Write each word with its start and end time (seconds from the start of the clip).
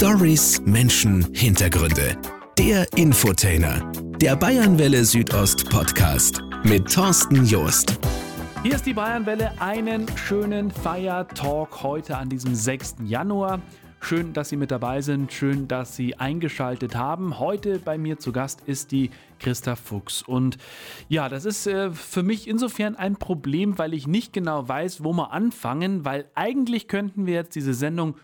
Stories, 0.00 0.62
Menschen, 0.64 1.26
Hintergründe. 1.34 2.16
Der 2.56 2.86
Infotainer. 2.96 3.92
Der 4.18 4.34
Bayernwelle 4.34 5.04
Südost 5.04 5.68
Podcast 5.68 6.40
mit 6.64 6.90
Thorsten 6.90 7.44
Joost. 7.44 7.98
Hier 8.62 8.76
ist 8.76 8.86
die 8.86 8.94
Bayernwelle. 8.94 9.60
Einen 9.60 10.06
schönen 10.16 10.70
Feiertalk 10.70 11.82
heute 11.82 12.16
an 12.16 12.30
diesem 12.30 12.54
6. 12.54 12.96
Januar. 13.04 13.60
Schön, 14.00 14.32
dass 14.32 14.48
Sie 14.48 14.56
mit 14.56 14.70
dabei 14.70 15.02
sind. 15.02 15.34
Schön, 15.34 15.68
dass 15.68 15.96
Sie 15.96 16.16
eingeschaltet 16.16 16.94
haben. 16.94 17.38
Heute 17.38 17.78
bei 17.78 17.98
mir 17.98 18.18
zu 18.18 18.32
Gast 18.32 18.62
ist 18.64 18.92
die 18.92 19.10
Christa 19.38 19.76
Fuchs. 19.76 20.22
Und 20.22 20.56
ja, 21.10 21.28
das 21.28 21.44
ist 21.44 21.66
äh, 21.66 21.90
für 21.92 22.22
mich 22.22 22.48
insofern 22.48 22.96
ein 22.96 23.16
Problem, 23.16 23.76
weil 23.76 23.92
ich 23.92 24.06
nicht 24.06 24.32
genau 24.32 24.66
weiß, 24.66 25.04
wo 25.04 25.12
wir 25.12 25.30
anfangen, 25.32 26.06
weil 26.06 26.24
eigentlich 26.34 26.88
könnten 26.88 27.26
wir 27.26 27.34
jetzt 27.34 27.54
diese 27.54 27.74
Sendung 27.74 28.14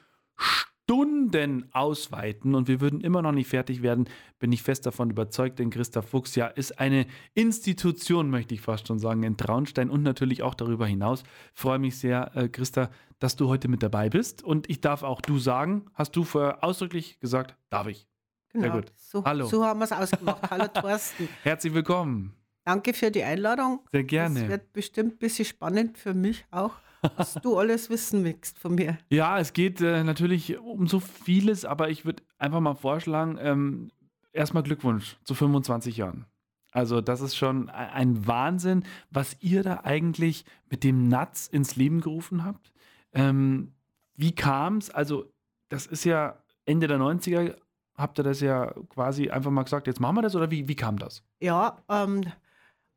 Stunden 0.89 1.68
ausweiten 1.72 2.54
und 2.54 2.68
wir 2.68 2.81
würden 2.81 3.00
immer 3.00 3.21
noch 3.21 3.32
nicht 3.32 3.49
fertig 3.49 3.82
werden, 3.82 4.08
bin 4.39 4.53
ich 4.53 4.63
fest 4.63 4.86
davon 4.86 5.11
überzeugt, 5.11 5.58
denn 5.58 5.71
Christa 5.71 6.00
Fuchs 6.00 6.36
ja 6.36 6.46
ist 6.46 6.79
eine 6.79 7.07
Institution, 7.35 8.31
möchte 8.31 8.54
ich 8.54 8.61
fast 8.61 8.86
schon 8.86 9.00
sagen, 9.00 9.25
in 9.25 9.36
Traunstein 9.36 9.91
und 9.91 10.04
natürlich 10.04 10.44
auch 10.44 10.54
darüber 10.54 10.86
hinaus. 10.86 11.25
Freue 11.54 11.80
mich 11.80 11.99
sehr, 11.99 12.30
äh, 12.36 12.49
Christa, 12.49 12.91
dass 13.18 13.35
du 13.35 13.49
heute 13.49 13.67
mit 13.67 13.82
dabei 13.82 14.11
bist 14.11 14.44
und 14.44 14.71
ich 14.71 14.80
darf 14.80 15.03
auch 15.03 15.21
du 15.21 15.41
sagen, 15.41 15.86
hast 15.93 16.14
du 16.14 16.22
vorher 16.22 16.63
ausdrücklich 16.63 17.18
gesagt, 17.18 17.57
darf 17.68 17.89
ich. 17.89 18.07
Genau, 18.53 18.63
sehr 18.63 18.72
gut. 18.72 18.93
So, 18.94 19.25
Hallo. 19.25 19.46
so 19.46 19.64
haben 19.64 19.80
wir 19.80 19.86
es 19.86 19.93
ausgemacht. 19.93 20.49
Hallo 20.49 20.68
Thorsten. 20.72 21.29
Herzlich 21.43 21.75
willkommen. 21.75 22.32
Danke 22.63 22.94
für 22.94 23.11
die 23.11 23.25
Einladung. 23.25 23.80
Sehr 23.91 24.05
gerne. 24.05 24.44
Es 24.44 24.49
wird 24.49 24.72
bestimmt 24.72 25.14
ein 25.14 25.18
bisschen 25.18 25.46
spannend 25.46 25.99
für 25.99 26.14
mich 26.14 26.46
auch 26.53 26.75
was 27.17 27.35
du 27.35 27.59
alles 27.59 27.91
wissen 27.91 28.25
willst 28.25 28.59
von 28.59 28.75
mir. 28.75 28.99
Ja, 29.11 29.39
es 29.39 29.53
geht 29.53 29.81
äh, 29.81 30.05
natürlich 30.05 30.59
um 30.59 30.86
so 30.86 31.00
vieles, 31.00 31.64
aber 31.64 31.91
ich 31.91 32.05
würde 32.05 32.22
einfach 32.39 32.61
mal 32.61 32.75
vorschlagen, 32.75 33.38
ähm, 33.41 33.91
erstmal 34.33 34.62
Glückwunsch 34.62 35.16
zu 35.25 35.34
25 35.34 35.97
Jahren. 35.97 36.27
Also 36.72 37.00
das 37.00 37.22
ist 37.22 37.36
schon 37.36 37.70
ein 37.70 38.27
Wahnsinn, 38.27 38.84
was 39.11 39.36
ihr 39.41 39.62
da 39.62 39.80
eigentlich 39.84 40.44
mit 40.69 40.84
dem 40.84 41.08
Natz 41.08 41.47
ins 41.47 41.77
Leben 41.77 42.03
gerufen 42.03 42.44
habt. 42.44 42.70
Ähm, 43.14 43.72
wie 44.14 44.34
kam 44.34 44.77
es? 44.77 44.91
Also 44.91 45.33
das 45.70 45.86
ist 45.86 46.05
ja 46.05 46.42
Ende 46.66 46.86
der 46.86 46.98
90er, 46.98 47.56
habt 47.94 48.19
ihr 48.19 48.25
das 48.25 48.41
ja 48.41 48.75
quasi 48.91 49.31
einfach 49.31 49.50
mal 49.50 49.62
gesagt, 49.62 49.86
jetzt 49.86 50.00
machen 50.00 50.16
wir 50.16 50.22
das 50.22 50.36
oder 50.36 50.50
wie, 50.50 50.69
wie 50.69 50.75
kam 50.75 50.98
das? 50.98 51.22
Ja, 51.41 51.83
ähm, 51.88 52.25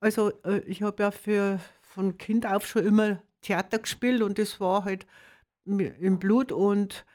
also 0.02 0.32
äh, 0.44 0.60
ich 0.60 0.82
habe 0.82 1.02
ja 1.02 1.12
für, 1.12 1.60
von 1.82 2.18
Kind 2.18 2.46
auf 2.46 2.66
schon 2.66 2.86
immer 2.86 3.22
Theater 3.42 3.80
gespielt 3.80 4.22
und 4.22 4.38
das 4.38 4.60
war 4.60 4.86
halt 4.86 5.06
im 5.66 6.20
Blut 6.20 6.52
und 6.52 7.06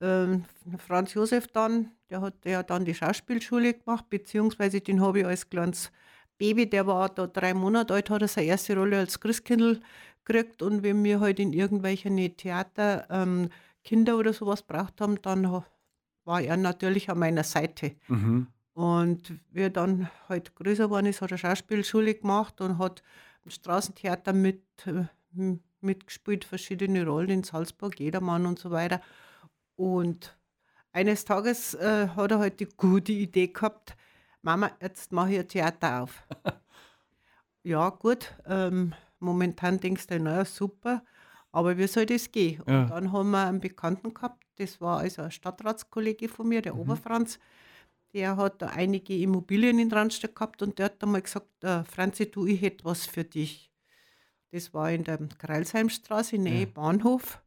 ähm, 0.00 0.44
Franz 0.78 1.14
Josef 1.14 1.46
dann, 1.48 1.92
der 2.10 2.20
hat 2.20 2.34
ja 2.44 2.62
dann 2.62 2.84
die 2.84 2.94
Schauspielschule 2.94 3.74
gemacht, 3.74 4.10
beziehungsweise 4.10 4.80
den 4.80 5.00
habe 5.00 5.20
ich 5.20 5.26
als 5.26 5.48
kleines 5.48 5.90
Baby, 6.38 6.68
der 6.68 6.86
war 6.86 7.08
da 7.08 7.26
drei 7.26 7.54
Monate 7.54 7.94
alt, 7.94 8.10
hat 8.10 8.22
er 8.22 8.28
seine 8.28 8.48
erste 8.48 8.76
Rolle 8.76 8.98
als 8.98 9.20
Christkindl 9.20 9.80
gekriegt 10.24 10.60
und 10.60 10.82
wenn 10.82 11.02
wir 11.02 11.20
halt 11.20 11.38
in 11.40 11.52
irgendwelchen 11.52 12.16
Theater 12.36 13.06
ähm, 13.10 13.48
Kinder 13.84 14.18
oder 14.18 14.32
sowas 14.32 14.62
braucht 14.62 15.00
haben, 15.00 15.20
dann 15.22 15.62
war 16.24 16.40
er 16.40 16.56
natürlich 16.56 17.08
an 17.08 17.20
meiner 17.20 17.44
Seite. 17.44 17.92
Mhm. 18.08 18.48
Und 18.74 19.32
wie 19.52 19.70
dann 19.70 20.10
halt 20.28 20.54
größer 20.54 20.84
geworden 20.84 21.06
ist, 21.06 21.22
hat 21.22 21.30
er 21.30 21.38
Schauspielschule 21.38 22.14
gemacht 22.14 22.60
und 22.60 22.78
hat 22.78 23.02
im 23.44 23.50
Straßentheater 23.50 24.34
mit 24.34 24.62
äh, 24.84 25.04
mitgespielt, 25.80 26.44
verschiedene 26.44 27.06
Rollen 27.06 27.30
in 27.30 27.42
Salzburg, 27.44 27.98
Jedermann 27.98 28.46
und 28.46 28.58
so 28.58 28.70
weiter. 28.70 29.00
Und 29.76 30.36
eines 30.92 31.24
Tages 31.24 31.74
äh, 31.74 32.08
hat 32.08 32.30
er 32.30 32.38
halt 32.38 32.60
die 32.60 32.68
gute 32.76 33.12
Idee 33.12 33.48
gehabt, 33.48 33.96
Mama, 34.42 34.70
jetzt 34.80 35.12
mache 35.12 35.32
ich 35.32 35.38
ein 35.40 35.48
Theater 35.48 36.02
auf. 36.02 36.22
ja, 37.62 37.90
gut, 37.90 38.34
ähm, 38.46 38.94
momentan 39.18 39.78
denkst 39.80 40.06
du, 40.06 40.20
naja, 40.20 40.44
super, 40.44 41.02
aber 41.52 41.76
wie 41.76 41.86
soll 41.86 42.06
das 42.06 42.30
gehen? 42.30 42.62
Ja. 42.66 42.82
Und 42.82 42.90
dann 42.90 43.12
haben 43.12 43.30
wir 43.30 43.46
einen 43.46 43.60
Bekannten 43.60 44.14
gehabt, 44.14 44.44
das 44.56 44.80
war 44.80 45.00
also 45.00 45.22
ein 45.22 45.30
Stadtratskollege 45.30 46.28
von 46.28 46.48
mir, 46.48 46.62
der 46.62 46.74
mhm. 46.74 46.80
Oberfranz, 46.80 47.38
der 48.14 48.36
hat 48.36 48.62
da 48.62 48.68
einige 48.68 49.16
Immobilien 49.18 49.78
in 49.78 49.92
Randstadt 49.92 50.34
gehabt 50.34 50.62
und 50.62 50.78
der 50.78 50.86
hat 50.86 51.02
einmal 51.02 51.22
gesagt, 51.22 51.62
äh, 51.62 51.84
Franzi, 51.84 52.30
du, 52.30 52.46
ich 52.46 52.62
hätte 52.62 52.84
was 52.84 53.04
für 53.04 53.24
dich. 53.24 53.70
Das 54.50 54.72
war 54.72 54.90
in 54.90 55.04
der 55.04 55.18
Kreilsheimstraße, 55.38 56.38
Nähe 56.38 56.60
ja. 56.60 56.66
Bahnhof. 56.72 57.42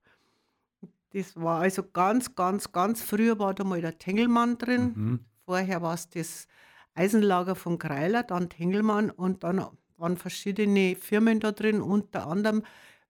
Das 1.12 1.36
war 1.36 1.62
also 1.62 1.84
ganz, 1.84 2.36
ganz, 2.36 2.72
ganz 2.72 3.02
früher 3.02 3.40
war 3.40 3.54
da 3.54 3.64
mal 3.64 3.82
der 3.82 3.98
Tengelmann 3.98 4.58
drin. 4.58 4.94
Mhm. 4.96 5.20
Vorher 5.46 5.82
war 5.82 5.96
es 5.96 6.10
das 6.10 6.48
Eisenlager 6.94 7.56
von 7.56 7.80
Kreiler, 7.80 8.24
dann 8.24 8.50
Tengelmann 8.50 9.10
und 9.10 9.44
dann 9.44 9.66
waren 9.98 10.18
verschiedene 10.18 10.96
Firmen 10.96 11.40
da 11.40 11.52
drin, 11.52 11.82
unter 11.82 12.28
anderem, 12.28 12.64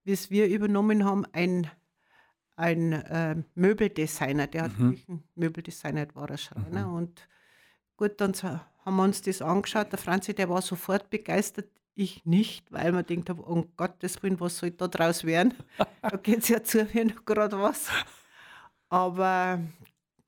wie 0.03 0.13
es 0.13 0.31
wir 0.31 0.47
übernommen 0.47 1.05
haben, 1.05 1.25
ein, 1.33 1.69
ein 2.55 2.93
äh, 2.93 3.35
Möbeldesigner, 3.55 4.47
der 4.47 4.63
hat 4.63 4.79
mhm. 4.79 4.97
ein 5.07 5.23
Möbeldesigner, 5.35 6.07
war 6.13 6.29
ein 6.29 6.37
Schreiner. 6.37 6.87
Mhm. 6.87 6.93
Und 6.93 7.27
gut, 7.97 8.21
dann 8.21 8.33
haben 8.43 8.95
wir 8.95 9.03
uns 9.03 9.21
das 9.21 9.41
angeschaut. 9.41 9.91
Der 9.91 9.99
Franzi, 9.99 10.33
der 10.33 10.49
war 10.49 10.61
sofort 10.61 11.09
begeistert. 11.09 11.67
Ich 11.99 12.23
nicht, 12.23 12.71
weil 12.71 12.93
man 12.93 13.05
denkt, 13.05 13.29
um 13.29 13.75
Gottes 13.75 14.23
Willen, 14.23 14.39
was 14.39 14.57
soll 14.57 14.71
da 14.71 14.87
draus 14.87 15.25
werden? 15.25 15.53
da 16.01 16.15
geht 16.15 16.39
es 16.39 16.47
ja 16.47 16.63
zu 16.63 16.87
wie 16.93 17.03
noch 17.03 17.25
gerade 17.25 17.59
was. 17.59 17.89
Aber, 18.87 19.59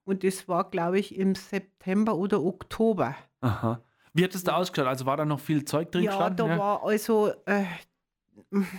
und 0.04 0.26
das 0.26 0.50
war, 0.50 0.70
glaube 0.70 1.00
ich, 1.00 1.18
im 1.18 1.34
September 1.34 2.18
oder 2.18 2.44
Oktober. 2.44 3.16
Aha. 3.40 3.80
Wie 4.12 4.22
hat 4.22 4.36
es 4.36 4.44
da 4.44 4.58
ausgeschaut? 4.58 4.90
Also 4.90 5.06
war 5.06 5.16
da 5.16 5.24
noch 5.24 5.40
viel 5.40 5.64
Zeug 5.64 5.94
drin 5.94 6.04
ja, 6.04 6.12
gestanden? 6.12 6.38
Da 6.40 6.48
ja, 6.48 6.56
da 6.56 6.60
war 6.60 6.84
also 6.84 7.32
äh, 7.46 7.64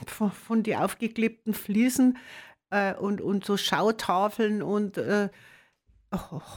von, 0.06 0.30
von 0.30 0.62
den 0.62 0.76
aufgeklebten 0.76 1.54
Fliesen 1.54 2.19
äh, 2.69 2.92
und, 2.94 3.22
und 3.22 3.47
so 3.47 3.56
Schautafeln 3.56 4.62
und 4.62 4.98
äh, 4.98 5.30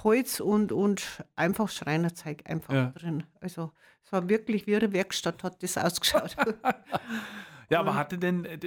Holz 0.03 0.39
und, 0.39 0.71
und 0.71 1.23
einfach 1.35 1.69
Schreinerzeug 1.69 2.43
einfach 2.45 2.73
ja. 2.73 2.85
drin. 2.91 3.23
Also 3.39 3.71
es 4.03 4.11
war 4.11 4.27
wirklich 4.29 4.67
wie 4.67 4.75
eine 4.75 4.91
Werkstatt, 4.93 5.43
hat 5.43 5.63
das 5.63 5.77
ausgeschaut. 5.77 6.35
ja, 7.69 7.79
aber 7.79 7.95
hatte 7.95 8.17
denn, 8.17 8.45
äh, 8.45 8.59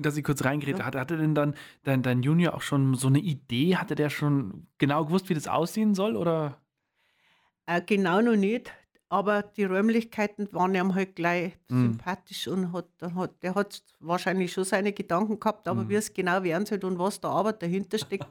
dass 0.00 0.16
ich 0.16 0.24
kurz 0.24 0.44
reingerede, 0.44 0.78
ja. 0.78 0.84
hatte, 0.86 1.00
hatte 1.00 1.16
denn 1.16 1.34
dann 1.34 1.54
dein, 1.84 2.02
dein 2.02 2.22
Junior 2.22 2.54
auch 2.54 2.62
schon 2.62 2.94
so 2.94 3.08
eine 3.08 3.18
Idee? 3.18 3.76
Hatte 3.76 3.94
der 3.94 4.10
schon 4.10 4.66
genau 4.78 5.04
gewusst, 5.04 5.28
wie 5.28 5.34
das 5.34 5.48
aussehen 5.48 5.94
soll? 5.94 6.16
Oder? 6.16 6.60
Äh, 7.66 7.82
genau 7.82 8.20
noch 8.20 8.36
nicht. 8.36 8.72
Aber 9.10 9.42
die 9.42 9.64
Räumlichkeiten 9.64 10.52
waren 10.52 10.74
ihm 10.74 10.94
halt 10.94 11.16
gleich 11.16 11.54
mhm. 11.68 11.92
sympathisch 11.92 12.46
und 12.46 12.72
hat, 12.72 12.88
hat, 13.14 13.42
der 13.42 13.54
hat 13.54 13.82
wahrscheinlich 14.00 14.52
schon 14.52 14.64
seine 14.64 14.92
Gedanken 14.92 15.40
gehabt, 15.40 15.66
aber 15.66 15.84
mhm. 15.84 15.88
wie 15.88 15.94
es 15.94 16.12
genau 16.12 16.42
werden 16.42 16.66
soll 16.66 16.84
und 16.84 16.98
was 16.98 17.18
da 17.18 17.30
Arbeit 17.30 17.62
dahinter 17.62 17.98
steckt. 17.98 18.28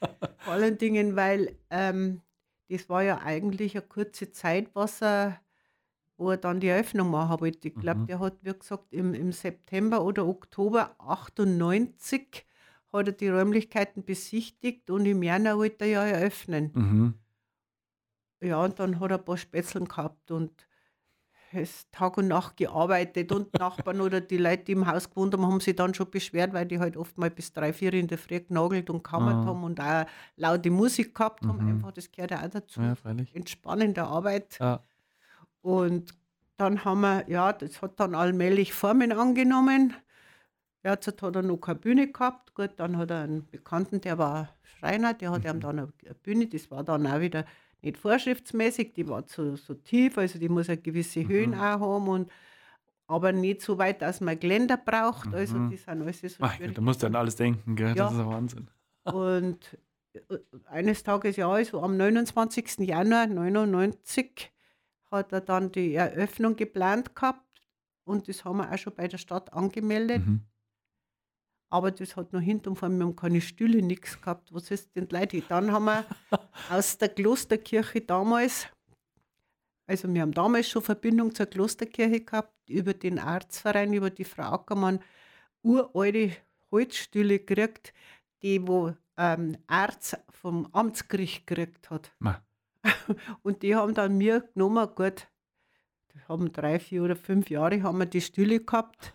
Vor 0.50 0.56
allen 0.56 0.78
Dingen, 0.78 1.14
weil 1.14 1.54
ähm, 1.70 2.22
das 2.68 2.88
war 2.88 3.04
ja 3.04 3.18
eigentlich 3.18 3.76
eine 3.76 3.86
kurze 3.86 4.32
Zeit, 4.32 4.68
was 4.74 5.00
er, 5.00 5.40
wo 6.16 6.32
er 6.32 6.38
dann 6.38 6.58
die 6.58 6.66
Eröffnung 6.66 7.08
machen 7.08 7.40
wollte. 7.40 7.68
Ich 7.68 7.74
glaube, 7.76 8.00
mhm. 8.00 8.06
der 8.06 8.18
hat, 8.18 8.34
wie 8.42 8.52
gesagt, 8.52 8.92
im, 8.92 9.14
im 9.14 9.30
September 9.30 10.02
oder 10.04 10.26
Oktober 10.26 10.96
98 10.98 12.44
hat 12.92 13.06
er 13.06 13.12
die 13.12 13.28
Räumlichkeiten 13.28 14.04
besichtigt 14.04 14.90
und 14.90 15.06
im 15.06 15.22
Januar 15.22 15.56
wollte 15.56 15.84
er 15.84 15.90
ja 15.90 16.04
eröffnen. 16.04 16.72
Mhm. 16.74 17.14
Ja, 18.40 18.64
und 18.64 18.76
dann 18.80 18.98
hat 18.98 19.12
er 19.12 19.18
ein 19.18 19.24
paar 19.24 19.36
Spätzeln 19.36 19.84
gehabt 19.84 20.32
und 20.32 20.66
ist 21.52 21.90
Tag 21.92 22.16
und 22.18 22.28
Nacht 22.28 22.56
gearbeitet 22.56 23.32
und 23.32 23.52
Nachbarn 23.58 24.00
oder 24.00 24.20
die 24.20 24.36
Leute, 24.36 24.64
die 24.64 24.72
im 24.72 24.86
Haus 24.86 25.10
gewohnt 25.10 25.34
haben, 25.34 25.46
haben 25.46 25.60
sich 25.60 25.76
dann 25.76 25.94
schon 25.94 26.10
beschwert, 26.10 26.52
weil 26.52 26.66
die 26.66 26.78
halt 26.78 26.96
oft 26.96 27.18
mal 27.18 27.30
bis 27.30 27.52
drei, 27.52 27.72
vier 27.72 27.92
in 27.94 28.06
der 28.06 28.18
Früh 28.18 28.40
genagelt 28.40 28.90
und 28.90 29.02
kammert 29.02 29.34
ah. 29.34 29.46
haben 29.46 29.64
und 29.64 29.80
auch 29.80 30.06
laute 30.36 30.70
Musik 30.70 31.14
gehabt 31.14 31.44
haben. 31.44 31.62
Mhm. 31.62 31.70
Einfach, 31.70 31.92
das 31.92 32.10
gehört 32.10 32.30
ja 32.30 32.44
auch 32.44 32.50
dazu. 32.50 32.80
Ja, 32.80 32.94
freilich. 32.94 33.34
Entspannende 33.34 34.04
Arbeit. 34.04 34.58
Ja. 34.60 34.80
Und 35.62 36.14
dann 36.56 36.84
haben 36.84 37.00
wir, 37.00 37.28
ja, 37.28 37.52
das 37.52 37.82
hat 37.82 37.98
dann 37.98 38.14
allmählich 38.14 38.72
Formen 38.72 39.12
angenommen. 39.12 39.94
Jetzt 40.82 41.08
hat 41.08 41.36
er 41.36 41.42
noch 41.42 41.58
keine 41.58 41.78
Bühne 41.78 42.10
gehabt. 42.10 42.54
Gut, 42.54 42.72
dann 42.76 42.96
hat 42.96 43.10
er 43.10 43.22
einen 43.22 43.46
Bekannten, 43.50 44.00
der 44.00 44.18
war 44.18 44.50
Schreiner, 44.62 45.14
der 45.14 45.30
hat 45.30 45.44
mhm. 45.44 45.50
ihm 45.50 45.60
dann 45.60 45.78
eine 45.78 46.14
Bühne, 46.22 46.46
das 46.46 46.70
war 46.70 46.84
dann 46.84 47.06
auch 47.06 47.20
wieder 47.20 47.44
nicht 47.82 47.96
vorschriftsmäßig, 47.96 48.92
die 48.92 49.08
war 49.08 49.24
so, 49.26 49.56
so 49.56 49.74
tief, 49.74 50.18
also 50.18 50.38
die 50.38 50.48
muss 50.48 50.68
eine 50.68 50.78
gewisse 50.78 51.20
mhm. 51.20 51.28
Höhen 51.28 51.54
auch 51.54 51.80
haben 51.80 52.08
und 52.08 52.30
aber 53.06 53.32
nicht 53.32 53.60
so 53.62 53.76
weit, 53.76 54.02
dass 54.02 54.20
man 54.20 54.38
Geländer 54.38 54.76
braucht. 54.76 55.34
Also 55.34 55.56
mhm. 55.56 55.70
die 55.70 55.76
sind 55.76 55.88
alles 55.88 56.20
so 56.20 56.28
Ach, 56.40 56.56
Da 56.58 56.80
musst 56.80 57.02
du 57.02 57.06
an 57.08 57.16
alles 57.16 57.34
denken, 57.34 57.74
gell? 57.74 57.88
Ja. 57.88 57.94
das 58.04 58.12
ist 58.12 58.20
ein 58.20 58.26
Wahnsinn. 58.26 58.68
Und 59.04 59.78
äh, 60.12 60.20
eines 60.66 61.02
Tages, 61.02 61.36
ja, 61.36 61.50
also 61.50 61.82
am 61.82 61.96
29. 61.96 62.78
Januar 62.78 63.22
1999 63.22 64.52
hat 65.10 65.32
er 65.32 65.40
dann 65.40 65.72
die 65.72 65.94
Eröffnung 65.94 66.54
geplant 66.54 67.16
gehabt 67.16 67.62
und 68.04 68.28
das 68.28 68.44
haben 68.44 68.58
wir 68.58 68.72
auch 68.72 68.78
schon 68.78 68.94
bei 68.94 69.08
der 69.08 69.18
Stadt 69.18 69.52
angemeldet. 69.52 70.24
Mhm. 70.24 70.42
Aber 71.70 71.92
das 71.92 72.16
hat 72.16 72.32
noch 72.32 72.40
hinten 72.40 72.74
vor 72.74 72.88
wir 72.88 73.04
haben 73.04 73.14
keine 73.14 73.40
Stühle, 73.40 73.80
nichts 73.80 74.20
gehabt. 74.20 74.52
Was 74.52 74.70
ist 74.72 74.94
denn 74.96 75.08
Leute? 75.10 75.40
Dann 75.48 75.70
haben 75.70 75.84
wir 75.84 76.04
aus 76.70 76.98
der 76.98 77.08
Klosterkirche 77.08 78.00
damals, 78.00 78.66
also 79.86 80.12
wir 80.12 80.22
haben 80.22 80.32
damals 80.32 80.68
schon 80.68 80.82
Verbindung 80.82 81.32
zur 81.32 81.46
Klosterkirche 81.46 82.20
gehabt, 82.20 82.52
über 82.68 82.92
den 82.92 83.20
Arztverein, 83.20 83.92
über 83.92 84.10
die 84.10 84.24
Frau 84.24 84.52
Ackermann, 84.52 84.98
uralte 85.62 86.36
Holzstühle 86.72 87.38
gekriegt, 87.38 87.92
die 88.42 88.66
wo 88.66 88.94
ähm, 89.16 89.56
Arzt 89.66 90.18
vom 90.30 90.66
Amtsgericht 90.72 91.46
gekriegt 91.46 91.90
hat. 91.90 92.12
Ma. 92.18 92.42
Und 93.42 93.62
die 93.62 93.76
haben 93.76 93.94
dann 93.94 94.16
mir 94.16 94.40
genommen, 94.54 94.88
gut, 94.94 95.28
die 96.14 96.20
haben 96.26 96.52
drei, 96.52 96.80
vier 96.80 97.04
oder 97.04 97.16
fünf 97.16 97.50
Jahre 97.50 97.82
haben 97.82 97.98
wir 97.98 98.06
die 98.06 98.20
Stühle 98.20 98.60
gehabt. 98.60 99.12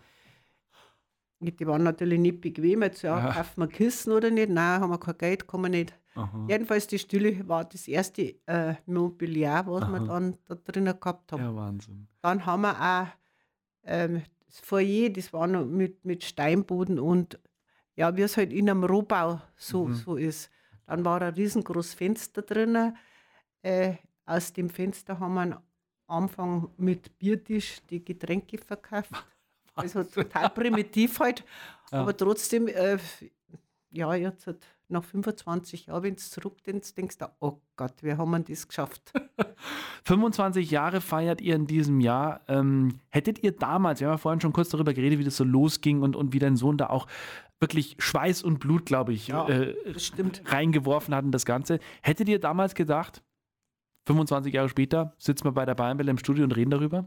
Die 1.38 1.66
waren 1.66 1.82
natürlich 1.82 2.18
nicht 2.18 2.40
bequem, 2.40 2.82
jetzt 2.82 3.02
ja, 3.02 3.18
Ja. 3.18 3.32
kaufen 3.34 3.60
wir 3.60 3.68
Kissen 3.68 4.12
oder 4.12 4.30
nicht? 4.30 4.48
Nein, 4.48 4.80
haben 4.80 4.90
wir 4.90 4.98
kein 4.98 5.18
Geld, 5.18 5.46
kann 5.46 5.60
man 5.60 5.72
nicht. 5.72 5.94
Aha. 6.14 6.46
Jedenfalls, 6.48 6.86
die 6.86 6.98
Stühle 6.98 7.46
war 7.46 7.64
das 7.66 7.86
erste 7.88 8.34
äh, 8.46 8.74
Mobiliar, 8.86 9.66
was 9.66 9.86
wir 9.86 9.96
Aha. 10.00 10.06
dann 10.06 10.36
da 10.46 10.54
drinnen 10.54 10.98
gehabt 10.98 11.32
haben. 11.32 11.42
Ja, 11.42 11.54
Wahnsinn. 11.54 12.08
Dann 12.22 12.46
haben 12.46 12.62
wir 12.62 12.80
auch 12.80 13.06
ähm, 13.84 14.22
das 14.46 14.60
Foyer, 14.60 15.10
das 15.10 15.32
war 15.34 15.46
noch 15.46 15.66
mit, 15.66 16.04
mit 16.06 16.24
Steinboden 16.24 16.98
und 16.98 17.38
ja, 17.96 18.16
wie 18.16 18.22
es 18.22 18.36
halt 18.38 18.52
in 18.52 18.70
einem 18.70 18.84
Rohbau 18.84 19.40
so, 19.56 19.86
Mhm. 19.88 19.94
so 19.94 20.16
ist. 20.16 20.50
Dann 20.86 21.04
war 21.04 21.20
ein 21.20 21.34
riesengroßes 21.34 21.94
Fenster 21.94 22.42
drinnen. 22.42 22.96
Äh, 23.62 23.94
aus 24.24 24.52
dem 24.54 24.70
Fenster 24.70 25.18
haben 25.20 25.34
wir 25.34 25.42
am 25.42 25.58
Anfang 26.06 26.68
mit 26.78 27.18
Biertisch 27.18 27.80
die 27.90 28.02
Getränke 28.04 28.56
verkauft. 28.58 29.10
Also 29.82 30.04
total 30.04 30.48
primitiv 30.50 31.20
halt. 31.20 31.44
Ja. 31.92 32.00
Aber 32.00 32.16
trotzdem, 32.16 32.66
äh, 32.66 32.96
ja, 33.90 34.14
jetzt 34.14 34.46
halt 34.46 34.66
nach 34.88 35.04
25 35.04 35.86
Jahren, 35.86 36.02
wenn 36.02 36.14
du 36.14 36.20
zurückdenkst, 36.22 36.94
denkst 36.94 37.18
du, 37.18 37.26
oh 37.40 37.60
Gott, 37.76 37.94
wie 38.02 38.14
haben 38.14 38.30
wir 38.30 38.40
das 38.40 38.66
geschafft? 38.68 39.12
25 40.04 40.70
Jahre 40.70 41.00
feiert 41.00 41.40
ihr 41.40 41.56
in 41.56 41.66
diesem 41.66 42.00
Jahr. 42.00 42.40
Ähm, 42.48 43.00
hättet 43.10 43.42
ihr 43.42 43.52
damals, 43.52 44.00
wir 44.00 44.08
haben 44.08 44.14
ja 44.14 44.18
vorhin 44.18 44.40
schon 44.40 44.52
kurz 44.52 44.68
darüber 44.68 44.94
geredet, 44.94 45.18
wie 45.18 45.24
das 45.24 45.36
so 45.36 45.44
losging 45.44 46.02
und, 46.02 46.14
und 46.14 46.32
wie 46.32 46.38
dein 46.38 46.56
Sohn 46.56 46.78
da 46.78 46.88
auch 46.88 47.06
wirklich 47.58 47.96
Schweiß 47.98 48.42
und 48.42 48.60
Blut, 48.60 48.86
glaube 48.86 49.12
ich, 49.12 49.28
Ja, 49.28 49.48
äh, 49.48 49.74
reingeworfen 50.44 51.14
hat 51.14 51.24
in 51.24 51.32
das 51.32 51.44
Ganze. 51.44 51.80
Hättet 52.02 52.28
ihr 52.28 52.38
damals 52.38 52.74
gedacht, 52.74 53.22
25 54.06 54.54
Jahre 54.54 54.68
später 54.68 55.14
sitzen 55.18 55.44
wir 55.44 55.52
bei 55.52 55.64
der 55.64 55.74
Bayernwelle 55.74 56.10
im 56.10 56.18
Studio 56.18 56.44
und 56.44 56.54
reden 56.54 56.70
darüber? 56.70 57.06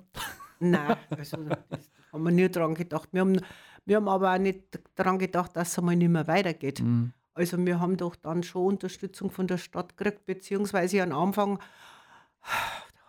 Nein, 0.59 0.97
also 1.09 1.37
das 1.69 1.89
haben 2.11 2.23
wir 2.23 2.31
nie 2.31 2.49
dran 2.49 2.75
gedacht. 2.75 3.09
Wir 3.11 3.21
haben, 3.21 3.39
wir 3.85 3.95
haben 3.97 4.07
aber 4.07 4.33
auch 4.33 4.39
nicht 4.39 4.79
daran 4.95 5.19
gedacht, 5.19 5.55
dass 5.55 5.69
es 5.69 5.79
einmal 5.79 5.95
nicht 5.95 6.09
mehr 6.09 6.27
weitergeht. 6.27 6.81
Mhm. 6.81 7.13
Also 7.33 7.57
wir 7.65 7.79
haben 7.79 7.95
doch 7.95 8.15
dann 8.15 8.43
schon 8.43 8.65
Unterstützung 8.65 9.31
von 9.31 9.47
der 9.47 9.57
Stadt 9.57 9.97
gekriegt, 9.97 10.25
beziehungsweise 10.25 11.01
am 11.03 11.13
Anfang 11.13 11.59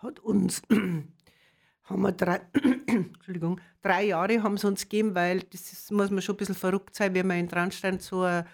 hat 0.01 0.19
uns, 0.19 0.61
haben 1.83 2.01
wir 2.01 2.11
drei, 2.13 2.41
Entschuldigung, 2.87 3.59
drei 3.81 4.05
Jahre 4.05 4.41
haben 4.41 4.57
sie 4.57 4.67
uns 4.67 4.83
gegeben, 4.83 5.15
weil 5.15 5.41
das 5.41 5.73
ist, 5.73 5.91
muss 5.91 6.09
man 6.09 6.21
schon 6.21 6.35
ein 6.35 6.37
bisschen 6.37 6.55
verrückt 6.55 6.95
sein, 6.95 7.13
wenn 7.13 7.27
man 7.27 7.39
in 7.39 7.49
Traunstein 7.49 7.99
so 7.99 8.21
eine 8.21 8.45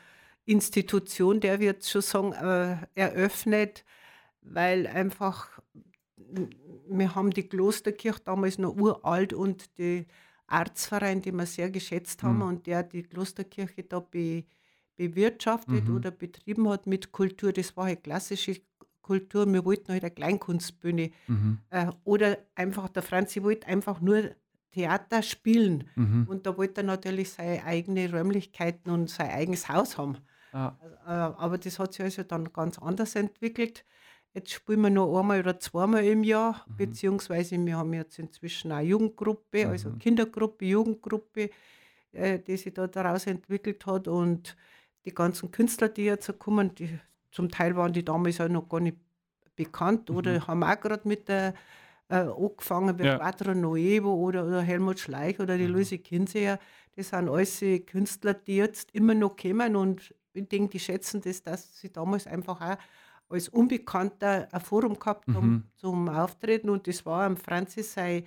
Institution, 0.46 1.40
der 1.40 1.60
wird 1.60 1.86
schon 1.86 2.02
sagen, 2.02 2.34
äh, 2.34 2.78
eröffnet, 2.96 3.84
weil 4.42 4.88
einfach, 4.88 5.60
wir 6.90 7.16
haben 7.16 7.32
die 7.32 7.48
Klosterkirche 7.48 8.22
damals 8.24 8.58
noch 8.58 8.76
uralt 8.76 9.34
und 9.34 9.78
die 9.78 10.08
Arztverein, 10.48 11.22
den 11.22 11.36
wir 11.36 11.46
sehr 11.46 11.70
geschätzt 11.70 12.24
haben 12.24 12.38
Mhm. 12.38 12.42
und 12.44 12.68
der 12.68 12.84
die 12.84 13.04
Klosterkirche 13.04 13.84
da 13.84 14.00
be, 14.00 14.46
bewirtschaftet 14.96 15.88
Mhm. 15.88 15.96
oder 15.96 16.12
betrieben 16.12 16.68
hat 16.70 16.88
mit 16.88 17.12
Kultur, 17.12 17.54
das 17.54 17.76
war 17.78 17.86
halt 17.86 18.04
klassische 18.04 18.60
Kultur. 19.02 19.46
Wir 19.52 19.64
wollten 19.64 19.92
halt 19.94 20.04
eine 20.04 20.12
Kleinkunstbühne. 20.12 21.12
Mhm. 21.28 21.60
Äh, 21.70 21.88
oder 22.04 22.38
einfach, 22.56 22.90
der 22.90 23.04
Franzi 23.04 23.44
wollte 23.44 23.68
einfach 23.68 24.02
nur 24.02 24.32
Theater 24.72 25.22
spielen. 25.22 25.90
Mhm. 25.96 26.26
Und 26.30 26.46
da 26.46 26.58
wollte 26.58 26.82
er 26.82 26.86
natürlich 26.86 27.32
seine 27.32 27.64
eigenen 27.64 28.14
Räumlichkeiten 28.14 28.92
und 28.92 29.10
sein 29.10 29.30
eigenes 29.30 29.70
Haus 29.70 29.98
haben. 29.98 30.18
Ja. 30.54 30.78
Äh, 31.06 31.10
aber 31.10 31.58
das 31.58 31.80
hat 31.80 31.94
sich 31.94 32.04
also 32.04 32.24
dann 32.24 32.52
ganz 32.52 32.78
anders 32.80 33.16
entwickelt. 33.16 33.86
Jetzt 34.38 34.52
spielen 34.52 34.82
wir 34.82 34.92
noch 34.92 35.20
einmal 35.20 35.40
oder 35.40 35.60
zweimal 35.60 36.04
im 36.06 36.24
Jahr, 36.24 36.64
Mhm. 36.68 36.78
beziehungsweise 36.78 37.58
wir 37.66 37.76
haben 37.76 37.92
jetzt 37.94 38.20
inzwischen 38.20 38.72
eine 38.72 38.88
Jugendgruppe, 38.88 39.68
also 39.68 39.90
Mhm. 39.90 39.98
Kindergruppe, 39.98 40.64
Jugendgruppe, 40.66 41.50
äh, 42.12 42.38
die 42.38 42.56
sich 42.58 42.72
da 42.72 42.86
daraus 42.86 43.26
entwickelt 43.26 43.84
hat. 43.88 44.08
Und 44.08 44.56
die 45.06 45.14
ganzen 45.16 45.50
Künstler, 45.50 45.90
die 45.90 46.04
jetzt 46.06 46.38
kommen, 46.38 46.76
die, 46.76 47.00
zum 47.32 47.50
Teil 47.50 47.76
waren 47.76 47.94
die 47.94 48.06
damals 48.06 48.40
auch 48.40 48.48
noch 48.48 48.70
gar 48.70 48.80
nicht 48.80 48.98
bekannt 49.56 50.12
oder 50.12 50.34
Mhm. 50.34 50.48
haben 50.48 50.64
auch 50.64 50.80
gerade 50.80 51.08
mit 51.08 51.28
der 51.30 51.56
äh, 52.10 52.18
angefangen, 52.18 53.00
wie 53.00 53.06
Ja. 53.06 53.18
Quattro 53.18 53.54
Nuevo 53.56 54.14
oder, 54.14 54.46
oder 54.46 54.62
Helmut 54.62 55.00
Schleich 55.00 55.40
oder 55.40 55.58
die 55.58 55.66
Mhm. 55.68 55.74
Luise 55.74 55.98
Kinseher. 55.98 56.60
Das 56.96 57.10
sind 57.10 57.28
alles 57.28 57.60
Künstler, 57.88 58.36
die 58.36 58.58
jetzt 58.58 58.94
immer 58.94 59.16
noch 59.16 59.36
kommen 59.36 59.76
und 59.76 60.14
ich 60.34 60.48
denke, 60.48 60.70
die 60.74 60.80
schätzen 60.80 61.22
das, 61.22 61.42
dass 61.42 61.80
sie 61.80 61.92
damals 61.92 62.28
einfach 62.28 62.62
auch 62.62 62.78
als 63.30 63.50
Unbekannter 63.50 64.48
ein 64.52 64.62
Forum 64.62 64.98
gehabt 65.00 65.28
Mhm. 65.28 65.70
zum 65.76 66.10
Auftreten 66.10 66.70
und 66.70 66.88
das 66.88 67.06
war 67.06 67.26
am 67.26 67.38
Franzis 67.38 67.94
sein, 67.94 68.26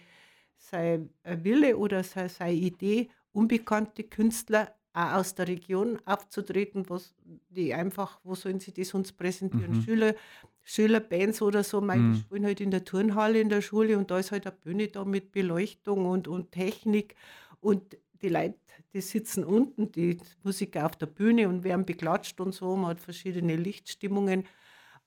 sein 0.56 1.10
Wille 1.24 1.76
oder 1.76 2.02
sei- 2.04 2.28
seine 2.28 2.52
Idee, 2.54 3.10
unbekannte 3.32 4.04
Künstler 4.04 4.74
auch 4.92 5.12
aus 5.14 5.34
der 5.36 5.48
Region 5.48 5.98
aufzutreten, 6.04 6.88
was 6.90 7.14
die 7.48 7.72
einfach, 7.74 8.20
wo 8.24 8.34
sollen 8.34 8.60
sie 8.60 8.72
das 8.72 8.92
uns 8.92 9.12
präsentieren? 9.12 9.72
Mhm. 9.72 9.74
Schüler, 9.74 10.14
Schülerbands 10.62 11.40
oder 11.42 11.62
so, 11.64 11.80
mein, 11.80 12.00
Mhm. 12.00 12.12
die 12.12 12.16
spielen 12.16 12.44
halt 12.44 12.60
in 12.60 12.70
der 12.72 12.84
Turnhalle 12.84 13.40
in 13.40 13.48
der 13.48 13.62
Schule 13.62 13.96
und 13.98 14.10
da 14.10 14.18
ist 14.18 14.32
halt 14.32 14.46
eine 14.46 14.56
Bühne 14.56 14.88
da 14.88 15.04
mit 15.04 15.32
Beleuchtung 15.32 16.06
und, 16.06 16.28
und 16.28 16.52
Technik 16.52 17.14
und 17.60 17.96
die 18.22 18.28
Leute, 18.28 18.58
die 18.92 19.00
sitzen 19.00 19.44
unten, 19.44 19.92
die 19.92 20.18
Musiker 20.42 20.86
auf 20.86 20.96
der 20.96 21.06
Bühne 21.06 21.48
und 21.48 21.64
werden 21.64 21.86
beklatscht 21.86 22.40
und 22.40 22.52
so, 22.52 22.76
man 22.76 22.90
hat 22.90 23.00
verschiedene 23.00 23.56
Lichtstimmungen 23.56 24.44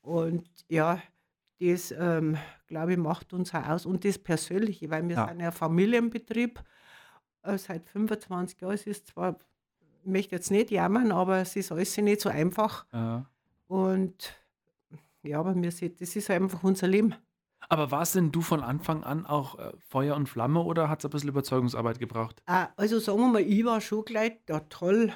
und 0.04 0.48
ja, 0.70 1.02
das, 1.60 1.92
ähm, 1.98 2.38
glaube 2.68 2.94
ich, 2.94 2.98
macht 3.00 3.34
uns 3.34 3.54
auch 3.56 3.68
aus 3.68 3.86
und 3.88 4.06
das 4.06 4.20
Persönliche, 4.20 4.90
weil 4.92 5.08
wir 5.10 5.16
Ja. 5.16 5.28
sind 5.30 5.40
ja 5.42 5.48
ein 5.48 5.54
Familienbetrieb 5.54 6.64
äh, 7.44 7.58
seit 7.58 7.90
25 7.90 8.62
Jahren. 8.62 8.74
Es 8.76 8.88
ist 8.88 9.08
zwar, 9.08 9.40
ich 10.04 10.08
möchte 10.12 10.36
jetzt 10.36 10.52
nicht 10.52 10.72
jammern, 10.72 11.12
aber 11.12 11.40
es 11.40 11.56
ist 11.56 11.72
alles 11.72 11.98
nicht 11.98 12.22
so 12.22 12.30
einfach 12.30 12.86
Ja. 12.94 13.26
und 13.68 14.36
ja, 15.24 15.40
aber 15.40 15.56
wir 15.56 15.72
sehen, 15.72 15.96
das 16.00 16.16
ist 16.16 16.30
einfach 16.30 16.64
unser 16.64 16.88
Leben. 16.88 17.16
Aber 17.70 17.92
warst 17.92 18.16
denn 18.16 18.32
du 18.32 18.42
von 18.42 18.62
Anfang 18.62 19.04
an 19.06 19.26
auch 19.26 19.58
äh, 19.58 19.72
Feuer 19.80 20.16
und 20.18 20.28
Flamme 20.28 20.62
oder 20.62 20.90
hat 20.90 21.00
es 21.00 21.06
ein 21.06 21.12
bisschen 21.12 21.30
Überzeugungsarbeit 21.30 21.98
gebraucht? 22.00 22.44
Ah, 22.46 22.70
Also 22.76 23.00
sagen 23.00 23.20
wir 23.20 23.28
mal, 23.30 23.42
ich 23.42 23.64
war 23.66 23.80
schon 23.82 24.04
gleich, 24.04 24.34
ja 24.50 24.60
toll, 24.62 25.14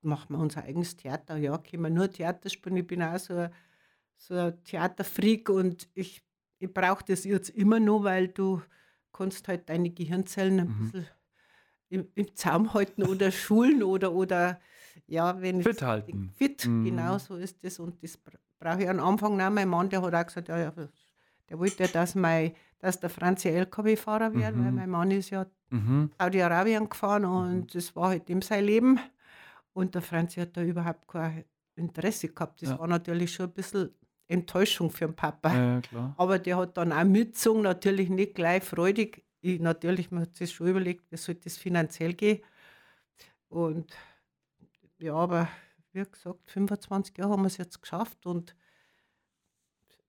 machen 0.00 0.34
wir 0.34 0.38
unser 0.38 0.64
eigenes 0.64 0.96
Theater. 0.96 1.36
Ja, 1.36 1.58
können 1.58 1.82
wir 1.82 1.90
nur 1.90 2.10
Theater 2.10 2.48
spielen. 2.48 2.78
Ich 2.78 2.86
bin 2.86 3.02
auch 3.02 3.18
so 3.18 3.34
ein, 3.34 3.50
so 4.20 4.34
ein 4.34 4.62
Theaterfreak 4.64 5.48
und 5.48 5.88
ich, 5.94 6.22
ich 6.58 6.72
brauche 6.72 7.02
das 7.04 7.24
jetzt 7.24 7.48
immer 7.50 7.80
nur, 7.80 8.04
weil 8.04 8.28
du 8.28 8.60
kannst 9.12 9.48
halt 9.48 9.68
deine 9.68 9.90
Gehirnzellen 9.90 10.60
ein 10.60 10.66
Mhm. 10.68 10.78
bisschen 10.90 11.06
im, 11.88 12.06
im 12.14 12.36
Zaum 12.36 12.72
halten 12.74 13.02
oder 13.02 13.32
schulen 13.32 13.82
oder, 13.82 14.12
oder 14.12 14.60
ja, 15.06 15.40
wenn 15.40 15.62
Fit 15.62 15.82
halten. 15.82 16.30
Fit, 16.34 16.66
Mhm. 16.66 16.84
genau 16.84 17.18
so 17.18 17.34
ist 17.36 17.64
das. 17.64 17.78
Und 17.80 18.02
das 18.02 18.16
bra- 18.16 18.38
brauche 18.60 18.82
ich 18.82 18.88
am 18.88 19.00
Anfang 19.00 19.36
noch. 19.36 19.50
Mein 19.50 19.68
Mann, 19.68 19.88
der 19.88 20.02
hat 20.02 20.14
auch 20.14 20.26
gesagt, 20.26 20.48
ja, 20.48 20.58
ja, 20.58 20.72
der 21.48 21.58
wollte 21.58 21.84
ja, 21.84 21.88
dass, 21.88 22.14
mein, 22.14 22.52
dass 22.78 23.00
der 23.00 23.10
Franzi 23.10 23.48
LKW-Fahrer 23.48 24.32
wird, 24.34 24.54
weil 24.56 24.70
Mhm. 24.70 24.74
mein 24.76 24.90
Mann 24.90 25.10
ist 25.10 25.30
ja 25.30 25.46
Mhm. 25.70 26.10
Saudi-Arabien 26.18 26.88
gefahren 26.88 27.24
und 27.24 27.74
das 27.74 27.96
war 27.96 28.08
halt 28.10 28.28
ihm 28.28 28.42
sein 28.42 28.64
Leben. 28.64 29.00
Und 29.72 29.94
der 29.94 30.02
Franzi 30.02 30.40
hat 30.40 30.56
da 30.56 30.62
überhaupt 30.62 31.08
kein 31.08 31.44
Interesse 31.76 32.28
gehabt. 32.28 32.60
Das 32.62 32.70
Ja. 32.70 32.78
war 32.78 32.86
natürlich 32.88 33.32
schon 33.34 33.46
ein 33.46 33.52
bisschen 33.52 33.90
Enttäuschung 34.30 34.90
für 34.90 35.06
den 35.06 35.16
Papa. 35.16 35.82
Ja. 35.92 36.14
Aber 36.16 36.38
der 36.38 36.56
hat 36.56 36.76
dann 36.76 36.92
auch 36.92 37.04
mitgezogen, 37.04 37.62
natürlich 37.62 38.08
nicht 38.08 38.34
gleich 38.34 38.62
freudig. 38.62 39.24
Ich, 39.40 39.60
natürlich, 39.60 40.10
man 40.10 40.22
hat 40.22 40.36
sich 40.36 40.52
schon 40.52 40.68
überlegt, 40.68 41.10
wie 41.10 41.16
soll 41.16 41.34
das 41.36 41.56
finanziell 41.56 42.14
gehen. 42.14 42.40
Und 43.48 43.92
ja, 44.98 45.14
aber 45.14 45.48
wie 45.92 46.04
gesagt, 46.04 46.50
25 46.50 47.18
Jahre 47.18 47.32
haben 47.32 47.42
wir 47.42 47.48
es 47.48 47.56
jetzt 47.56 47.82
geschafft 47.82 48.26
und 48.26 48.54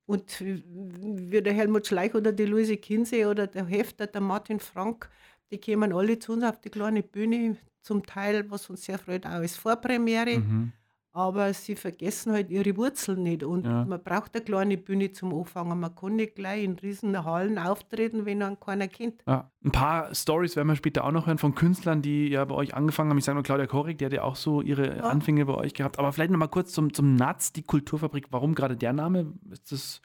und 0.06 0.42
wie 0.42 1.42
der 1.42 1.54
Helmut 1.54 1.88
Schleich 1.88 2.14
oder 2.16 2.34
die 2.34 2.44
Luise 2.44 2.76
Kinsey 2.76 3.26
oder 3.26 3.48
der 3.48 3.66
Hefter, 3.66 4.08
der 4.08 4.20
Martin 4.20 4.60
Frank, 4.60 5.10
die 5.52 5.58
kämen 5.58 5.94
alle 5.94 6.20
zu 6.20 6.34
uns 6.34 6.44
auf 6.44 6.60
die 6.60 6.70
kleine 6.70 7.02
Bühne, 7.02 7.56
zum 7.82 8.06
Teil, 8.06 8.50
was 8.52 8.70
uns 8.70 8.84
sehr 8.84 9.00
freut, 9.00 9.26
auch 9.26 9.32
als 9.32 9.56
Vorpremiere. 9.56 10.40
Mhm. 10.40 10.74
Aber 11.14 11.54
sie 11.54 11.76
vergessen 11.76 12.32
halt 12.32 12.50
ihre 12.50 12.78
Wurzeln 12.78 13.24
nicht. 13.24 13.44
Und 13.44 13.66
Ja. 13.66 13.84
man 13.86 14.02
braucht 14.02 14.34
eine 14.36 14.44
kleine 14.46 14.78
Bühne 14.78 15.12
zum 15.12 15.34
Anfangen. 15.34 15.80
Man 15.80 15.94
kann 15.94 16.16
nicht 16.16 16.36
gleich 16.36 16.64
in 16.64 16.80
riesen 16.80 17.24
Hallen 17.26 17.58
auftreten, 17.60 18.26
wenn 18.26 18.42
einen 18.42 18.60
keiner 18.60 18.88
kennt. 18.88 19.22
Ja, 19.28 19.52
ein 19.64 19.72
paar 19.72 20.14
Stories 20.16 20.56
werden 20.56 20.70
wir 20.70 20.76
später 20.76 21.04
auch 21.04 21.12
noch 21.12 21.28
hören 21.28 21.38
von 21.38 21.54
Künstlern, 21.54 22.02
die 22.02 22.30
ja 22.30 22.46
bei 22.46 22.56
euch 22.56 22.74
angefangen 22.76 23.10
haben. 23.10 23.18
Ich 23.18 23.26
sage 23.26 23.36
nur 23.36 23.44
Claudia 23.44 23.68
Korik, 23.68 23.98
die 23.98 24.06
hat 24.06 24.14
ja 24.14 24.24
auch 24.24 24.36
so 24.38 24.62
ihre 24.62 24.98
Ja. 24.98 25.04
Anfänge 25.04 25.46
bei 25.46 25.56
euch 25.56 25.74
gehabt. 25.74 26.00
Aber 26.00 26.14
vielleicht 26.14 26.32
noch 26.32 26.40
mal 26.40 26.48
kurz 26.48 26.72
zum, 26.72 26.94
zum 26.94 27.16
Natz, 27.16 27.52
die 27.52 27.64
Kulturfabrik. 27.64 28.28
Warum 28.32 28.56
gerade 28.56 28.78
der 28.78 28.94
Name? 28.94 29.34
Ist 29.52 29.72
das, 29.72 30.02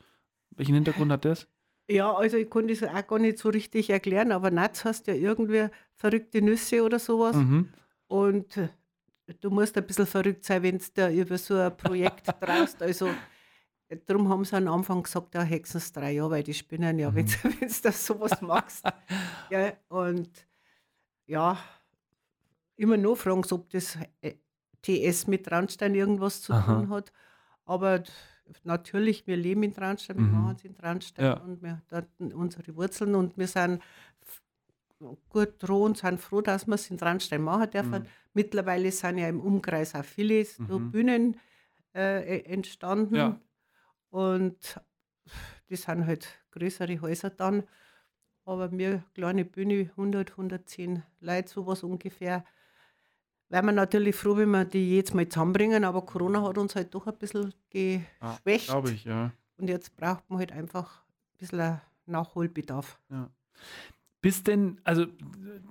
welchen 0.50 0.74
Hintergrund 0.74 1.12
hat 1.12 1.24
das? 1.24 1.46
Ja, 1.88 2.12
also 2.12 2.36
ich 2.36 2.50
kann 2.50 2.66
das 2.66 2.82
auch 2.82 3.06
gar 3.06 3.20
nicht 3.20 3.38
so 3.38 3.48
richtig 3.48 3.90
erklären, 3.90 4.32
aber 4.32 4.50
Natz 4.50 4.84
heißt 4.84 5.06
ja 5.06 5.14
irgendwie 5.14 5.68
verrückte 5.94 6.42
Nüsse 6.42 6.82
oder 6.82 6.98
sowas. 6.98 7.36
Mhm. 7.36 7.68
Und 8.08 8.58
du 9.40 9.50
musst 9.50 9.76
ein 9.76 9.86
bisschen 9.86 10.06
verrückt 10.06 10.44
sein, 10.44 10.62
wenn 10.62 10.78
du 10.78 10.84
da 10.94 11.10
über 11.10 11.36
so 11.38 11.56
ein 11.56 11.76
Projekt 11.76 12.26
traust. 12.40 12.82
Also 12.82 13.10
darum 14.06 14.28
haben 14.28 14.44
sie 14.44 14.56
am 14.56 14.68
Anfang 14.68 15.02
gesagt, 15.02 15.34
ja, 15.34 15.42
Hexens 15.42 15.92
drei 15.92 16.12
Jahre, 16.12 16.30
weil 16.32 16.42
die 16.42 16.54
spinnen 16.54 16.98
ja, 16.98 17.14
wenn 17.14 17.26
du 17.26 17.32
das 17.82 18.06
sowas 18.06 18.40
machst. 18.40 18.84
ja, 19.50 19.72
und 19.88 20.30
ja, 21.26 21.58
immer 22.76 22.96
noch 22.96 23.16
fragen 23.16 23.42
sie, 23.42 23.54
ob 23.54 23.68
das 23.70 23.98
äh, 24.20 24.34
TS 24.82 25.26
mit 25.26 25.46
Traunstein 25.46 25.94
irgendwas 25.94 26.42
zu 26.42 26.52
Aha. 26.52 26.74
tun 26.74 26.90
hat. 26.90 27.12
Aber 27.64 28.02
natürlich, 28.62 29.26
wir 29.26 29.36
leben 29.36 29.64
in 29.64 29.72
Traunstein, 29.74 30.16
wir 30.18 30.24
Mhm. 30.24 30.32
machen 30.32 30.54
es 30.56 30.64
in 30.64 30.74
Traunstein 30.76 31.24
Ja. 31.24 31.32
und 31.38 31.62
wir 31.62 31.82
dort 31.88 32.06
unsere 32.20 32.76
Wurzeln 32.76 33.14
und 33.16 33.36
wir 33.36 33.48
sind 33.48 33.82
gut 35.28 35.54
dran 35.58 35.76
und 35.82 35.98
sind 35.98 36.20
froh, 36.20 36.40
dass 36.40 36.66
wir 36.66 36.74
es 36.74 36.90
in 36.90 36.98
Traunstein 36.98 37.42
machen 37.42 37.70
dürfen. 37.70 38.02
Mhm. 38.02 38.06
Mittlerweile 38.34 38.90
sind 38.92 39.18
ja 39.18 39.28
im 39.28 39.40
Umkreis 39.40 39.94
auch 39.94 40.04
viele 40.04 40.44
so 40.44 40.78
Mhm. 40.78 40.90
Bühnen 40.90 41.40
äh, 41.94 42.38
e- 42.38 42.44
entstanden. 42.44 43.14
Ja. 43.16 43.40
Und 44.10 44.80
die 45.70 45.76
sind 45.76 46.06
halt 46.06 46.28
größere 46.50 47.00
Häuser 47.00 47.30
dann. 47.30 47.64
Aber 48.44 48.70
mir, 48.70 49.02
kleine 49.14 49.44
Bühne, 49.44 49.90
100, 49.96 50.36
110 50.36 51.02
Leute, 51.20 51.48
sowas 51.48 51.82
ungefähr. 51.82 52.44
Wären 53.48 53.66
wir 53.66 53.72
natürlich 53.72 54.14
froh, 54.16 54.36
wenn 54.36 54.50
wir 54.50 54.64
die 54.64 54.96
jetzt 54.96 55.14
mal 55.14 55.28
zusammenbringen, 55.28 55.84
aber 55.84 56.02
Corona 56.02 56.42
hat 56.42 56.58
uns 56.58 56.74
halt 56.74 56.94
doch 56.94 57.06
ein 57.06 57.16
bisschen 57.16 57.52
geschwächt. 57.70 58.66
Glaube 58.68 58.90
ich, 58.90 59.04
ja. 59.04 59.32
Und 59.56 59.68
jetzt 59.68 59.96
braucht 59.96 60.28
man 60.30 60.38
halt 60.40 60.52
einfach 60.52 61.02
ein 61.02 61.38
bisschen 61.38 61.80
Nachholbedarf. 62.06 62.98
Bist 64.26 64.48
denn, 64.48 64.80
also 64.82 65.06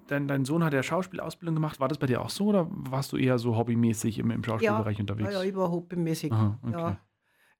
dein, 0.07 0.29
dein 0.29 0.45
Sohn 0.45 0.63
hat 0.63 0.73
ja 0.73 0.81
Schauspielausbildung 0.81 1.55
gemacht. 1.55 1.81
War 1.81 1.89
das 1.89 1.97
bei 1.97 2.07
dir 2.07 2.21
auch 2.21 2.29
so 2.29 2.45
oder 2.45 2.67
warst 2.69 3.11
du 3.11 3.17
eher 3.17 3.37
so 3.37 3.57
hobbymäßig 3.57 4.17
im, 4.17 4.31
im 4.31 4.45
Schauspielbereich 4.45 4.97
Ja, 4.97 5.01
unterwegs? 5.01 5.33
ja, 5.33 5.43
ich 5.43 5.53
war 5.53 5.69
hobbymäßig. 5.69 6.31
Aha, 6.31 6.57
okay. 6.63 6.71
Ja. 6.71 6.99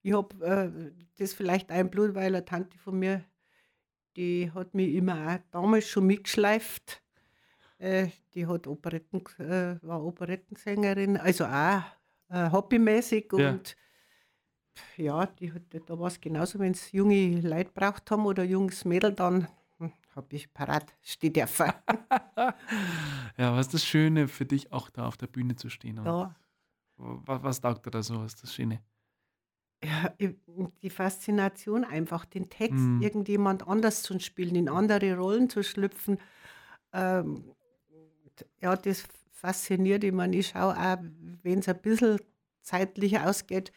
Ich 0.03 0.13
habe 0.13 0.45
äh, 0.45 0.91
das 1.17 1.33
vielleicht 1.33 1.69
ein 1.69 1.89
Blut, 1.89 2.15
weil 2.15 2.27
eine 2.27 2.45
Tante 2.45 2.77
von 2.77 2.97
mir, 2.97 3.25
die 4.15 4.49
hat 4.53 4.73
mich 4.73 4.93
immer 4.95 5.33
auch 5.33 5.39
damals 5.51 5.85
schon 5.89 6.05
mitgeschleift. 6.07 7.03
Äh, 7.77 8.07
die 8.33 8.47
hat 8.47 8.65
Operetten, 8.65 9.21
äh, 9.39 9.75
war 9.81 10.01
Operettensängerin, 10.01 11.17
also 11.17 11.43
auch 11.43 11.81
äh, 12.29 12.51
hobbymäßig. 12.51 13.33
Ja. 13.37 13.49
Und 13.49 13.75
ja, 14.95 15.25
die 15.25 15.51
da 15.85 15.99
war 15.99 16.07
es 16.07 16.21
genauso, 16.21 16.57
wenn 16.59 16.71
es 16.71 16.93
junge 16.93 17.41
Leute 17.41 17.71
braucht 17.73 18.09
haben 18.11 18.25
oder 18.25 18.45
junges 18.45 18.85
Mädel, 18.85 19.11
dann 19.11 19.49
habe 20.15 20.36
ich 20.36 20.53
parat 20.53 20.93
stehen 21.01 21.34
dürfen. 21.34 21.72
Ja, 23.38 23.53
was 23.55 23.67
ist 23.67 23.74
das 23.74 23.86
Schöne 23.86 24.27
für 24.27 24.45
dich, 24.45 24.72
auch 24.72 24.89
da 24.89 25.07
auf 25.07 25.17
der 25.17 25.27
Bühne 25.27 25.55
zu 25.55 25.69
stehen? 25.69 25.98
Ja. 26.03 26.36
was, 26.98 27.43
was 27.43 27.62
taugt 27.62 27.86
dir 27.86 27.91
da 27.91 28.03
so? 28.03 28.19
Was 28.22 28.36
ist 28.36 28.43
das 28.43 28.53
Schöne? 28.55 28.84
Ja, 29.84 30.13
die 30.81 30.89
Faszination 30.89 31.84
einfach, 31.84 32.25
den 32.25 32.50
Text 32.50 32.91
Mhm. 32.91 33.01
irgendjemand 33.01 33.67
anders 33.67 34.01
zu 34.03 34.17
spielen, 34.19 34.55
in 34.55 34.69
andere 34.69 35.15
Rollen 35.17 35.50
zu 35.50 35.63
schlüpfen. 35.63 36.17
Ähm, 36.93 37.55
ja, 38.62 38.75
das 38.75 39.03
fasziniert. 39.31 40.03
Ich 40.03 40.12
meine, 40.13 40.38
ich 40.38 40.48
schaue 40.50 40.75
auch, 40.77 40.98
wenn 41.43 41.60
es 41.60 41.69
ein 41.69 41.81
bisschen 41.81 42.19
zeitlich 42.62 43.19
ausgeht, 43.19 43.72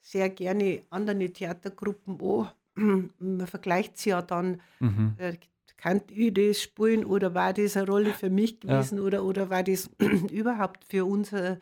sehr 0.00 0.30
gerne 0.30 0.82
andere 0.90 1.30
Theatergruppen 1.32 2.20
an. 2.20 2.48
Man 3.18 3.46
vergleicht 3.46 3.98
sie 3.98 4.10
ja 4.10 4.22
dann, 4.22 4.60
Mhm. 4.80 5.16
äh, 5.16 5.36
kann 5.82 6.02
ich 6.10 6.32
das 6.34 6.62
spielen 6.62 7.04
oder 7.04 7.34
war 7.34 7.52
das 7.52 7.76
eine 7.76 7.86
Rolle 7.86 8.14
für 8.14 8.30
mich 8.30 8.60
Ja. 8.66 8.82
gewesen 8.82 9.00
oder, 9.00 9.24
oder 9.24 9.50
war 9.50 9.62
das 9.64 9.90
überhaupt 10.30 10.84
für 10.84 11.04
uns 11.04 11.34
ein, 11.34 11.60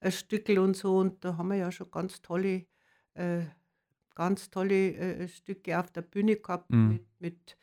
ein 0.00 0.12
Stückel 0.12 0.58
und 0.58 0.76
so. 0.76 0.98
Und 0.98 1.24
da 1.24 1.36
haben 1.38 1.48
wir 1.48 1.56
ja 1.56 1.72
schon 1.72 1.90
ganz 1.90 2.20
tolle, 2.22 2.66
äh, 3.14 3.42
ganz 4.14 4.50
tolle 4.50 4.94
äh, 4.96 5.28
Stücke 5.28 5.78
auf 5.80 5.90
der 5.90 6.02
Bühne 6.02 6.36
gehabt 6.36 6.70
Mhm. 6.70 6.88
mit, 6.88 7.06
mit 7.20 7.56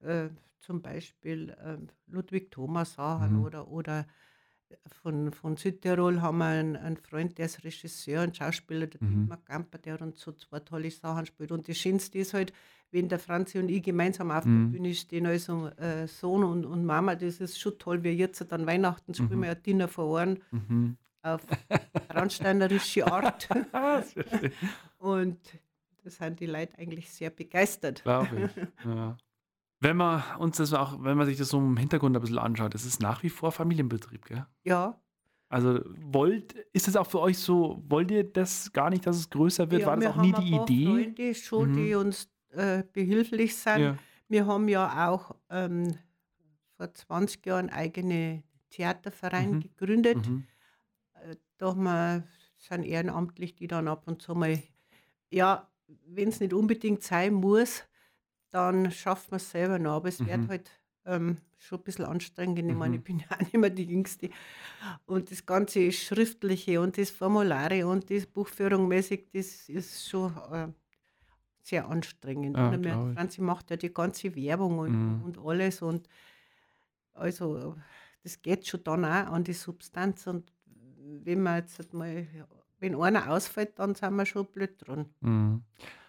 äh, 0.00 0.30
zum 0.60 0.82
Beispiel 0.82 1.56
ähm, 1.64 1.88
Ludwig 2.06 2.50
Thomas 2.50 2.94
Sahan 2.94 3.30
Mhm. 3.30 3.46
oder, 3.46 3.68
oder 3.68 4.06
von, 4.86 5.32
von 5.32 5.56
Südtirol 5.56 6.22
haben 6.22 6.38
wir 6.38 6.46
einen, 6.46 6.76
einen 6.76 6.96
Freund, 6.96 7.38
der 7.38 7.46
ist 7.46 7.64
Regisseur 7.64 8.22
und 8.22 8.36
Schauspieler, 8.36 8.86
der 8.86 9.00
Mhm. 9.00 9.10
Dietmar 9.10 9.38
Gamper, 9.44 9.78
der 9.78 9.94
hat 9.94 10.02
uns 10.02 10.20
so 10.20 10.32
zwei 10.32 10.60
tolle 10.60 10.90
Sachen 10.90 11.26
spielt. 11.26 11.50
Und 11.52 11.68
das 11.68 11.76
Schönste 11.78 12.18
ist 12.18 12.34
halt, 12.34 12.52
wenn 12.92 13.08
der 13.08 13.18
Franzi 13.18 13.58
und 13.58 13.68
ich 13.68 13.82
gemeinsam 13.82 14.30
auf 14.30 14.44
Mhm. 14.44 14.72
der 14.72 14.78
Bühne 14.78 14.94
stehen, 14.94 15.26
also 15.26 15.68
äh, 15.76 16.06
Sohn 16.08 16.42
und, 16.44 16.64
und 16.66 16.84
Mama, 16.84 17.14
das 17.14 17.40
ist 17.40 17.58
schon 17.60 17.78
toll. 17.78 18.02
Wir 18.02 18.14
jetzt 18.14 18.52
an 18.52 18.66
Weihnachten 18.66 19.14
spielen 19.14 19.38
Mhm. 19.38 19.42
wir 19.42 19.48
ja 19.48 19.54
Dinner 19.54 19.88
vor 19.88 20.06
Ohren 20.06 20.38
Mhm. 20.50 20.96
auf 21.22 21.42
traunsteinerische 22.08 23.06
Art. 23.10 23.48
Und 24.98 25.38
da 26.02 26.10
sind 26.10 26.40
die 26.40 26.46
Leute 26.46 26.78
eigentlich 26.78 27.10
sehr 27.10 27.30
begeistert. 27.30 28.02
Glaube 28.02 28.50
ich. 28.56 28.84
Ja. 28.84 29.16
Wenn 29.80 29.96
man 29.96 30.22
uns 30.38 30.58
das 30.58 30.72
auch, 30.74 31.02
wenn 31.02 31.16
man 31.16 31.26
sich 31.26 31.38
das 31.38 31.48
so 31.48 31.58
im 31.58 31.76
Hintergrund 31.76 32.14
ein 32.16 32.20
bisschen 32.20 32.38
anschaut, 32.38 32.74
das 32.74 32.84
ist 32.84 33.00
nach 33.00 33.22
wie 33.22 33.30
vor 33.30 33.50
Familienbetrieb, 33.52 34.24
gell? 34.26 34.46
Ja, 34.64 35.00
Also 35.48 35.80
wollt, 35.96 36.52
ist 36.72 36.86
es 36.86 36.96
auch 36.96 37.06
für 37.06 37.20
euch 37.20 37.38
so, 37.38 37.82
wollt 37.88 38.10
ihr 38.10 38.24
das 38.24 38.72
gar 38.72 38.90
nicht, 38.90 39.06
dass 39.06 39.16
es 39.16 39.30
größer 39.30 39.70
wird? 39.70 39.82
ja 39.82 39.86
War 39.88 39.96
das 39.96 40.04
wir 40.04 40.10
auch 40.10 40.22
nie 40.22 40.32
die 40.32 40.54
Idee? 40.54 40.86
Freunde 40.86 41.34
schon, 41.34 41.70
Mhm. 41.70 41.76
die 41.76 41.94
uns 41.94 42.30
äh, 42.52 42.84
behilflich 42.92 43.56
sind. 43.56 43.80
Ja. 43.80 43.98
Wir 44.28 44.46
haben 44.46 44.68
ja 44.68 45.08
auch 45.10 45.36
ähm, 45.50 45.96
vor 46.76 46.92
20 46.94 47.44
Jahren 47.46 47.70
eigene 47.70 48.44
Theaterverein 48.70 49.52
Mhm. 49.52 49.60
gegründet. 49.60 50.32
Mhm. 50.32 50.48
Äh, 51.14 51.36
Da 51.58 51.68
haben 51.68 51.82
wir, 51.84 52.24
sind 52.56 52.84
ehrenamtlich, 52.84 53.54
die 53.56 53.66
dann 53.68 53.88
ab 53.88 54.06
und 54.08 54.22
zu 54.22 54.34
mal, 54.34 54.62
ja, 55.32 55.70
wenn 56.06 56.28
es 56.28 56.40
nicht 56.40 56.52
unbedingt 56.54 57.02
sein 57.04 57.34
muss, 57.34 57.84
dann 58.52 58.90
schafft 58.92 59.30
man 59.30 59.38
es 59.38 59.50
selber 59.50 59.78
noch. 59.78 59.96
Aber 59.96 60.08
es 60.08 60.24
wird 60.26 60.48
Mhm. 60.48 60.48
halt 60.48 60.70
ähm, 61.06 61.38
schon 61.58 61.80
ein 61.80 61.84
bisschen 61.84 62.04
anstrengend. 62.06 62.58
Ich 62.70 62.74
meine, 62.76 62.96
ich 62.96 63.02
Mhm. 63.02 63.04
bin 63.04 63.18
ja 63.20 63.26
auch 63.32 63.40
nicht 63.40 63.54
mehr 63.56 63.70
die 63.70 63.84
Jüngste. 63.86 64.30
Und 65.06 65.30
das 65.30 65.46
ganze 65.46 65.92
Schriftliche 65.92 66.80
und 66.80 66.98
das 66.98 67.10
Formulare 67.10 67.86
und 67.86 68.10
das 68.10 68.26
Buchführung 68.26 68.88
mäßig, 68.88 69.28
das 69.32 69.68
ist 69.68 70.08
schon 70.08 70.36
äh, 70.52 70.68
sehr 71.62 71.88
anstrengend. 71.88 72.56
Ja, 72.56 72.70
Und 72.70 72.82
glaub 72.82 73.08
ich. 73.08 73.14
Franzi 73.14 73.40
macht 73.42 73.70
ja 73.70 73.76
die 73.76 73.92
ganze 73.92 74.34
Werbung 74.34 74.78
und, 74.78 74.92
Mhm. 74.92 75.22
und 75.22 75.38
alles. 75.38 75.82
Und 75.82 76.08
also 77.14 77.76
das 78.22 78.42
geht 78.42 78.66
schon 78.66 78.82
dann 78.84 79.04
auch 79.04 79.32
an 79.32 79.44
die 79.44 79.52
Substanz. 79.52 80.26
Und 80.26 80.52
wenn 81.24 81.42
man 81.42 81.58
jetzt 81.58 81.78
halt 81.78 81.92
mal, 81.92 82.26
wenn 82.78 82.94
einer 83.00 83.30
ausfällt, 83.30 83.78
dann 83.78 83.94
sind 83.94 84.14
wir 84.14 84.26
schon 84.26 84.46
blöd 84.46 84.76
dran. 84.78 85.06
Mhm. 85.20 85.62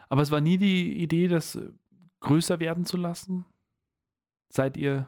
Aber 0.10 0.22
es 0.22 0.32
war 0.32 0.42
nie 0.42 0.58
die 0.58 1.02
Idee, 1.02 1.28
das 1.28 1.56
äh, 1.56 1.72
größer 2.20 2.60
werden 2.60 2.86
zu 2.86 2.98
lassen? 2.98 3.46
Seid 4.50 4.76
ihr 4.78 5.08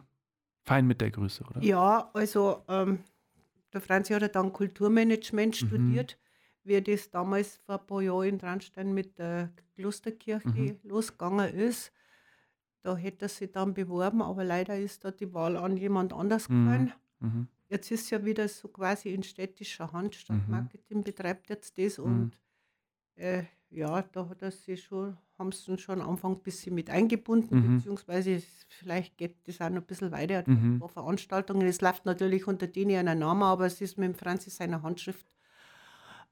fein 0.64 0.88
mit 0.88 1.02
der 1.02 1.12
Größe, 1.12 1.44
oder? 1.44 1.62
Ja, 1.62 2.10
also 2.14 2.64
ähm, 2.70 3.00
der 3.74 3.82
Franzi 3.82 4.14
hat 4.14 4.22
ja 4.22 4.30
dann 4.30 4.54
Kulturmanagement 4.54 5.62
Mhm. 5.62 5.68
studiert, 5.68 6.18
wie 6.63 6.82
das 6.82 7.10
damals 7.12 7.58
vor 7.58 7.79
ein 7.79 7.88
paar 7.88 8.01
Jahren 8.01 8.27
in 8.29 8.38
Dranstein 8.39 8.93
mit 8.93 9.17
der 9.20 9.51
Klosterkirche 9.75 10.48
Mhm. 10.48 10.79
losgegangen 10.84 11.53
ist. 11.53 11.91
Da 12.84 12.96
hätte 12.98 13.25
er 13.25 13.29
sich 13.29 13.51
dann 13.51 13.74
beworben, 13.74 14.22
aber 14.22 14.43
leider 14.43 14.77
ist 14.77 15.03
da 15.05 15.12
die 15.12 15.34
Wahl 15.34 15.58
an 15.58 15.77
jemand 15.77 16.13
anders 16.13 16.50
Mhm. 16.50 16.63
gefallen. 16.65 16.93
Mhm. 17.20 17.48
Jetzt 17.70 17.91
ist 17.91 18.10
ja 18.12 18.24
wieder 18.25 18.48
so 18.48 18.67
quasi 18.67 19.13
in 19.13 19.24
städtischer 19.24 19.91
Hand. 19.93 20.15
Mhm. 20.15 20.20
Stadtmarketing 20.20 21.03
betreibt 21.03 21.50
jetzt 21.50 21.77
das 21.77 21.98
Mhm. 21.98 22.03
und 22.05 22.38
äh, 23.15 23.43
ja, 23.70 24.01
da 24.03 24.29
hat 24.29 24.41
er 24.43 24.51
sich 24.51 24.84
schon, 24.84 25.17
haben 25.38 25.51
sie 25.51 25.77
schon 25.77 26.01
am 26.01 26.10
Anfang 26.12 26.34
ein 26.34 26.43
bisschen 26.43 26.75
mit 26.75 26.89
eingebunden, 26.89 27.58
Mhm. 27.58 27.77
beziehungsweise 27.77 28.41
vielleicht 28.70 29.17
geht 29.17 29.36
das 29.48 29.62
auch 29.62 29.70
noch 29.70 29.77
ein 29.82 29.86
bisschen 29.86 30.12
weiter. 30.12 30.36
Er 30.36 30.50
Mhm. 30.50 30.75
ein 30.75 30.79
paar 30.79 30.89
Veranstaltungen. 30.89 31.67
Es 31.67 31.82
läuft 31.82 32.05
natürlich 32.05 32.48
unter 32.48 32.67
denen 32.67 32.96
einen 33.08 33.20
Namen, 33.20 33.43
aber 33.43 33.65
es 33.65 33.82
ist 33.82 33.98
mit 33.98 34.08
dem 34.10 34.15
Franzi 34.15 34.50
seiner 34.50 34.82
Handschrift. 34.84 35.25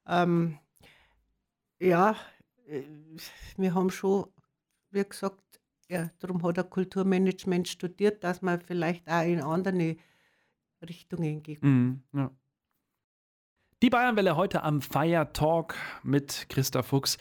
Ähm, 0.08 0.58
ja, 1.80 2.16
äh, 2.68 2.84
wir 3.58 3.74
haben 3.74 3.90
schon, 3.90 4.26
wie 4.92 5.04
gesagt, 5.04 5.42
ja, 5.90 6.10
darum 6.20 6.42
hat 6.44 6.58
er 6.58 6.64
Kulturmanagement 6.64 7.68
studiert, 7.68 8.24
dass 8.24 8.42
man 8.42 8.62
vielleicht 8.62 9.10
auch 9.10 9.26
in 9.26 9.42
andere 9.42 9.98
Richtungen 10.82 11.44
geht. 11.44 11.62
Mhm. 11.64 12.04
Ja. 12.14 12.32
Die 13.82 13.90
Bayernwelle 13.90 14.36
heute 14.36 14.64
am 14.64 14.82
Fire 14.82 15.34
Talk 15.34 15.76
mit 16.04 16.46
Christa 16.50 16.84
Fuchs. 16.84 17.18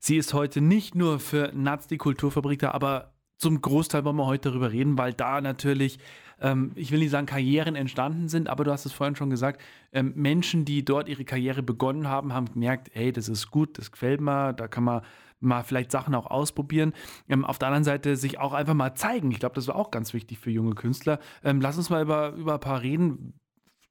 Sie 0.00 0.16
ist 0.16 0.34
heute 0.34 0.60
nicht 0.60 0.94
nur 0.94 1.20
für 1.20 1.52
Naz 1.54 1.86
die 1.86 1.98
Kulturfabrik 1.98 2.58
da, 2.58 2.72
aber 2.72 3.14
zum 3.38 3.60
Großteil 3.60 4.04
wollen 4.04 4.16
wir 4.16 4.26
heute 4.26 4.50
darüber 4.50 4.72
reden, 4.72 4.98
weil 4.98 5.12
da 5.12 5.40
natürlich, 5.40 5.98
ähm, 6.40 6.72
ich 6.74 6.90
will 6.90 6.98
nicht 6.98 7.10
sagen, 7.10 7.26
Karrieren 7.26 7.76
entstanden 7.76 8.28
sind, 8.28 8.48
aber 8.48 8.64
du 8.64 8.72
hast 8.72 8.86
es 8.86 8.92
vorhin 8.92 9.16
schon 9.16 9.30
gesagt, 9.30 9.60
ähm, 9.92 10.12
Menschen, 10.16 10.64
die 10.64 10.84
dort 10.84 11.08
ihre 11.08 11.24
Karriere 11.24 11.62
begonnen 11.62 12.08
haben, 12.08 12.32
haben 12.32 12.52
gemerkt, 12.52 12.90
hey, 12.92 13.12
das 13.12 13.28
ist 13.28 13.50
gut, 13.50 13.78
das 13.78 13.92
gefällt 13.92 14.20
mir, 14.20 14.52
da 14.52 14.68
kann 14.68 14.84
man 14.84 15.02
mal 15.40 15.62
vielleicht 15.62 15.92
Sachen 15.92 16.14
auch 16.14 16.26
ausprobieren. 16.26 16.92
Ähm, 17.28 17.44
auf 17.44 17.58
der 17.58 17.68
anderen 17.68 17.84
Seite 17.84 18.16
sich 18.16 18.38
auch 18.38 18.52
einfach 18.52 18.74
mal 18.74 18.94
zeigen. 18.94 19.30
Ich 19.30 19.40
glaube, 19.40 19.54
das 19.54 19.68
war 19.68 19.76
auch 19.76 19.90
ganz 19.90 20.14
wichtig 20.14 20.38
für 20.38 20.50
junge 20.50 20.74
Künstler. 20.74 21.18
Ähm, 21.42 21.60
lass 21.60 21.76
uns 21.76 21.90
mal 21.90 22.02
über, 22.02 22.30
über 22.32 22.54
ein 22.54 22.60
paar 22.60 22.82
reden. 22.82 23.34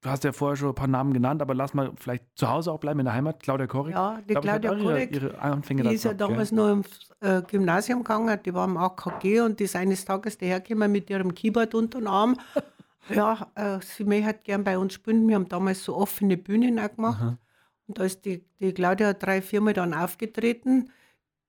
Du 0.04 0.10
hast 0.10 0.26
ja 0.26 0.34
vorher 0.34 0.58
schon 0.58 0.70
ein 0.70 0.76
paar 0.76 0.88
Namen 0.88 1.14
genannt, 1.14 1.42
aber 1.42 1.56
lass 1.56 1.74
mal 1.74 1.94
vielleicht 1.96 2.26
zu 2.36 2.50
Hause 2.50 2.74
auch 2.74 2.80
bleiben 2.80 3.00
in 3.00 3.06
der 3.06 3.14
Heimat. 3.14 3.42
Claudia 3.42 3.68
Korik. 3.68 3.94
Ja, 3.94 4.20
die 4.28 4.34
glaub, 4.34 4.44
Claudia 4.44 4.74
ihre, 4.74 4.84
Korik, 4.84 5.16
ihre 5.16 5.40
Anfänge 5.40 5.84
die 5.84 5.96
ist 5.96 6.04
ja 6.04 6.14
damals 6.14 6.50
gell? 6.50 6.58
noch 6.58 6.72
ins 6.74 7.10
äh, 7.22 7.42
Gymnasium 7.42 8.04
gegangen, 8.04 8.38
die 8.46 8.54
war 8.54 8.66
im 8.68 8.76
AKG 8.76 9.40
und 9.40 9.62
die 9.62 9.64
ist 9.64 9.78
eines 9.78 10.04
Tages 10.04 10.38
dahergekommen 10.38 10.92
mit 10.92 11.10
ihrem 11.10 11.34
Keyboard 11.34 11.74
unter 11.74 12.00
den 12.00 12.08
Arm. 12.08 12.38
ja, 13.10 13.48
äh, 13.56 13.80
sie 13.80 14.04
möchte 14.04 14.26
halt 14.26 14.44
gern 14.44 14.66
bei 14.66 14.78
uns 14.78 14.94
spielen. 14.94 15.26
Wir 15.26 15.36
haben 15.36 15.48
damals 15.48 15.86
so 15.86 15.96
offene 15.96 16.36
Bühnen 16.36 16.80
auch 16.80 16.94
gemacht. 16.94 17.22
Aha. 17.22 17.38
Und 17.88 17.98
da 17.98 18.04
ist 18.04 18.26
die, 18.26 18.44
die 18.60 18.74
Claudia 18.74 19.14
drei, 19.14 19.42
viermal 19.42 19.74
dann 19.74 19.94
aufgetreten. 19.94 20.90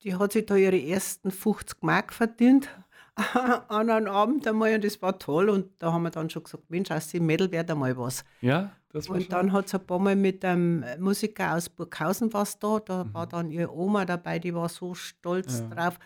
Die 0.04 0.14
hat 0.14 0.30
sich 0.30 0.46
da 0.46 0.54
ihre 0.54 0.80
ersten 0.80 1.32
50 1.32 1.82
Mark 1.82 2.12
verdient 2.12 2.68
an 3.68 3.90
einem 3.90 4.08
Abend 4.08 4.46
einmal 4.46 4.74
und 4.74 4.84
das 4.84 5.00
war 5.02 5.18
toll. 5.18 5.48
Und 5.48 5.70
da 5.78 5.92
haben 5.92 6.02
wir 6.02 6.10
dann 6.10 6.28
schon 6.30 6.42
gesagt, 6.44 6.68
Mensch, 6.68 6.90
aus 6.90 7.08
dem 7.08 7.26
Mädel 7.26 7.50
wird 7.52 7.70
einmal 7.70 7.96
was. 7.96 8.24
Ja, 8.40 8.70
das 8.92 9.08
war 9.08 9.16
Und 9.16 9.22
schon. 9.22 9.30
dann 9.30 9.52
hat 9.52 9.66
es 9.66 9.74
ein 9.74 9.86
paar 9.86 9.98
Mal 9.98 10.16
mit 10.16 10.44
einem 10.44 10.84
Musiker 10.98 11.54
aus 11.54 11.68
Burghausen 11.68 12.32
was 12.32 12.58
da. 12.58 12.80
Da 12.80 13.04
Mhm. 13.04 13.14
war 13.14 13.26
dann 13.26 13.50
ihre 13.50 13.72
Oma 13.72 14.04
dabei, 14.04 14.38
die 14.38 14.54
war 14.54 14.68
so 14.68 14.94
stolz 14.94 15.62
drauf. 15.70 15.98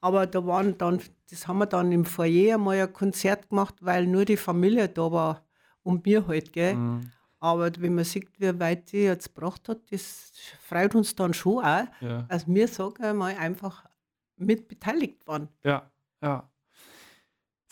Aber 0.00 0.26
da 0.26 0.44
waren 0.46 0.76
dann, 0.78 1.00
das 1.30 1.46
haben 1.46 1.58
wir 1.58 1.66
dann 1.66 1.92
im 1.92 2.04
Foyer 2.04 2.54
einmal 2.56 2.80
ein 2.80 2.92
Konzert 2.92 3.48
gemacht, 3.50 3.76
weil 3.80 4.06
nur 4.06 4.24
die 4.24 4.36
Familie 4.36 4.88
da 4.88 5.10
war 5.12 5.42
und 5.84 6.04
wir 6.04 6.26
halt, 6.26 6.52
gell. 6.52 6.74
Mhm. 6.74 7.10
Aber 7.38 7.70
wenn 7.78 7.94
man 7.96 8.04
sieht, 8.04 8.28
wie 8.38 8.58
weit 8.60 8.88
sie 8.88 9.02
jetzt 9.04 9.34
gebracht 9.34 9.68
hat, 9.68 9.78
das 9.90 10.32
freut 10.62 10.94
uns 10.94 11.14
dann 11.16 11.34
schon 11.34 11.64
auch, 11.64 11.84
Ja. 12.00 12.22
dass 12.28 12.46
wir, 12.46 12.68
sagen 12.68 12.94
wir 13.00 13.14
mal, 13.14 13.36
einfach 13.36 13.84
mit 14.36 14.68
beteiligt 14.68 15.26
waren. 15.26 15.48
Ja, 15.64 15.90
ja. 16.20 16.48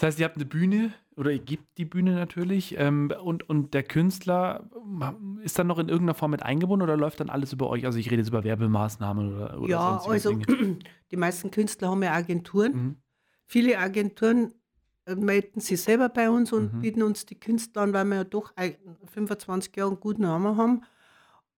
Das 0.01 0.07
heißt, 0.09 0.19
ihr 0.21 0.25
habt 0.25 0.37
eine 0.37 0.47
Bühne 0.47 0.95
oder 1.15 1.31
ihr 1.31 1.41
gebt 1.41 1.77
die 1.77 1.85
Bühne 1.85 2.15
natürlich 2.15 2.75
ähm, 2.79 3.13
und, 3.23 3.47
und 3.51 3.75
der 3.75 3.83
Künstler 3.83 4.65
ist 5.43 5.59
dann 5.59 5.67
noch 5.67 5.79
in 5.79 5.91
irgendeiner 5.91 6.15
Form 6.15 6.31
mit 6.31 6.43
eingebunden 6.43 6.83
oder 6.83 6.97
läuft 6.97 7.21
dann 7.21 7.29
alles 7.29 7.53
über 7.53 7.69
euch? 7.69 7.85
Also 7.85 7.99
ich 7.99 8.07
rede 8.11 8.23
jetzt 8.23 8.29
über 8.31 8.43
Werbemaßnahmen 8.43 9.35
oder, 9.35 9.61
oder 9.61 9.69
ja, 9.71 9.99
also 9.99 10.31
Dinge. 10.35 10.79
die 11.11 11.17
meisten 11.17 11.51
Künstler 11.51 11.91
haben 11.91 12.03
ja 12.03 12.15
Agenturen. 12.15 12.73
Mhm. 12.73 12.97
Viele 13.45 13.79
Agenturen 13.79 14.55
äh, 15.05 15.15
melden 15.17 15.61
sich 15.61 15.83
selber 15.83 16.09
bei 16.09 16.31
uns 16.31 16.51
und 16.51 16.73
Mhm. 16.73 16.81
bieten 16.81 17.03
uns 17.03 17.27
die 17.27 17.39
Künstler 17.39 17.83
an, 17.83 17.93
weil 17.93 18.07
wir 18.07 18.17
ja 18.17 18.25
doch 18.25 18.53
ein- 18.57 18.77
25 19.13 19.77
Jahre 19.77 19.91
einen 19.91 20.01
guten 20.01 20.23
Namen 20.23 20.57
haben. 20.57 20.83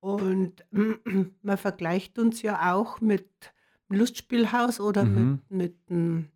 Und 0.00 0.64
man 1.42 1.58
vergleicht 1.58 2.18
uns 2.18 2.42
ja 2.42 2.74
auch 2.74 3.00
mit 3.00 3.28
dem 3.88 3.98
Lustspielhaus 3.98 4.80
oder 4.80 5.04
Mhm. 5.04 5.38
mit, 5.48 5.58
mit 5.58 5.90
dem, 5.90 6.28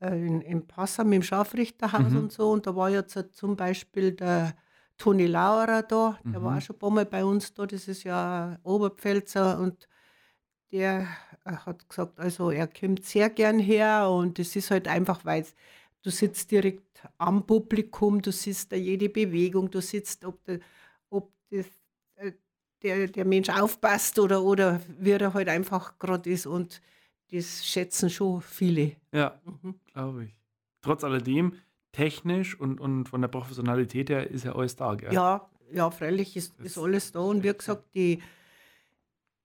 in, 0.00 0.40
in 0.42 0.66
Passau 0.66 1.04
mit 1.04 1.14
dem 1.14 1.22
Scharfrichterhaus 1.22 2.14
Mhm. 2.14 2.16
und 2.16 2.32
so. 2.32 2.50
Und 2.50 2.66
da 2.66 2.76
war 2.76 2.90
jetzt 2.90 3.16
äh, 3.16 3.30
zum 3.30 3.56
Beispiel 3.56 4.12
der 4.12 4.54
Toni 4.98 5.26
Lauerer 5.26 5.82
da, 5.82 6.18
der 6.32 6.42
war 6.42 6.56
Mhm. 6.56 6.58
auch 6.58 6.62
schon 6.62 6.76
ein 6.76 6.78
paar 6.80 6.90
Mal 6.90 7.06
bei 7.06 7.24
uns 7.24 7.54
da, 7.54 7.66
das 7.66 7.86
ist 7.88 8.04
ja 8.04 8.58
Oberpfälzer 8.64 9.58
und 9.60 9.88
der 10.72 11.06
äh, 11.44 11.52
hat 11.52 11.88
gesagt, 11.88 12.18
also 12.20 12.50
er 12.50 12.68
kommt 12.68 13.04
sehr 13.04 13.30
gern 13.30 13.58
her 13.58 14.08
und 14.10 14.38
es 14.38 14.54
ist 14.56 14.70
halt 14.70 14.88
einfach, 14.88 15.24
weil 15.24 15.46
du 16.02 16.10
sitzt 16.10 16.50
direkt 16.50 17.02
am 17.18 17.46
Publikum, 17.46 18.20
du 18.22 18.32
siehst 18.32 18.72
da 18.72 18.76
jede 18.76 19.08
Bewegung, 19.08 19.70
du 19.70 19.80
sitzt, 19.80 20.24
ob, 20.24 20.44
der, 20.44 20.60
ob 21.10 21.32
das, 21.50 21.66
äh, 22.16 22.32
der, 22.82 23.08
der 23.08 23.24
Mensch 23.24 23.48
aufpasst 23.50 24.18
oder, 24.18 24.42
oder 24.42 24.80
wie 24.98 25.10
er 25.12 25.34
halt 25.34 25.48
einfach 25.48 25.98
gerade 25.98 26.30
ist 26.30 26.46
und 26.46 26.80
das 27.30 27.66
schätzen 27.66 28.10
schon 28.10 28.40
viele. 28.42 28.96
Ja, 29.12 29.40
Mhm. 29.44 29.74
glaube 29.92 30.24
ich. 30.24 30.34
Trotz 30.82 31.04
alledem, 31.04 31.54
technisch 31.92 32.58
und, 32.58 32.80
und 32.80 33.08
von 33.08 33.20
der 33.20 33.28
Professionalität 33.28 34.10
her 34.10 34.30
ist 34.30 34.44
ja 34.44 34.54
alles 34.54 34.76
da, 34.76 34.94
gell? 34.94 35.12
Ja, 35.12 35.48
ja, 35.72 35.90
freilich 35.90 36.36
ist, 36.36 36.58
ist 36.60 36.78
alles 36.78 37.12
da. 37.12 37.20
Und 37.20 37.42
wie 37.42 37.52
gesagt, 37.52 37.94
die, 37.94 38.22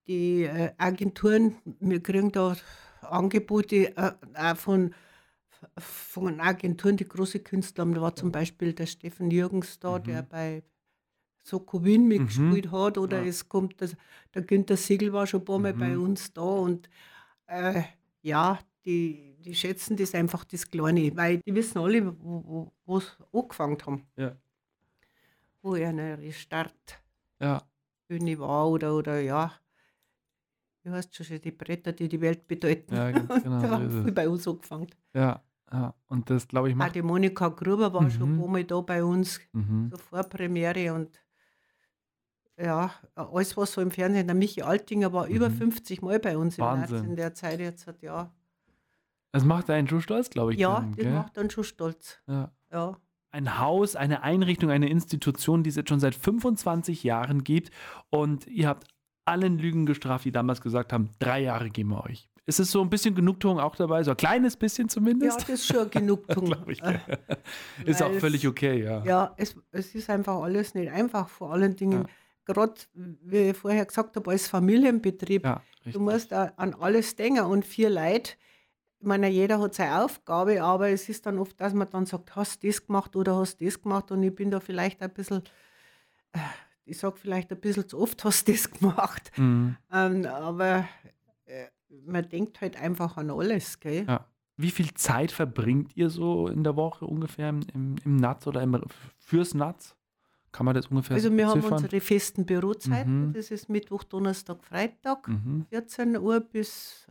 die 0.07 0.43
äh, 0.43 0.71
Agenturen, 0.77 1.55
wir 1.79 2.01
kriegen 2.01 2.31
da 2.31 2.55
Angebote 3.01 3.95
äh, 3.97 4.11
auch 4.35 4.55
von, 4.57 4.93
von 5.77 6.39
Agenturen, 6.39 6.97
die 6.97 7.07
große 7.07 7.39
Künstler 7.39 7.83
haben. 7.83 7.93
Da 7.93 8.01
war 8.01 8.15
zum 8.15 8.31
Beispiel 8.31 8.73
der 8.73 8.85
Steffen 8.85 9.31
Jürgens 9.31 9.79
da, 9.79 9.99
der 9.99 10.23
bei 10.23 10.63
Soko 11.41 11.83
Wien 11.83 12.07
mitgespielt 12.07 12.71
hat. 12.71 12.97
Oder 12.97 13.21
Ja. 13.21 13.27
es 13.27 13.47
kommt, 13.49 13.81
das, 13.81 13.95
der 14.33 14.43
Günther 14.43 14.77
Siegel 14.77 15.11
war 15.13 15.27
schon 15.27 15.41
ein 15.41 15.45
paar 15.45 15.59
Mal 15.59 15.73
bei 15.73 15.95
Mhm. 15.95 16.03
uns 16.03 16.33
da. 16.33 16.41
Und 16.41 16.89
äh, 17.47 17.83
ja, 18.21 18.59
die, 18.85 19.35
die 19.43 19.55
schätzen 19.55 19.95
das 19.97 20.13
einfach, 20.15 20.43
das 20.45 20.69
Kleine, 20.69 21.15
weil 21.15 21.39
die 21.45 21.53
wissen 21.55 21.79
alle, 21.79 22.15
wo 22.19 22.99
sie 22.99 23.07
angefangen 23.33 23.77
haben 23.85 24.07
Ja. 24.17 24.35
wo 25.61 25.75
er 25.75 25.89
eine 25.89 26.31
Startbühne 26.33 27.01
Ja, 28.31 28.39
war 28.39 28.69
oder, 28.69 28.95
oder 28.95 29.19
ja, 29.21 29.53
wie 30.83 30.89
heißt 30.89 31.15
schon, 31.15 31.39
die 31.41 31.51
Bretter, 31.51 31.93
die 31.93 32.09
die 32.09 32.19
Welt 32.19 32.47
bedeuten. 32.47 32.93
ja 32.95 33.11
ganz 33.11 33.27
genau. 33.43 33.61
da 33.61 33.69
haben 33.69 33.89
viel 34.03 34.11
bei 34.11 34.27
uns 34.27 34.47
angefangen. 34.47 34.87
Ja, 35.13 35.41
ja. 35.71 35.93
Und 36.07 36.29
das, 36.29 36.47
glaube 36.47 36.67
ich, 36.69 36.73
Auch 36.75 36.79
macht. 36.79 36.95
die 36.95 37.01
Monika 37.01 37.47
Gruber 37.47 37.93
war 37.93 38.09
schon 38.09 38.29
Mhm. 38.31 38.35
ein 38.35 38.39
paar 38.41 38.49
Mal 38.49 38.63
da 38.65 38.81
bei 38.81 39.03
uns, 39.03 39.39
Mhm. 39.53 39.89
so 39.91 39.97
Vorpremiere 39.97 40.93
und 40.93 41.22
ja, 42.59 42.91
alles 43.15 43.57
was 43.57 43.73
so 43.73 43.81
im 43.81 43.91
Fernsehen. 43.91 44.27
Der 44.27 44.35
Michi 44.35 44.61
Altinger 44.61 45.11
war 45.13 45.27
über 45.27 45.49
Mhm. 45.49 45.53
50 45.57 46.01
Mal 46.01 46.19
bei 46.19 46.37
uns 46.37 46.57
im 46.57 46.63
März 46.65 46.91
Wahnsinn. 46.91 47.09
in 47.09 47.15
der 47.15 47.33
Zeit 47.33 47.59
jetzt 47.59 47.87
hat 47.87 48.01
ja. 48.01 48.31
Das 49.31 49.43
macht 49.43 49.69
einen 49.69 49.87
schon 49.87 50.01
stolz, 50.01 50.29
glaube 50.29 50.53
ich. 50.53 50.59
Ja, 50.59 50.75
dann, 50.75 50.91
das 50.91 50.97
gell? 50.97 51.11
macht 51.13 51.37
dann 51.37 51.49
schon 51.49 51.63
stolz. 51.63 52.19
Ja. 52.27 52.51
Ja. 52.71 52.97
ein 53.31 53.57
Haus, 53.57 53.95
eine 53.95 54.21
Einrichtung, 54.21 54.69
eine 54.69 54.87
Institution, 54.89 55.63
die 55.63 55.69
es 55.71 55.75
jetzt 55.75 55.89
schon 55.89 55.99
seit 55.99 56.13
25 56.13 57.03
Jahren 57.03 57.43
gibt. 57.43 57.71
Und 58.11 58.45
ihr 58.45 58.67
habt 58.67 58.87
allen 59.25 59.57
Lügen 59.57 59.87
gestraft, 59.87 60.25
die 60.25 60.31
damals 60.31 60.61
gesagt 60.61 60.93
haben, 60.93 61.09
drei 61.17 61.39
Jahre 61.41 61.71
geben 61.71 61.89
wir 61.89 62.03
euch. 62.03 62.29
Ist 62.45 62.59
es 62.59 62.69
so 62.71 62.81
ein 62.81 62.89
bisschen 62.91 63.15
Genugtuung 63.15 63.59
auch 63.59 63.75
dabei? 63.75 64.03
So 64.03 64.11
ein 64.11 64.17
kleines 64.17 64.55
bisschen 64.57 64.85
ja, 64.85 64.89
zumindest? 64.89 65.41
das 65.41 65.49
ist 65.49 65.65
schon 65.65 65.89
Genugtuung. 65.89 66.53
Ich. 66.67 66.79
Ist 67.85 68.03
auch 68.03 68.11
völlig 68.13 68.47
okay, 68.47 68.83
ja. 68.83 69.03
Ja, 69.03 69.33
es, 69.37 69.55
es 69.71 69.95
ist 69.95 70.09
einfach 70.11 70.35
alles 70.41 70.75
nicht 70.75 70.91
einfach. 70.91 71.27
Vor 71.29 71.53
allen 71.53 71.75
Dingen, 71.75 72.05
gerade 72.45 72.73
wie 72.95 73.49
ich 73.49 73.57
vorher 73.57 73.85
gesagt 73.85 74.15
habe, 74.15 74.31
als 74.31 74.47
Familienbetrieb, 74.47 75.45
Ja, 75.45 75.61
du 75.85 75.99
musst 75.99 76.33
an 76.33 76.73
alles 76.79 77.15
denken 77.15 77.45
und 77.45 77.65
vier 77.65 77.89
Leute. 77.89 78.33
Ich 78.99 79.07
meine, 79.07 79.27
jeder 79.27 79.59
hat 79.59 79.73
seine 79.73 80.03
Aufgabe, 80.03 80.63
aber 80.63 80.89
es 80.89 81.09
ist 81.09 81.25
dann 81.25 81.37
oft, 81.37 81.59
dass 81.59 81.73
man 81.73 81.89
dann 81.89 82.05
sagt, 82.05 82.35
hast 82.35 82.63
du 82.63 82.67
das 82.67 82.85
gemacht 82.85 83.15
oder 83.15 83.35
hast 83.35 83.59
du 83.59 83.65
das 83.65 83.81
gemacht 83.81 84.11
und 84.11 84.23
ich 84.23 84.33
bin 84.33 84.49
da 84.49 84.59
vielleicht 84.59 85.01
ein 85.01 85.13
bisschen, 85.13 85.43
äh, 86.31 86.39
ich 86.85 86.97
sage 86.97 87.17
vielleicht 87.17 87.51
ein 87.51 87.59
bisschen 87.59 87.87
zu 87.87 87.99
oft, 87.99 88.23
hast 88.23 88.47
du 88.47 88.53
das 88.53 88.71
gemacht. 88.71 89.31
Mhm. 89.37 89.75
Ähm, 89.91 90.25
aber 90.25 90.87
äh, 91.45 91.67
man 92.05 92.27
denkt 92.29 92.61
halt 92.61 92.81
einfach 92.81 93.17
an 93.17 93.29
alles, 93.29 93.79
gell? 93.79 94.05
Ja. 94.07 94.25
Wie 94.55 94.71
viel 94.71 94.93
Zeit 94.93 95.31
verbringt 95.31 95.97
ihr 95.97 96.09
so 96.09 96.47
in 96.47 96.63
der 96.63 96.75
Woche 96.75 97.05
ungefähr 97.05 97.49
im, 97.49 97.61
im, 97.73 97.95
im 98.05 98.15
Natz 98.17 98.45
oder 98.45 98.61
im, 98.61 98.79
fürs 99.17 99.53
Natz? 99.53 99.95
Kann 100.53 100.65
man 100.67 100.75
das 100.75 100.87
ungefähr 100.87 101.15
Also 101.15 101.35
wir 101.35 101.47
haben 101.47 101.55
beziffern? 101.59 101.83
unsere 101.83 101.99
festen 101.99 102.45
Bürozeiten, 102.45 103.27
Mhm. 103.29 103.33
das 103.33 103.51
ist 103.51 103.69
Mittwoch, 103.69 104.03
Donnerstag, 104.05 104.63
Freitag. 104.63 105.27
Mhm. 105.27 105.65
14 105.69 106.15
Uhr 106.17 106.39
bis 106.39 107.07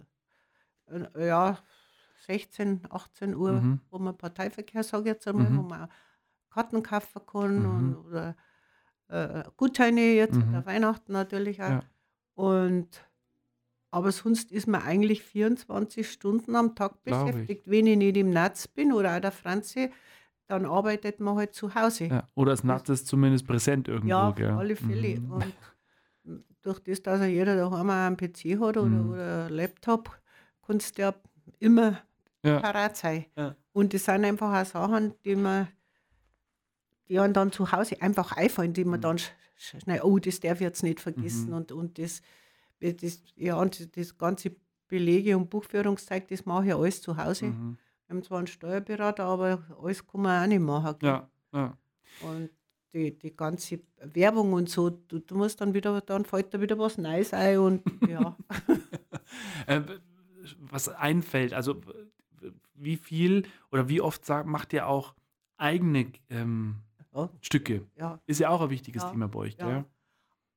äh, 0.86 1.26
ja, 1.26 1.58
16, 2.26 2.82
18 2.90 3.34
Uhr, 3.34 3.52
Mhm. 3.60 3.80
wo 3.90 3.98
man 3.98 4.16
Parteiverkehr, 4.16 4.82
sage 4.84 5.02
ich 5.04 5.14
jetzt 5.14 5.26
einmal, 5.28 5.50
Mhm. 5.50 5.58
wo 5.58 5.62
man 5.62 5.88
Karten 6.50 6.82
kaufen 6.82 7.22
kann 7.26 7.58
Mhm. 7.62 7.66
und, 7.78 7.96
oder 8.06 8.36
äh, 9.08 9.44
Gutscheine 9.56 10.14
jetzt 10.14 10.36
Mhm. 10.36 10.48
oder 10.50 10.66
Weihnachten 10.66 11.12
natürlich 11.12 11.62
auch. 11.62 11.68
Ja. 11.70 11.82
Und 12.34 12.88
aber 13.90 14.10
sonst 14.12 14.52
ist 14.52 14.66
man 14.68 14.82
eigentlich 14.82 15.22
24 15.22 16.10
Stunden 16.10 16.56
am 16.56 16.74
Tag 16.74 17.02
beschäftigt. 17.02 17.68
Wenn 17.70 17.86
ich 17.86 17.98
nicht 17.98 18.16
im 18.16 18.30
Netz 18.30 18.66
bin 18.68 18.92
oder 18.92 19.16
auch 19.16 19.20
der 19.20 19.32
Franzi, 19.32 19.92
dann 20.52 20.66
arbeitet 20.66 21.18
man 21.20 21.36
halt 21.36 21.54
zu 21.54 21.74
Hause. 21.74 22.04
Ja. 22.06 22.26
Oder 22.34 22.52
das 22.52 22.62
Natz 22.64 22.88
ist 22.90 23.06
zumindest 23.06 23.46
präsent 23.46 23.88
irgendwo. 23.88 24.08
Ja, 24.10 24.30
gell? 24.32 24.50
auf 24.50 24.58
alle 24.58 24.76
Fälle. 24.76 25.18
Mhm. 25.20 25.32
Und 25.32 25.54
durch 26.62 26.78
das, 26.80 27.02
dass 27.02 27.20
ja 27.20 27.26
jeder 27.26 27.56
daheim 27.56 27.88
auch 27.90 27.94
einen 27.94 28.16
PC 28.16 28.60
hat 28.60 28.76
oder, 28.76 28.82
Mhm. 28.84 29.10
oder 29.10 29.46
einen 29.46 29.54
Laptop, 29.54 30.10
kannst 30.66 30.98
du 30.98 31.02
ja 31.02 31.14
immer 31.58 31.98
Ja. 32.44 32.60
parat 32.60 32.96
sein. 32.96 33.24
Ja. 33.36 33.56
Und 33.72 33.94
das 33.94 34.04
sind 34.04 34.24
einfach 34.24 34.60
auch 34.60 34.66
Sachen, 34.66 35.14
die 35.24 35.34
man, 35.36 35.68
die 37.08 37.18
einem 37.18 37.32
dann 37.32 37.50
zu 37.52 37.72
Hause 37.72 38.00
einfach 38.00 38.32
einfallen, 38.32 38.72
die 38.72 38.84
man 38.84 39.00
Mhm. 39.00 39.02
dann 39.02 39.18
sch 39.18 39.30
schnell, 39.56 40.00
oh, 40.02 40.18
das 40.18 40.40
darf 40.40 40.54
ich 40.60 40.60
jetzt 40.66 40.82
nicht 40.82 41.00
vergessen. 41.00 41.48
Mhm. 41.50 41.54
Und, 41.56 41.72
und 41.72 41.98
das, 41.98 42.20
das, 42.80 43.22
ja, 43.36 43.56
und 43.56 43.96
das 43.96 44.18
ganze 44.18 44.52
Belege 44.88 45.36
und 45.36 45.48
Buchführungszeug, 45.50 46.28
das 46.28 46.44
mache 46.44 46.66
ich 46.66 46.74
alles 46.74 47.00
zu 47.00 47.16
Hause. 47.16 47.46
Mhm. 47.46 47.78
Wir 48.12 48.16
haben 48.16 48.24
zwar 48.24 48.38
einen 48.38 48.46
Steuerberater, 48.46 49.24
aber 49.24 49.62
alles 49.82 50.06
kann 50.06 50.20
man 50.20 50.42
auch 50.42 50.46
nicht 50.46 50.60
machen. 50.60 50.96
Ja, 51.00 51.30
ja. 51.54 51.78
Und 52.20 52.50
die, 52.92 53.18
die 53.18 53.34
ganze 53.34 53.80
Werbung 54.02 54.52
und 54.52 54.68
so, 54.68 54.90
du, 54.90 55.18
du 55.18 55.34
musst 55.34 55.62
dann 55.62 55.72
wieder, 55.72 55.98
dann 56.02 56.26
fällt 56.26 56.52
da 56.52 56.60
wieder 56.60 56.78
was 56.78 56.98
Neues 56.98 57.32
ein 57.32 57.58
und 57.58 57.82
ja. 58.06 58.36
Äh, 59.66 59.80
was 60.58 60.90
einfällt, 60.90 61.54
also 61.54 61.80
wie 62.74 62.98
viel 62.98 63.44
oder 63.70 63.88
wie 63.88 64.02
oft 64.02 64.26
sagt, 64.26 64.46
macht 64.46 64.74
ihr 64.74 64.86
auch 64.86 65.14
eigene 65.56 66.12
ähm, 66.28 66.82
ja, 67.14 67.30
Stücke? 67.40 67.86
ja. 67.96 68.20
Ist 68.26 68.40
ja 68.40 68.50
auch 68.50 68.60
ein 68.60 68.68
wichtiges 68.68 69.04
Ja, 69.04 69.10
Thema 69.10 69.28
bei 69.28 69.38
euch, 69.38 69.56
ja. 69.58 69.66
gell? 69.66 69.84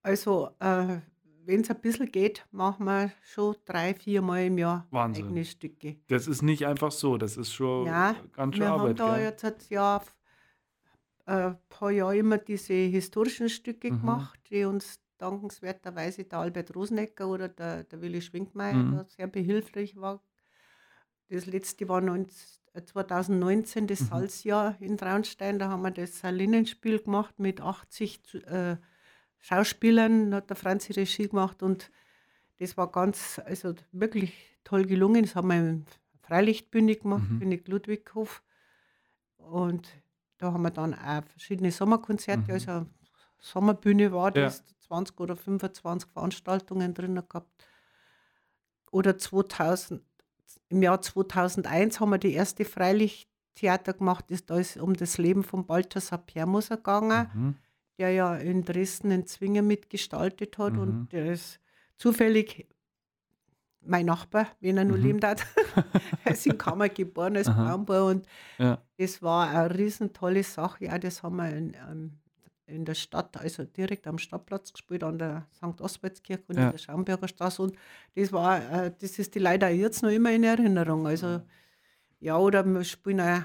Also, 0.02 0.50
äh, 0.60 1.00
wenn 1.46 1.62
es 1.62 1.70
ein 1.70 1.80
bisschen 1.82 2.12
geht, 2.12 2.46
machen 2.52 2.86
wir 2.86 3.12
schon 3.24 3.56
drei, 3.66 3.94
vier 3.94 4.22
Mal 4.22 4.46
im 4.46 4.58
Jahr 4.58 4.88
Wahnsinn. 4.92 5.26
eigene 5.26 5.46
Stücke. 5.46 5.98
Das 6.08 6.28
ist 6.28 6.42
nicht 6.42 6.66
einfach 6.66 6.92
so, 6.92 7.18
das 7.18 7.38
ist 7.38 7.54
schon 7.54 7.86
Ja, 7.88 8.16
ganz 8.34 8.56
schön 8.56 8.64
Wir 8.64 8.70
haben 8.72 8.82
Arbeit, 8.82 9.00
da 9.00 9.16
gell? 9.16 9.24
jetzt 9.26 9.46
ein 9.46 9.54
Jahr, 9.70 10.04
äh, 11.26 11.52
paar 11.70 11.92
Jahre 11.92 12.18
immer 12.18 12.38
diese 12.38 12.74
historischen 12.74 13.50
Stücke 13.50 13.92
Mhm. 13.92 14.00
gemacht, 14.02 14.40
die 14.50 14.64
uns 14.66 15.00
dankenswerterweise 15.18 16.26
der 16.26 16.40
Albert 16.40 16.76
Rosenecker 16.76 17.28
oder 17.28 17.48
der, 17.48 17.84
der 17.84 18.02
Willi 18.02 18.22
Schwinkmeier 18.22 18.74
Mhm. 18.76 19.06
sehr 19.08 19.28
behilflich 19.28 19.96
war. 19.96 20.22
Das 21.30 21.46
letzte 21.46 21.88
war 21.90 22.02
19, 22.02 22.36
äh, 22.74 22.84
2019, 22.84 23.88
das 23.88 24.02
Mhm. 24.02 24.06
Salzjahr 24.06 24.76
in 24.80 24.98
Traunstein. 24.98 25.58
Da 25.58 25.70
haben 25.70 25.82
wir 25.84 25.92
das 25.92 26.20
Salinenspiel 26.20 27.00
gemacht 27.00 27.40
mit 27.40 27.62
80 27.62 28.24
zu- 28.24 28.40
äh, 28.46 28.78
Schauspielern, 29.40 30.34
hat 30.34 30.50
der 30.50 30.58
Franzi 30.58 30.94
Regie 30.94 31.28
gemacht 31.28 31.62
und 31.64 31.92
das 32.60 32.78
war 32.78 32.92
ganz, 32.92 33.40
also 33.46 33.76
wirklich 33.92 34.34
toll 34.64 34.86
gelungen. 34.86 35.24
Das 35.24 35.36
haben 35.36 35.50
wir 35.50 35.58
im 35.58 35.86
Freilichtbühne 36.22 36.96
gemacht, 36.96 37.30
Mhm. 37.30 37.40
König 37.40 37.68
Ludwighof. 37.68 38.42
Und 39.38 39.88
da 40.38 40.52
haben 40.54 40.64
wir 40.64 40.72
dann 40.72 40.94
auch 40.94 41.24
verschiedene 41.28 41.72
Sommerkonzerte, 41.72 42.44
Mhm. 42.48 42.52
also 42.54 42.86
Sommerbühne 43.40 44.12
war 44.12 44.36
Ja. 44.36 44.46
das, 44.46 44.64
20 44.80 45.20
oder 45.20 45.36
25 45.36 46.10
Veranstaltungen 46.12 46.94
drin 46.94 47.16
gehabt. 47.16 47.66
Oder 48.92 49.18
2000, 49.18 50.02
im 50.70 50.82
Jahr 50.82 51.02
2001 51.02 52.00
haben 52.00 52.12
wir 52.12 52.18
die 52.18 52.34
erste 52.34 52.66
Freilichttheater 52.66 53.94
gemacht, 53.94 54.26
das, 54.30 54.46
da 54.46 54.58
ist 54.58 54.78
um 54.78 54.94
das 54.96 55.18
Leben 55.18 55.44
von 55.44 55.66
Balthasar 55.66 56.20
Permoser 56.20 56.78
gegangen 56.78 57.30
Mhm. 57.34 57.56
Der 57.98 58.12
ja 58.12 58.36
in 58.36 58.64
Dresden 58.66 59.10
den 59.10 59.26
Zwinger 59.26 59.62
mitgestaltet 59.62 60.58
hat 60.58 60.74
Mhm. 60.74 60.80
und 60.80 61.08
der 61.14 61.32
ist 61.32 61.60
zufällig 61.98 62.68
mein 63.88 64.06
Nachbar, 64.08 64.48
wenn 64.62 64.78
er 64.78 64.86
nur 64.86 64.98
Mhm. 64.98 65.04
leben 65.04 65.20
hat. 65.24 65.46
er 66.26 66.32
ist 66.34 66.46
in 66.48 66.58
Kammer 66.58 66.90
geboren 66.90 67.38
als 67.38 67.48
Aha. 67.48 67.64
Braunbauer 67.64 68.10
und 68.12 68.28
Ja. 68.58 68.82
das 68.98 69.22
war 69.22 69.50
eine 69.50 69.78
riesen 69.78 70.12
tolle 70.14 70.44
Sache. 70.44 70.86
Ja, 70.86 70.98
das 70.98 71.22
haben 71.24 71.36
wir 71.38 71.50
in, 71.56 71.76
ähm, 71.90 72.12
in 72.68 72.84
der 72.84 72.96
Stadt, 72.96 73.38
also 73.38 73.64
direkt 73.64 74.08
am 74.08 74.18
Stadtplatz 74.18 74.74
gespielt, 74.74 75.04
an 75.04 75.20
der 75.20 75.46
St. 75.54 75.80
Oswaldskirche 75.82 76.44
und 76.48 76.58
Ja. 76.58 76.66
in 76.66 76.72
der 76.72 76.78
Schaumberger 76.80 77.28
Straße. 77.28 77.62
Und 77.62 77.76
das 78.16 78.34
war, 78.34 78.58
äh, 78.86 78.92
das 79.00 79.20
ist 79.20 79.36
die 79.36 79.40
leider 79.40 79.70
jetzt 79.70 80.02
noch 80.02 80.10
immer 80.10 80.32
in 80.32 80.44
Erinnerung. 80.44 81.06
Also 81.06 81.42
ja, 82.20 82.38
oder 82.40 82.64
wir 82.66 82.84
spielen 82.84 83.22
auch 83.22 83.44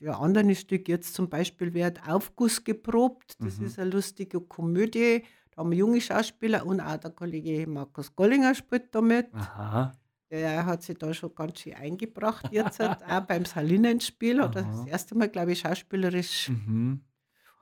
ja, 0.00 0.18
andere 0.18 0.54
Stücke. 0.54 0.92
Jetzt 0.92 1.14
zum 1.14 1.28
Beispiel 1.28 1.72
wird 1.74 2.06
Aufguss 2.08 2.62
geprobt. 2.64 3.34
Das 3.40 3.58
Mhm. 3.58 3.66
ist 3.66 3.78
eine 3.78 3.90
lustige 3.90 4.40
Komödie. 4.40 5.24
Da 5.50 5.58
haben 5.60 5.70
wir 5.70 5.78
junge 5.78 6.00
Schauspieler 6.00 6.64
und 6.66 6.80
auch 6.80 6.96
der 6.96 7.10
Kollege 7.10 7.66
Markus 7.68 8.14
Gollinger 8.14 8.54
spielt 8.54 8.94
damit. 8.94 9.28
Aha. 9.34 9.92
Der 10.30 10.64
hat 10.64 10.82
sich 10.84 10.96
da 10.96 11.12
schon 11.12 11.34
ganz 11.34 11.58
schön 11.58 11.74
eingebracht. 11.74 12.46
Jetzt 12.52 12.78
halt 12.78 12.98
auch 13.08 13.20
beim 13.22 13.44
Salinenspiel 13.44 14.40
hat 14.40 14.54
er 14.56 14.62
das 14.62 14.86
erste 14.86 15.16
Mal, 15.16 15.28
glaube 15.28 15.52
ich, 15.52 15.58
schauspielerisch. 15.60 16.50
Mhm. 16.50 17.00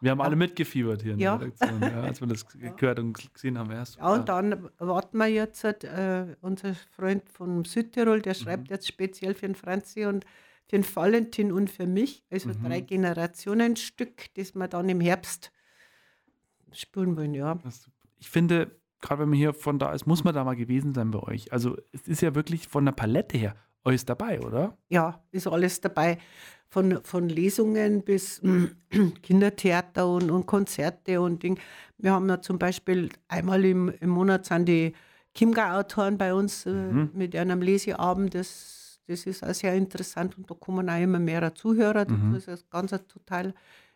Wir 0.00 0.12
haben 0.12 0.20
alle 0.20 0.36
mitgefiebert 0.36 1.02
hier 1.02 1.14
in 1.14 1.18
Ja. 1.18 1.38
der 1.38 1.46
Redaktion, 1.48 1.80
ja, 1.82 2.02
als 2.02 2.20
wir 2.20 2.28
das 2.28 2.46
gehört 2.76 3.00
und 3.00 3.34
gesehen 3.34 3.58
haben. 3.58 3.72
Ja, 3.72 3.82
Ja, 3.98 4.12
und 4.12 4.28
dann 4.28 4.68
warten 4.78 5.16
wir 5.18 5.26
jetzt, 5.26 5.64
halt, 5.64 5.82
äh, 5.82 6.36
unser 6.40 6.74
Freund 6.94 7.28
von 7.28 7.64
Südtirol, 7.64 8.22
der 8.22 8.34
schreibt 8.34 8.68
Mhm. 8.68 8.74
jetzt 8.74 8.86
speziell 8.86 9.34
für 9.34 9.46
den 9.46 9.56
Franzi 9.56 10.04
und 10.04 10.24
den 10.72 10.84
Valentin 10.96 11.52
und 11.52 11.70
für 11.70 11.86
mich, 11.86 12.24
also 12.30 12.50
Mhm. 12.50 12.64
drei 12.64 12.80
Generationen 12.80 13.76
Stück, 13.76 14.32
das 14.34 14.54
wir 14.54 14.68
dann 14.68 14.88
im 14.88 15.00
Herbst 15.00 15.50
spielen 16.72 17.16
wollen, 17.16 17.34
ja. 17.34 17.58
Ich 18.18 18.28
finde, 18.28 18.70
gerade 19.00 19.22
wenn 19.22 19.30
man 19.30 19.38
hier 19.38 19.54
von 19.54 19.78
da 19.78 19.92
ist, 19.92 20.06
muss 20.06 20.24
man 20.24 20.34
da 20.34 20.44
mal 20.44 20.56
gewesen 20.56 20.92
sein 20.94 21.10
bei 21.10 21.20
euch. 21.20 21.52
Also 21.52 21.76
es 21.92 22.06
ist 22.08 22.20
ja 22.20 22.34
wirklich 22.34 22.68
von 22.68 22.84
der 22.84 22.92
Palette 22.92 23.38
her 23.38 23.56
alles 23.84 24.04
dabei, 24.04 24.40
oder? 24.40 24.76
Ja, 24.88 25.22
ist 25.30 25.46
alles 25.46 25.80
dabei. 25.80 26.18
Von, 26.70 27.02
von 27.02 27.30
Lesungen 27.30 28.02
bis 28.04 28.42
Kindertheater 29.22 30.06
und, 30.06 30.30
und 30.30 30.44
Konzerte 30.46 31.20
und 31.20 31.42
Ding. 31.42 31.58
Wir 31.96 32.12
haben 32.12 32.28
ja 32.28 32.40
zum 32.42 32.58
Beispiel 32.58 33.08
einmal 33.28 33.64
im, 33.64 33.88
im 33.88 34.10
Monat 34.10 34.44
sind 34.44 34.66
die 34.66 34.92
Chiemgau-Autoren 35.34 36.18
bei 36.18 36.34
uns 36.34 36.66
äh, 36.66 36.70
Mhm. 36.70 37.10
mit 37.14 37.34
einem 37.36 37.62
Leseabend. 37.62 38.34
Das, 38.34 38.87
das 39.08 39.26
ist 39.26 39.42
auch 39.44 39.54
sehr 39.54 39.74
interessant 39.74 40.36
und 40.38 40.50
da 40.50 40.54
kommen 40.54 40.88
auch 40.88 41.00
immer 41.00 41.18
mehr 41.18 41.54
Zuhörer. 41.54 42.08
Mhm. 42.08 42.34
Das 42.34 42.42
ist 42.46 42.48
eine 42.48 42.58
ganz 42.70 42.92
eine 42.92 43.06
total 43.08 43.54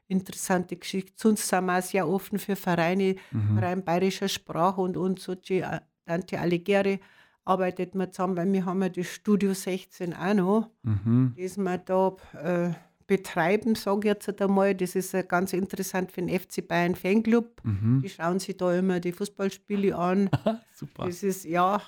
interessante 0.08 0.76
Geschichte. 0.76 1.12
Sonst 1.16 1.48
sind 1.48 1.64
wir 1.66 1.78
auch 1.78 1.82
sehr 1.82 2.08
offen 2.08 2.38
für 2.38 2.56
Vereine, 2.56 3.16
Mhm. 3.30 3.58
Verein 3.58 3.84
bayerischer 3.84 4.28
Sprache 4.28 4.80
und, 4.80 4.96
und 4.96 5.20
solche 5.20 5.62
äh, 5.62 5.80
Dante 6.04 6.38
Alighieri 6.40 7.00
arbeitet 7.44 7.94
man 7.94 8.12
zusammen, 8.12 8.36
weil 8.36 8.52
wir 8.52 8.64
haben 8.64 8.82
ja 8.82 8.88
das 8.88 9.06
Studio 9.06 9.52
16 9.54 10.14
auch 10.14 10.34
noch 10.34 10.70
Mhm. 10.82 11.34
das 11.38 11.56
wir 11.56 11.78
da 11.78 12.16
äh, 12.42 12.70
betreiben, 13.06 13.74
sage 13.74 13.98
ich 14.00 14.04
jetzt 14.26 14.40
einmal. 14.40 14.74
Das 14.74 14.94
ist 14.94 15.12
äh, 15.14 15.24
ganz 15.26 15.52
interessant 15.52 16.12
für 16.12 16.22
den 16.22 16.28
FC 16.40 16.66
Bayern 16.66 16.94
Fanclub. 16.94 17.60
Mhm. 17.64 18.00
Die 18.02 18.08
schauen 18.08 18.38
sich 18.38 18.56
da 18.56 18.74
immer 18.74 19.00
die 19.00 19.12
Fußballspiele 19.12 19.96
an. 19.96 20.30
Super. 20.72 21.06
Das 21.06 21.22
ist, 21.22 21.44
ja, 21.44 21.80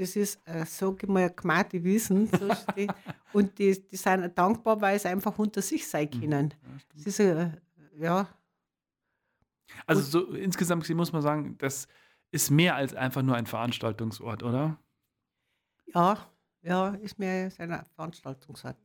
das 0.00 0.16
ist, 0.16 0.40
äh, 0.46 0.64
sage 0.64 0.96
ich 1.02 1.08
mal, 1.08 1.30
gemeintes 1.30 1.82
Wissen. 1.84 2.28
So. 2.40 2.48
Und 3.32 3.58
die, 3.58 3.80
die 3.88 3.96
sind 3.96 4.36
dankbar, 4.36 4.80
weil 4.80 4.98
sie 4.98 5.08
einfach 5.08 5.38
unter 5.38 5.62
sich 5.62 5.86
sein 5.86 6.10
können. 6.10 6.54
Das 6.94 7.06
ist, 7.06 7.20
äh, 7.20 7.50
ja, 7.98 8.28
Also 9.86 10.02
so 10.02 10.32
insgesamt 10.34 10.88
muss 10.90 11.12
man 11.12 11.22
sagen, 11.22 11.56
das 11.58 11.86
ist 12.32 12.50
mehr 12.50 12.74
als 12.76 12.94
einfach 12.94 13.22
nur 13.22 13.36
ein 13.36 13.46
Veranstaltungsort, 13.46 14.42
oder? 14.42 14.78
ja, 15.94 16.18
ja, 16.62 16.88
ist 16.96 17.18
mir 17.18 17.50
ein 17.58 17.84
Veranstaltungsort. 17.96 18.76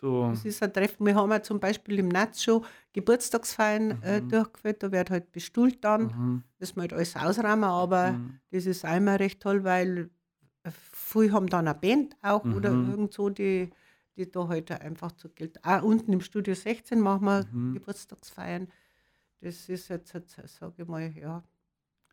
So. 0.00 0.28
Das 0.30 0.44
ist 0.44 0.62
ein 0.62 0.72
Treffen. 0.72 1.06
Wir 1.06 1.14
haben 1.14 1.30
ja 1.30 1.42
zum 1.42 1.60
Beispiel 1.60 1.98
im 1.98 2.08
Netz 2.08 2.42
schon 2.42 2.64
Geburtstagsfeiern 2.92 4.02
äh, 4.02 4.20
Mhm. 4.20 4.28
durchgeführt. 4.28 4.82
Da 4.82 4.92
wird 4.92 5.10
halt 5.10 5.32
bestuhlt 5.32 5.82
dann. 5.84 6.02
Mhm. 6.06 6.42
Das 6.58 6.74
wir 6.76 6.82
halt 6.82 6.92
alles 6.92 7.16
ausräumen, 7.16 7.64
aber 7.64 8.12
Mhm. 8.12 8.40
das 8.50 8.66
ist 8.66 8.84
einmal 8.84 9.16
recht 9.16 9.40
toll, 9.40 9.64
weil 9.64 9.98
äh, 9.98 10.08
viele 10.72 11.32
haben 11.32 11.48
dann 11.48 11.68
eine 11.68 11.78
Band 11.78 12.16
auch 12.22 12.44
oder 12.44 12.72
Mhm. 12.72 12.90
irgend 12.90 13.12
so, 13.14 13.28
die, 13.30 13.70
die 14.16 14.30
da 14.30 14.48
halt 14.48 14.70
einfach 14.70 15.12
zu 15.12 15.28
Geld. 15.28 15.64
Auch 15.64 15.82
unten 15.82 16.12
im 16.12 16.20
Studio 16.20 16.54
16 16.54 17.00
machen 17.00 17.24
wir 17.26 17.46
Mhm. 17.52 17.74
Geburtstagsfeiern. 17.74 18.68
Das 19.40 19.68
ist 19.68 19.88
jetzt, 19.88 20.12
jetzt 20.14 20.36
sage 20.58 20.74
ich 20.82 20.88
mal, 20.88 21.10
ja, 21.16 21.42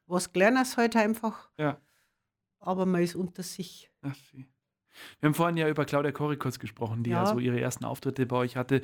was 0.07 0.33
Kleines 0.33 0.75
halt 0.77 0.95
einfach, 0.97 1.49
Ja. 1.57 1.79
aber 2.59 2.85
man 2.85 3.01
ist 3.03 3.15
unter 3.15 3.43
sich. 3.43 3.89
Ach, 4.01 4.15
sie. 4.15 4.45
Wir 5.21 5.27
haben 5.27 5.33
vorhin 5.35 5.55
ja 5.57 5.69
über 5.69 5.85
Claudia 5.85 6.11
Korikos 6.11 6.59
gesprochen, 6.59 7.03
die 7.03 7.11
ja. 7.11 7.23
Ja. 7.23 7.25
so 7.25 7.39
ihre 7.39 7.59
ersten 7.61 7.85
Auftritte 7.85 8.25
bei 8.25 8.35
euch 8.35 8.57
hatte. 8.57 8.81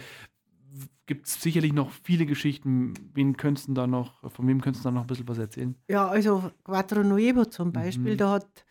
Gibt 1.06 1.28
es 1.28 1.42
sicherlich 1.42 1.74
noch 1.74 1.92
viele 2.04 2.26
Geschichten. 2.26 2.94
Wen 3.14 3.36
könntest 3.38 3.68
da 3.72 3.88
noch, 3.88 4.30
von 4.32 4.48
wem 4.48 4.62
könntest 4.62 4.86
du 4.86 4.90
da 4.90 4.92
noch 4.94 5.02
ein 5.02 5.08
bisschen 5.08 5.28
was 5.28 5.38
erzählen? 5.38 5.76
Ja, 5.90 6.08
also 6.08 6.52
Quattro 6.64 7.04
Nuevo 7.04 7.46
zum 7.46 7.72
Beispiel, 7.74 8.14
Mhm. 8.14 8.18
da 8.18 8.32
hat 8.34 8.66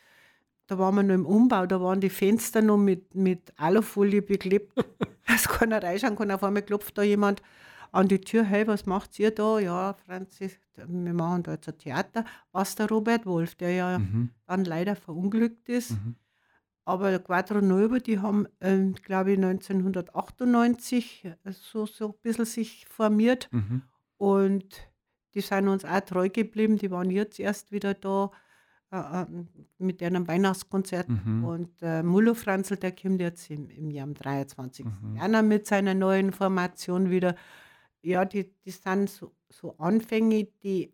da 0.67 0.79
waren 0.79 0.95
wir 0.97 1.03
noch 1.03 1.15
im 1.15 1.27
Umbau, 1.27 1.67
da 1.67 1.81
waren 1.81 2.01
die 2.01 2.11
Fenster 2.11 2.63
noch 2.63 2.77
mit, 2.79 3.15
mit 3.15 3.53
Alufolie 3.57 4.23
beklebt, 4.23 4.73
dass 5.27 5.49
keiner 5.49 5.83
reinschauen 5.83 6.17
kann. 6.17 6.31
Auf 6.31 6.43
einmal 6.45 6.63
klopft 6.63 6.97
da 6.99 7.03
jemand 7.03 7.43
an 7.93 8.09
die 8.09 8.21
Tür, 8.21 8.45
hey, 8.45 8.67
was 8.67 8.85
macht 8.87 9.19
ihr 9.19 9.31
da? 9.31 9.59
Ja, 9.59 9.95
Franzis, 9.95 10.59
wir 10.75 11.15
machen 11.15 11.45
da 11.45 11.53
jetzt 11.53 11.69
ein 11.69 11.79
Theater. 11.79 12.25
Was 12.53 12.75
der 12.75 12.89
Robert 12.89 13.25
Wolf, 13.27 13.55
der 13.55 13.71
ja 13.71 13.99
Mhm. 13.99 14.31
dann 14.47 14.65
leider 14.65 14.97
verunglückt 14.97 15.69
ist. 15.69 15.93
Mhm. 15.93 16.17
Aber 16.85 17.19
Quattro 17.19 17.61
Nuevo, 17.61 17.99
die 17.99 18.19
haben, 18.21 18.47
ähm, 18.61 18.95
glaube 18.95 19.33
ich, 19.33 19.39
1998 19.39 21.25
äh, 21.25 21.37
so, 21.53 21.87
so 21.87 22.09
ein 22.09 22.15
bisschen 22.23 22.45
sich 22.45 22.87
formiert. 22.87 23.49
Mhm. 23.53 23.83
Und 24.19 24.77
die 25.35 25.41
sind 25.41 25.69
uns 25.69 25.85
auch 25.85 26.01
treu 26.01 26.29
geblieben. 26.29 26.79
Die 26.79 26.91
waren 26.91 27.11
jetzt 27.11 27.39
erst 27.41 27.73
wieder 27.73 27.95
da 27.95 28.31
mit 29.79 30.03
einem 30.03 30.27
Weihnachtskonzert. 30.29 31.09
Mhm. 31.09 31.45
Und 31.45 31.71
äh, 31.83 32.03
Mullo 32.03 32.35
Franzl, 32.35 32.77
der 32.77 32.93
kommt 32.93 33.21
jetzt 33.21 33.51
im, 33.51 33.69
im 33.71 33.91
Jahr 33.91 34.05
am 34.05 34.15
23. 34.15 34.85
Mhm. 34.87 35.17
Januar 35.17 35.43
mit 35.43 35.67
seiner 35.67 35.95
neuen 35.95 36.33
Formation 36.33 37.11
wieder. 37.11 37.35
Ja, 38.03 38.25
die, 38.25 38.53
die 38.65 38.71
sind 38.71 39.11
so, 39.11 39.33
so 39.49 39.77
Anfänge, 39.79 40.49
die 40.63 40.93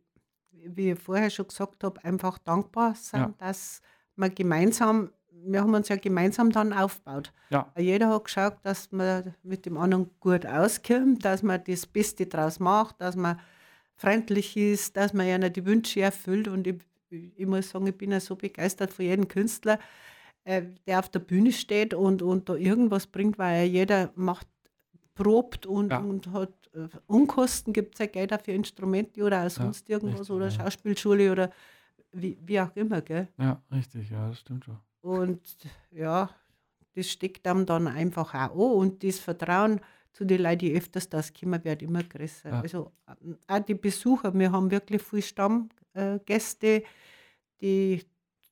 wie 0.65 0.93
ich 0.93 0.99
vorher 0.99 1.31
schon 1.31 1.49
gesagt 1.49 1.83
habe, 1.83 2.03
einfach 2.05 2.39
dankbar 2.39 2.95
sind, 2.95 3.21
Ja. 3.21 3.35
dass 3.39 3.83
wir 4.17 4.31
gemeinsam, 4.31 5.11
wir 5.31 5.61
haben 5.63 5.75
uns 5.75 5.89
ja 5.89 5.97
gemeinsam 5.97 6.51
dann 6.51 6.73
aufgebaut. 6.73 7.33
Ja. 7.51 7.73
Jeder 7.77 8.11
hat 8.11 8.25
geschaut, 8.25 8.59
dass 8.63 8.93
man 8.93 9.35
mit 9.43 9.67
dem 9.67 9.77
anderen 9.77 10.11
gut 10.21 10.47
auskommt, 10.47 11.25
dass 11.25 11.43
man 11.43 11.63
das 11.67 11.87
Beste 11.87 12.27
draus 12.27 12.61
macht, 12.61 13.01
dass 13.01 13.17
man 13.17 13.41
freundlich 13.97 14.57
ist, 14.57 14.97
dass 14.97 15.13
man 15.15 15.27
ja 15.27 15.39
die 15.49 15.65
Wünsche 15.67 16.01
erfüllt. 16.01 16.47
Und 16.49 16.67
ich, 16.67 16.77
ich 17.13 17.47
muss 17.47 17.71
sagen, 17.71 17.87
ich 17.87 17.97
bin 17.97 18.11
ja 18.13 18.21
so 18.21 18.37
begeistert 18.37 18.93
von 18.93 19.05
jedem 19.05 19.29
Künstler, 19.29 19.79
äh, 20.45 20.63
der 20.87 20.99
auf 20.99 21.09
der 21.09 21.21
Bühne 21.21 21.53
steht 21.53 21.95
und, 21.95 22.23
und 22.23 22.49
da 22.49 22.55
irgendwas 22.55 23.07
bringt, 23.07 23.39
weil 23.39 23.59
ja 23.61 23.65
jeder 23.65 24.13
macht, 24.15 24.47
probt 25.15 25.67
und, 25.67 25.91
Ja. 25.91 25.99
und 25.99 26.33
hat 26.33 26.53
äh, 26.75 26.89
Unkosten, 27.07 27.73
gibt 27.73 27.95
es 27.95 27.99
ja 28.01 28.07
Geld 28.07 28.33
für 28.43 28.53
Instrumente 28.53 29.23
oder 29.23 29.47
auch 29.47 29.51
sonst 29.51 29.89
irgendwas 29.91 30.21
richtig, 30.21 30.37
oder 30.37 30.45
ja. 30.47 30.51
Schauspielschule 30.51 31.31
oder 31.33 31.51
wie, 32.13 32.39
wie 32.45 32.61
auch 32.61 32.75
immer. 32.75 33.03
Gell? 33.03 33.29
Ja, 33.39 33.61
richtig, 33.71 34.11
ja, 34.11 34.29
das 34.29 34.41
stimmt 34.41 34.65
schon. 34.65 34.79
Und 35.03 35.41
ja, 35.91 36.31
das 36.95 37.11
steckt 37.11 37.47
einem 37.47 37.67
dann 37.67 37.89
einfach 37.89 38.35
auch 38.35 38.39
an. 38.39 38.51
Und 38.51 39.05
das 39.05 39.19
Vertrauen 39.19 39.81
zu 40.13 40.25
den 40.25 40.43
Leuten, 40.43 40.59
die 40.59 40.75
öfters 40.77 41.09
das 41.09 41.33
kommen, 41.33 41.63
wird 41.65 41.83
immer 41.83 42.03
größer. 42.03 42.51
Ja. 42.51 42.61
Also 42.61 42.93
ähm, 43.23 43.39
auch 43.47 43.61
die 43.61 43.75
Besucher, 43.75 44.33
wir 44.35 44.53
haben 44.53 44.71
wirklich 44.71 45.03
viele 45.93 46.17
Stammgäste, 46.19 46.83
die 47.61 48.03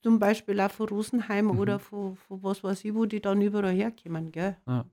zum 0.01 0.19
Beispiel 0.19 0.59
auch 0.61 0.71
von 0.71 0.87
Rosenheim 0.89 1.45
Mhm. 1.45 1.59
oder 1.59 1.79
von, 1.79 2.15
von 2.15 2.41
was 2.43 2.63
weiß 2.63 2.85
ich, 2.85 2.93
wo 2.93 3.05
die 3.05 3.21
dann 3.21 3.41
überall 3.41 3.73
herkommen. 3.73 4.31
Gell? 4.31 4.57
Ja. 4.67 4.85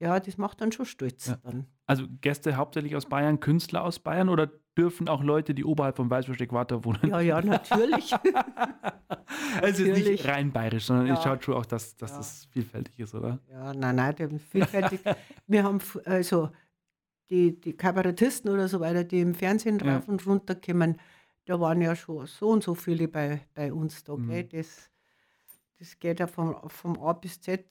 Ja, 0.00 0.20
das 0.20 0.38
macht 0.38 0.60
dann 0.60 0.70
schon 0.70 0.86
stolz. 0.86 1.26
Ja. 1.26 1.38
Dann. 1.42 1.66
Also 1.86 2.04
Gäste 2.20 2.56
hauptsächlich 2.56 2.94
aus 2.94 3.06
Bayern, 3.06 3.40
Künstler 3.40 3.82
aus 3.84 3.98
Bayern 3.98 4.28
oder 4.28 4.48
dürfen 4.76 5.08
auch 5.08 5.24
Leute, 5.24 5.54
die 5.54 5.64
oberhalb 5.64 5.96
vom 5.96 6.08
Weißwurst-Äquator 6.08 6.84
wohnen? 6.84 7.00
Ja, 7.08 7.20
ja, 7.20 7.40
natürlich. 7.42 8.14
Es 9.62 9.78
ist 9.78 9.86
nicht 9.86 9.98
natürlich. 9.98 10.28
rein 10.28 10.52
bayerisch, 10.52 10.84
sondern 10.86 11.06
Ja. 11.08 11.14
es 11.14 11.22
schaut 11.22 11.44
schon 11.44 11.54
auch, 11.54 11.66
dass, 11.66 11.96
dass 11.96 12.12
Ja. 12.12 12.16
das 12.18 12.44
vielfältig 12.50 12.98
ist, 12.98 13.14
oder? 13.14 13.38
Ja, 13.50 13.74
nein, 13.74 13.96
nein, 13.96 14.14
die 14.16 14.22
haben 14.24 14.38
vielfältig. 14.38 15.00
wir 15.46 15.64
haben 15.64 15.80
also 16.04 16.50
die, 17.30 17.58
die 17.60 17.72
Kabarettisten 17.76 18.50
oder 18.50 18.68
so 18.68 18.80
weiter, 18.80 19.04
die 19.04 19.20
im 19.20 19.34
Fernsehen 19.34 19.80
rauf 19.80 20.06
und 20.08 20.24
runter 20.26 20.54
kommen, 20.54 20.98
da 21.48 21.60
waren 21.60 21.80
ja 21.82 21.96
schon 21.96 22.26
so 22.26 22.50
und 22.50 22.62
so 22.62 22.74
viele 22.74 23.08
bei, 23.08 23.46
bei 23.54 23.72
uns 23.72 24.04
da. 24.04 24.16
Mhm. 24.16 24.26
Gell? 24.26 24.44
Das, 24.44 24.90
das 25.78 25.98
geht 25.98 26.20
ja 26.20 26.26
vom, 26.26 26.56
vom 26.68 26.98
A 27.00 27.12
bis 27.12 27.40
Z. 27.40 27.66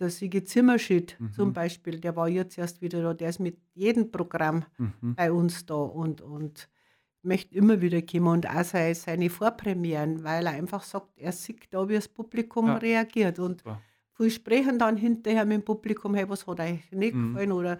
Der 0.00 0.10
Sigi 0.10 0.44
Zimmerschied 0.44 1.20
Mhm. 1.20 1.30
zum 1.30 1.52
Beispiel, 1.52 2.00
der 2.00 2.16
war 2.16 2.28
jetzt 2.28 2.58
erst 2.58 2.80
wieder 2.82 3.02
da, 3.02 3.14
der 3.14 3.30
ist 3.30 3.40
mit 3.40 3.58
jedem 3.74 4.10
Programm 4.12 4.64
Mhm. 4.78 5.16
bei 5.16 5.32
uns 5.32 5.66
da 5.66 5.74
und, 5.74 6.20
und 6.22 6.68
möchte 7.22 7.54
immer 7.56 7.80
wieder 7.82 8.02
kommen 8.02 8.28
und 8.28 8.48
auch 8.48 8.64
seine, 8.64 8.94
seine 8.94 9.30
Vorpremieren, 9.30 10.24
weil 10.24 10.46
er 10.46 10.52
einfach 10.52 10.82
sagt, 10.84 11.18
er 11.18 11.32
sieht 11.32 11.72
da, 11.74 11.88
wie 11.88 11.94
das 11.94 12.08
Publikum 12.08 12.66
Ja. 12.66 12.76
reagiert. 12.76 13.38
Und 13.38 13.64
Super. 13.64 13.84
viele 14.16 14.30
sprechen 14.30 14.78
dann 14.78 14.96
hinterher 14.96 15.44
mit 15.44 15.58
dem 15.58 15.64
Publikum, 15.64 16.14
hey, 16.14 16.28
was 16.28 16.46
hat 16.46 16.60
euch 16.60 16.90
nicht 16.92 17.14
Mhm. 17.14 17.32
gefallen 17.32 17.52
oder 17.52 17.78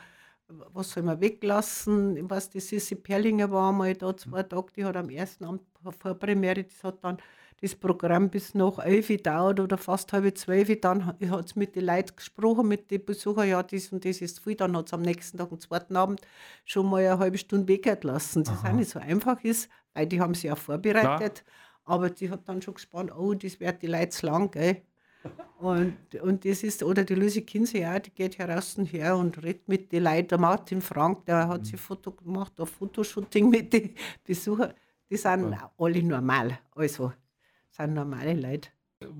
was 0.72 0.90
soll 0.90 1.02
man 1.02 1.20
weglassen? 1.20 2.16
Ich 2.16 2.28
weiß, 2.28 2.50
die 2.50 2.60
Sissi 2.60 2.94
Perlinger 2.94 3.50
war 3.50 3.70
einmal 3.70 3.94
da 3.94 4.16
zwei 4.16 4.42
Tage, 4.42 4.72
die 4.76 4.84
hat 4.84 4.96
am 4.96 5.10
ersten 5.10 5.44
Abend 5.44 5.62
vor 5.82 6.14
Premiere, 6.14 6.64
das 6.64 6.82
hat 6.84 7.02
dann 7.02 7.18
das 7.62 7.74
Programm 7.74 8.30
bis 8.30 8.54
nach 8.54 8.78
elf 8.78 9.08
gedauert 9.08 9.60
oder 9.60 9.76
fast 9.76 10.12
halb 10.14 10.36
zwölf. 10.38 10.80
Dann 10.80 11.06
hat 11.06 11.44
es 11.44 11.56
mit 11.56 11.76
den 11.76 11.84
Leuten 11.84 12.16
gesprochen, 12.16 12.68
mit 12.68 12.90
den 12.90 13.04
Besuchern, 13.04 13.48
ja, 13.48 13.62
das 13.62 13.92
und 13.92 14.04
das 14.04 14.22
ist 14.22 14.40
viel. 14.40 14.54
Dann 14.54 14.74
hat 14.76 14.86
es 14.86 14.94
am 14.94 15.02
nächsten 15.02 15.36
Tag, 15.36 15.52
am 15.52 15.60
zweiten 15.60 15.94
Abend, 15.96 16.22
schon 16.64 16.88
mal 16.88 17.04
eine 17.04 17.18
halbe 17.18 17.36
Stunde 17.36 17.68
weggehen 17.68 17.98
lassen. 18.02 18.44
Das 18.44 18.64
auch 18.64 18.72
nicht 18.72 18.90
so 18.90 18.98
einfach 18.98 19.44
ist, 19.44 19.68
weil 19.92 20.06
die 20.06 20.20
haben 20.20 20.32
sich 20.34 20.44
ja 20.44 20.56
vorbereitet. 20.56 21.44
Aber 21.84 22.08
die 22.08 22.30
hat 22.30 22.48
dann 22.48 22.62
schon 22.62 22.74
gespannt, 22.74 23.12
oh, 23.14 23.34
das 23.34 23.60
wird 23.60 23.82
die 23.82 23.88
Leute 23.88 24.24
lang, 24.26 24.50
gell? 24.50 24.82
Und, 25.59 26.14
und 26.22 26.44
das 26.44 26.62
ist, 26.62 26.83
oder 26.83 27.04
die 27.04 27.14
Lucy 27.14 27.42
Kinsey 27.42 27.85
auch, 27.85 27.98
die 27.98 28.11
geht 28.11 28.38
heraus 28.38 28.78
und 28.78 28.87
her 28.87 29.16
und 29.16 29.42
redet 29.42 29.68
mit 29.68 29.92
den 29.92 30.04
Leuten. 30.04 30.28
Der 30.28 30.38
Martin 30.38 30.80
Frank, 30.80 31.26
der 31.26 31.48
hat 31.48 31.66
sich 31.66 31.78
Foto 31.78 32.12
gemacht, 32.12 32.59
ein 32.59 32.66
Fotoshooting 32.66 33.50
mit 33.50 33.72
den 33.72 33.94
Besuchern. 34.24 34.72
Die 35.11 35.16
sind 35.16 35.54
alle 35.76 36.02
normal, 36.02 36.59
also 36.74 37.12
sind 37.70 37.94
normale 37.94 38.35
Leute. 38.35 38.70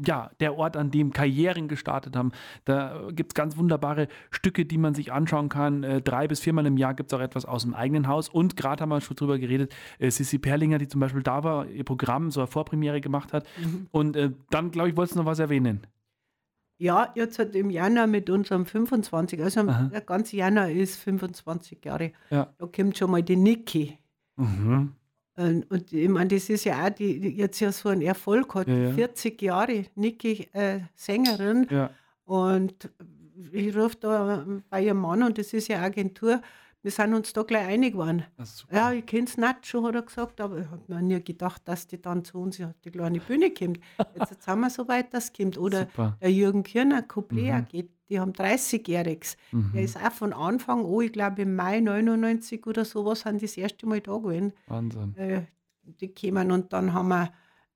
Ja, 0.05 0.31
der 0.41 0.57
Ort, 0.57 0.77
an 0.77 0.91
dem 0.91 1.13
Karrieren 1.13 1.69
gestartet 1.69 2.17
haben. 2.17 2.33
Da 2.65 3.09
gibt 3.13 3.33
es 3.33 3.35
ganz 3.35 3.57
wunderbare 3.57 4.09
Stücke, 4.31 4.65
die 4.65 4.79
man 4.79 4.95
sich 4.95 5.13
anschauen 5.13 5.49
kann. 5.49 5.83
Äh, 5.83 6.03
drei 6.03 6.29
bis 6.29 6.41
viermal 6.41 6.67
im 6.67 6.77
Jahr 6.77 6.95
gibt 6.95 7.13
es 7.13 7.19
auch 7.19 7.23
etwas 7.23 7.45
aus 7.45 7.63
dem 7.63 7.75
eigenen 7.75 8.07
Haus. 8.07 8.29
Und 8.29 8.57
gerade 8.57 8.83
haben 8.83 8.91
wir 8.91 9.01
schon 9.01 9.17
drüber 9.17 9.39
geredet, 9.39 9.75
äh, 9.99 10.11
Sissi 10.11 10.39
Perlinger, 10.39 10.79
die 10.79 10.89
zum 10.89 11.01
Beispiel 11.01 11.23
da 11.23 11.45
war, 11.45 11.67
ihr 11.67 11.85
Programm, 11.85 12.31
so 12.31 12.41
eine 12.41 12.47
Vorpremiere 12.47 13.01
gemacht 13.01 13.33
hat. 13.33 13.47
Und 13.91 14.17
äh, 14.17 14.31
dann, 14.51 14.71
glaube 14.71 14.91
ich, 14.91 14.97
wolltest 14.97 15.17
du 15.17 15.21
noch 15.21 15.27
was 15.27 15.39
erwähnen. 15.39 15.87
Ja, 16.79 17.13
jetzt 17.15 17.39
hat 17.39 17.55
im 17.55 17.69
Januar 17.69 18.07
mit 18.07 18.31
unserem 18.31 18.65
25, 18.65 19.43
also 19.43 19.61
Aha. 19.61 19.91
der 19.93 20.01
ganze 20.01 20.37
Januar 20.37 20.71
ist 20.71 20.97
25 20.97 21.85
Jahre. 21.85 22.13
Ja. 22.31 22.55
Da 22.57 22.67
kommt 22.67 22.97
schon 22.97 23.11
mal 23.11 23.23
die 23.23 23.37
Niki. 23.37 23.99
Mhm. 24.37 24.95
Und, 25.41 25.71
und 25.71 25.93
ich 25.93 26.09
meine, 26.09 26.29
das 26.29 26.51
ist 26.51 26.65
ja 26.65 26.85
auch, 26.85 26.91
die, 26.91 27.19
die 27.19 27.31
jetzt 27.37 27.61
ja 27.61 27.73
so 27.73 27.89
einen 27.89 28.03
Erfolg 28.03 28.55
hat. 28.55 28.69
Ja, 28.69 28.75
ja. 28.75 28.93
40 28.93 29.41
Jahre, 29.41 29.87
Niki, 29.95 30.49
äh, 30.53 30.81
Sängerin. 30.95 31.67
Ja. 31.71 31.91
Und 32.25 32.91
ich 33.53 33.75
rufe 33.75 33.97
da 34.01 34.45
bei 34.69 34.83
ihrem 34.85 34.99
Mann, 34.99 35.23
und 35.23 35.39
das 35.39 35.53
ist 35.53 35.69
ja 35.69 35.81
Agentur, 35.81 36.43
wir 36.83 36.91
sind 36.91 37.13
uns 37.15 37.33
da 37.33 37.43
gleich 37.43 37.67
einig 37.67 37.93
geworden. 37.93 38.25
Ja, 38.73 38.93
ich 38.93 39.05
kenne 39.07 39.25
es 39.25 39.37
nicht 39.37 39.67
schon, 39.67 39.85
hat 39.87 39.95
er 39.95 40.03
gesagt, 40.03 40.41
aber 40.41 40.59
ich 40.59 40.67
habe 40.71 40.81
mir 40.89 41.03
nie 41.03 41.23
gedacht, 41.23 41.63
dass 41.67 41.87
die 41.87 42.01
dann 42.01 42.25
zu 42.25 42.39
uns 42.39 42.61
auf 42.61 42.73
die 42.85 42.91
kleine 42.91 43.21
Bühne 43.21 43.51
kommt. 43.51 43.79
Jetzt, 43.99 44.17
jetzt 44.31 44.43
sind 44.45 44.61
wir 44.61 44.71
so 44.71 44.89
weit, 44.89 45.13
dass 45.13 45.25
es 45.25 45.33
kommt. 45.33 45.59
Oder 45.59 45.81
Super. 45.81 46.17
der 46.21 46.33
Jürgen 46.33 46.63
Kirner, 46.63 47.03
Couplet 47.03 47.45
Mhm. 47.55 47.65
geht, 47.69 47.91
die 48.11 48.21
haben 48.21 48.33
30-Jähriges. 48.33 49.37
Mhm. 49.53 49.71
Der 49.73 49.83
ist 49.83 49.97
auch 49.97 50.13
von 50.13 50.33
Anfang 50.33 50.85
an, 50.85 51.01
ich 51.01 51.13
glaube 51.13 51.43
im 51.43 51.55
Mai 51.57 51.81
99 51.81 52.67
oder 52.67 52.85
sowas, 52.85 53.21
sind 53.21 53.41
die 53.41 53.47
das 53.47 53.57
erste 53.57 53.87
Mal 53.87 54.01
da 54.01 54.17
gewesen 54.19 54.53
Wahnsinn. 54.67 55.15
äh, 55.17 55.43
die 55.83 56.09
kämen 56.09 56.51
und 56.53 56.73
dann 56.73 56.93
haben 56.93 57.09
wir 57.09 57.33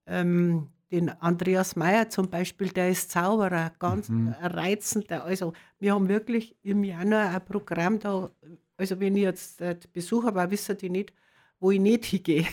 ähm, 0.07 0.69
den 0.91 1.09
Andreas 1.09 1.77
Meyer 1.77 2.09
zum 2.11 2.29
Beispiel, 2.29 2.69
der 2.69 2.91
ist 2.91 3.11
Zauberer, 3.11 3.73
ganz 3.79 4.09
Mhm. 4.09 4.29
reizender. 4.41 5.25
Also 5.25 5.53
wir 5.79 5.95
haben 5.95 6.09
wirklich 6.09 6.57
im 6.63 6.85
Januar 6.85 7.31
ein 7.31 7.45
Programm 7.45 7.99
da, 7.99 8.31
also 8.77 9.01
wenn 9.01 9.17
ich 9.17 9.23
jetzt 9.23 9.61
äh, 9.61 9.77
Besucher 9.93 10.35
war, 10.35 10.51
wissen 10.51 10.77
die 10.77 10.91
nicht, 10.91 11.13
wo 11.65 11.71
ich 11.71 11.81
nicht 11.81 12.05
hingehe. 12.05 12.45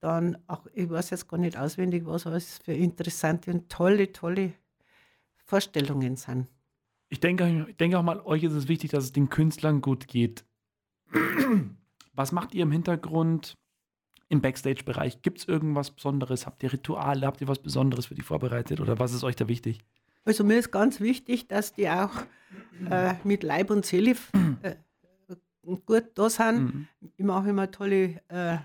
Dann 0.00 0.36
auch, 0.48 0.66
ich 0.74 0.90
weiß 0.90 1.10
jetzt 1.10 1.28
gar 1.28 1.38
nicht 1.38 1.56
auswendig, 1.56 2.04
was 2.06 2.26
alles 2.26 2.58
für 2.64 2.72
interessante 2.72 3.52
und 3.52 3.68
tolle, 3.70 4.10
tolle 4.12 4.52
Vorstellungen 5.44 6.16
sind. 6.16 6.48
Ich 7.12 7.20
denke, 7.20 7.66
ich 7.68 7.76
denke 7.76 7.98
auch 7.98 8.02
mal, 8.02 8.22
euch 8.24 8.42
ist 8.42 8.54
es 8.54 8.68
wichtig, 8.68 8.90
dass 8.90 9.04
es 9.04 9.12
den 9.12 9.28
Künstlern 9.28 9.82
gut 9.82 10.08
geht. 10.08 10.46
Was 12.14 12.32
macht 12.32 12.54
ihr 12.54 12.62
im 12.62 12.72
Hintergrund 12.72 13.58
im 14.30 14.40
Backstage-Bereich? 14.40 15.20
Gibt 15.20 15.40
es 15.40 15.44
irgendwas 15.46 15.90
Besonderes? 15.90 16.46
Habt 16.46 16.62
ihr 16.62 16.72
Rituale? 16.72 17.26
Habt 17.26 17.42
ihr 17.42 17.48
was 17.48 17.58
Besonderes 17.58 18.06
für 18.06 18.14
die 18.14 18.22
vorbereitet? 18.22 18.80
Oder 18.80 18.98
was 18.98 19.12
ist 19.12 19.24
euch 19.24 19.36
da 19.36 19.46
wichtig? 19.46 19.80
Also 20.24 20.42
mir 20.42 20.58
ist 20.58 20.70
ganz 20.70 21.00
wichtig, 21.00 21.48
dass 21.48 21.74
die 21.74 21.88
auch 21.90 22.12
äh, 22.90 23.14
mit 23.24 23.42
Leib 23.42 23.70
und 23.70 23.84
Seele 23.84 24.16
äh, 24.62 24.76
gut 25.84 26.12
da 26.14 26.30
sind. 26.30 26.74
Mhm. 26.74 26.88
Ich 27.18 27.24
mache 27.26 27.50
immer 27.50 27.70
tolle 27.70 28.22
äh, 28.28 28.56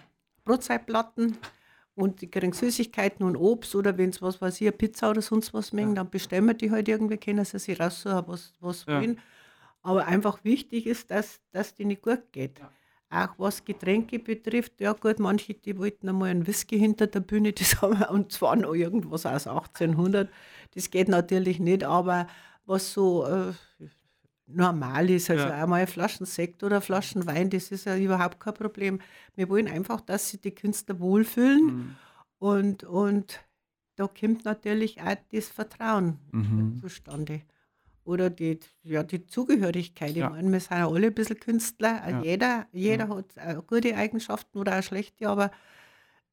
Brotzeitplatten 0.45 1.37
und 1.97 2.21
die 2.21 2.29
kriegen 2.29 2.53
Süßigkeiten 2.53 3.25
und 3.25 3.35
Obst 3.35 3.73
oder 3.75 3.97
wenn 3.97 4.11
es 4.11 4.21
was 4.21 4.39
weiß 4.39 4.61
ich, 4.61 4.77
Pizza 4.77 5.09
oder 5.09 5.21
sonst 5.23 5.51
was 5.55 5.73
mengen, 5.73 5.95
dann 5.95 6.09
bestellen 6.11 6.45
wir 6.45 6.53
die 6.53 6.69
halt 6.69 6.87
irgendwie, 6.87 7.17
können 7.17 7.43
sie 7.43 7.57
sich 7.57 7.79
raussuchen, 7.79 8.23
was, 8.27 8.53
was 8.59 8.85
Ja. 8.85 9.01
wollen. 9.01 9.19
Aber 9.81 10.05
einfach 10.05 10.43
wichtig 10.43 10.85
ist, 10.85 11.09
dass, 11.09 11.41
dass 11.51 11.73
die 11.73 11.85
nicht 11.85 12.03
gut 12.03 12.31
geht. 12.31 12.61
Auch 13.09 13.29
was 13.39 13.65
Getränke 13.65 14.19
betrifft, 14.19 14.79
ja 14.79 14.93
gut, 14.93 15.17
manche, 15.17 15.55
die 15.55 15.77
wollten 15.79 16.09
einmal 16.09 16.29
einen 16.29 16.45
Whisky 16.45 16.77
hinter 16.77 17.07
der 17.07 17.21
Bühne, 17.21 17.51
das 17.53 17.81
haben 17.81 17.99
wir, 17.99 18.11
und 18.11 18.31
zwar 18.31 18.55
noch 18.55 18.75
irgendwas 18.75 19.25
aus 19.25 19.47
1800, 19.47 20.29
das 20.75 20.91
geht 20.91 21.07
natürlich 21.07 21.59
nicht, 21.59 21.83
aber 21.83 22.27
was 22.65 22.93
so 22.93 23.25
äh, 23.25 23.53
normal 24.47 25.09
ist, 25.09 25.29
also 25.29 25.45
Ja. 25.45 25.61
einmal 25.63 25.85
Flaschen 25.87 26.25
Sekt 26.25 26.63
oder 26.63 26.79
Flaschen 26.81 27.25
Wein, 27.27 27.49
das 27.49 27.69
ist 27.71 27.85
ja 27.85 27.97
überhaupt 27.97 28.39
kein 28.39 28.53
Problem. 28.53 28.99
Wir 29.35 29.49
wollen 29.49 29.67
einfach, 29.67 30.01
dass 30.01 30.29
sich 30.29 30.41
die 30.41 30.55
Künstler 30.55 30.99
wohlfühlen 30.99 31.65
Mhm. 31.65 31.95
und, 32.39 32.83
und 32.85 33.39
da 33.97 34.07
kommt 34.07 34.45
natürlich 34.45 35.01
auch 35.01 35.15
das 35.31 35.47
Vertrauen 35.49 36.19
Mhm. 36.31 36.79
zustande. 36.81 37.41
oder 38.05 38.29
die, 38.29 38.57
ja, 38.83 39.03
die 39.03 39.27
Zugehörigkeit. 39.27 40.15
Ja. 40.15 40.27
Ich 40.27 40.31
meine, 40.31 40.49
wir 40.49 40.61
sind 40.61 40.77
ja 40.77 40.87
alle 40.87 41.07
ein 41.07 41.13
bisschen 41.13 41.41
Künstler. 41.41 42.09
Ja. 42.09 42.21
Jeder, 42.21 42.65
jeder 42.71 43.09
hat 43.09 43.35
äh, 43.35 43.57
gute 43.67 43.97
Eigenschaften 43.97 44.57
oder 44.59 44.79
auch 44.79 44.81
schlechte, 44.83 45.27
aber 45.27 45.51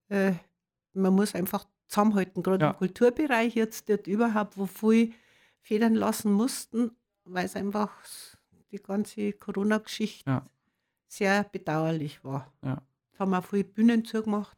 äh, 0.08 0.34
man 0.92 1.12
muss 1.14 1.34
einfach 1.34 1.64
zusammenhalten. 1.88 2.44
Gerade 2.44 2.66
im 2.66 2.72
Kulturbereich 2.76 3.56
jetzt 3.56 3.88
dort 3.88 4.06
überhaupt, 4.06 4.56
wo 4.56 4.66
viele 4.66 5.10
Federn 5.62 5.94
lassen 5.96 6.30
mussten, 6.32 6.92
weil 7.24 7.46
es 7.46 7.56
einfach 7.56 7.90
die 8.70 8.78
ganze 8.82 9.32
Corona-Geschichte 9.32 10.28
Ja. 10.30 10.46
sehr 11.06 11.44
bedauerlich 11.44 12.22
war. 12.24 12.52
Ja. 12.62 12.82
Jetzt 13.10 13.20
haben 13.20 13.30
wir 13.30 13.38
auch 13.38 13.44
viele 13.46 13.64
Bühnen 13.64 14.04
zugemacht. 14.04 14.56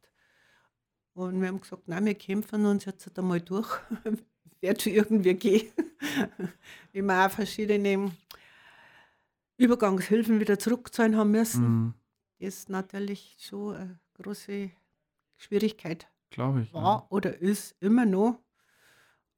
Und 1.15 1.41
wir 1.41 1.49
haben 1.49 1.61
gesagt, 1.61 1.89
nein, 1.89 2.05
wir 2.05 2.15
kämpfen 2.15 2.67
uns 2.67 2.85
jetzt 2.85 3.19
einmal 3.19 3.41
durch. 3.41 3.69
Wird 4.61 4.83
schon 4.83 4.93
irgendwie 4.93 5.35
gehen. 5.35 5.73
Wie 6.93 7.03
wir 7.03 7.27
auch 7.27 7.31
verschiedene 7.31 8.11
Übergangshilfen 9.59 10.41
wieder 10.41 10.59
zurückzahlen 10.59 11.17
haben 11.17 11.31
müssen. 11.31 11.65
Mhm. 11.65 11.95
Das 12.39 12.49
ist 12.49 12.69
natürlich 12.69 13.37
schon 13.39 13.75
eine 13.77 13.99
große 14.15 14.71
Schwierigkeit. 15.37 16.07
Glaube 16.31 16.63
ich. 16.63 16.75
War 16.75 17.07
oder 17.11 17.39
ist 17.39 17.75
immer 17.81 18.05
noch. 18.05 18.39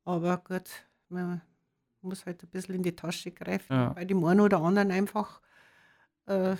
Aber 0.04 0.38
gut, 0.38 0.68
man 1.08 1.42
muss 2.02 2.26
halt 2.26 2.42
ein 2.42 2.48
bisschen 2.48 2.74
in 2.76 2.82
die 2.82 2.94
Tasche 2.94 3.30
greifen. 3.30 3.72
Ja. 3.72 3.88
Bei 3.90 4.04
dem 4.04 4.24
einen 4.24 4.40
oder 4.40 4.60
anderen 4.60 4.90
einfach 4.90 5.40
äh, 6.26 6.56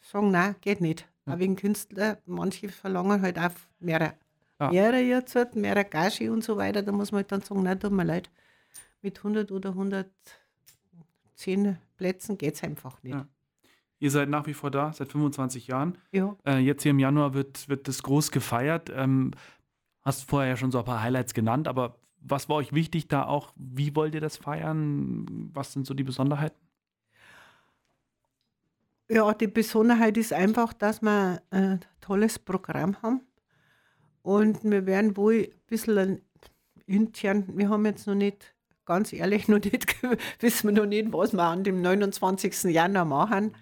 sagen, 0.00 0.30
nein, 0.30 0.56
geht 0.60 0.80
nicht. 0.80 1.06
Ja. 1.26 1.34
Auch 1.34 1.38
wegen 1.38 1.56
Künstler, 1.56 2.18
manche 2.26 2.68
verlangen 2.68 3.22
halt 3.22 3.38
auch 3.38 3.50
mehr, 3.78 4.14
Ja. 4.60 4.70
mehr 4.70 5.06
jetzt, 5.06 5.34
halt, 5.34 5.56
mehr 5.56 5.82
Gage 5.84 6.30
und 6.32 6.44
so 6.44 6.56
weiter. 6.56 6.82
Da 6.82 6.92
muss 6.92 7.12
man 7.12 7.20
halt 7.20 7.32
dann 7.32 7.42
sagen, 7.42 7.62
nein, 7.62 7.78
tut 7.80 7.92
mir 7.92 8.04
leid, 8.04 8.30
mit 9.02 9.18
100 9.18 9.50
oder 9.52 9.70
110 9.70 11.78
Plätzen 11.96 12.38
geht 12.38 12.54
es 12.54 12.62
einfach 12.62 13.02
nicht. 13.02 13.14
Ja. 13.14 13.26
Ihr 13.98 14.10
seid 14.10 14.30
nach 14.30 14.46
wie 14.46 14.54
vor 14.54 14.70
da, 14.70 14.92
seit 14.94 15.12
25 15.12 15.66
Jahren. 15.66 15.98
Ja. 16.10 16.34
Äh, 16.46 16.58
jetzt 16.58 16.82
hier 16.82 16.90
im 16.90 16.98
Januar 16.98 17.34
wird, 17.34 17.68
wird 17.68 17.86
das 17.86 18.02
groß 18.02 18.30
gefeiert. 18.30 18.90
Ähm, 18.94 19.32
hast 20.02 20.28
vorher 20.28 20.50
ja 20.50 20.56
schon 20.56 20.70
so 20.70 20.78
ein 20.78 20.84
paar 20.86 21.02
Highlights 21.02 21.34
genannt, 21.34 21.68
aber 21.68 21.96
was 22.20 22.48
war 22.48 22.56
euch 22.56 22.72
wichtig 22.72 23.08
da 23.08 23.24
auch? 23.24 23.52
Wie 23.56 23.94
wollt 23.96 24.14
ihr 24.14 24.20
das 24.20 24.36
feiern? 24.36 25.50
Was 25.52 25.72
sind 25.72 25.86
so 25.86 25.94
die 25.94 26.04
Besonderheiten? 26.04 26.58
Ja, 29.08 29.32
die 29.34 29.48
Besonderheit 29.48 30.16
ist 30.16 30.32
einfach, 30.32 30.72
dass 30.72 31.02
wir 31.02 31.42
ein 31.50 31.80
tolles 32.00 32.38
Programm 32.38 33.02
haben. 33.02 33.22
Und 34.22 34.62
wir 34.62 34.86
werden 34.86 35.16
wohl 35.16 35.48
ein 35.50 35.66
bisschen 35.66 36.22
intern, 36.86 37.44
wir 37.56 37.68
haben 37.68 37.86
jetzt 37.86 38.06
noch 38.06 38.14
nicht, 38.14 38.54
ganz 38.84 39.12
ehrlich, 39.12 39.48
noch 39.48 39.58
nicht, 39.58 39.96
wissen 40.40 40.68
wir 40.68 40.82
noch 40.82 40.86
nicht, 40.86 41.12
was 41.12 41.32
wir 41.32 41.42
an 41.42 41.64
dem 41.64 41.82
29. 41.82 42.64
Januar 42.64 43.04
machen. 43.04 43.56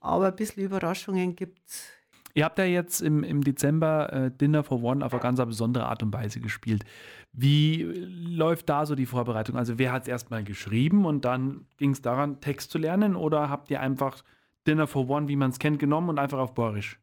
Aber 0.00 0.28
ein 0.28 0.36
bisschen 0.36 0.64
Überraschungen 0.64 1.34
gibt 1.34 1.68
es. 1.68 1.88
Ihr 2.34 2.44
habt 2.44 2.58
ja 2.58 2.64
jetzt 2.64 3.00
im, 3.00 3.24
im 3.24 3.42
Dezember 3.42 4.12
äh, 4.12 4.30
Dinner 4.30 4.62
for 4.62 4.82
One 4.82 5.04
auf 5.04 5.12
eine 5.12 5.22
ganz 5.22 5.38
besondere 5.44 5.86
Art 5.86 6.02
und 6.02 6.12
Weise 6.12 6.40
gespielt. 6.40 6.84
Wie 7.32 7.82
äh, 7.82 8.04
läuft 8.06 8.68
da 8.68 8.86
so 8.86 8.94
die 8.94 9.06
Vorbereitung? 9.06 9.56
Also 9.56 9.78
wer 9.78 9.92
hat 9.92 10.02
es 10.02 10.08
erstmal 10.08 10.44
geschrieben 10.44 11.04
und 11.06 11.24
dann 11.24 11.66
ging 11.76 11.90
es 11.90 12.02
daran, 12.02 12.40
Text 12.40 12.70
zu 12.70 12.78
lernen 12.78 13.16
oder 13.16 13.48
habt 13.50 13.70
ihr 13.70 13.80
einfach 13.80 14.22
Dinner 14.66 14.86
for 14.86 15.08
One, 15.08 15.28
wie 15.28 15.36
man 15.36 15.50
es 15.50 15.58
kennt, 15.58 15.78
genommen 15.78 16.08
und 16.10 16.18
einfach 16.18 16.38
auf 16.38 16.54
Borisch? 16.54 16.98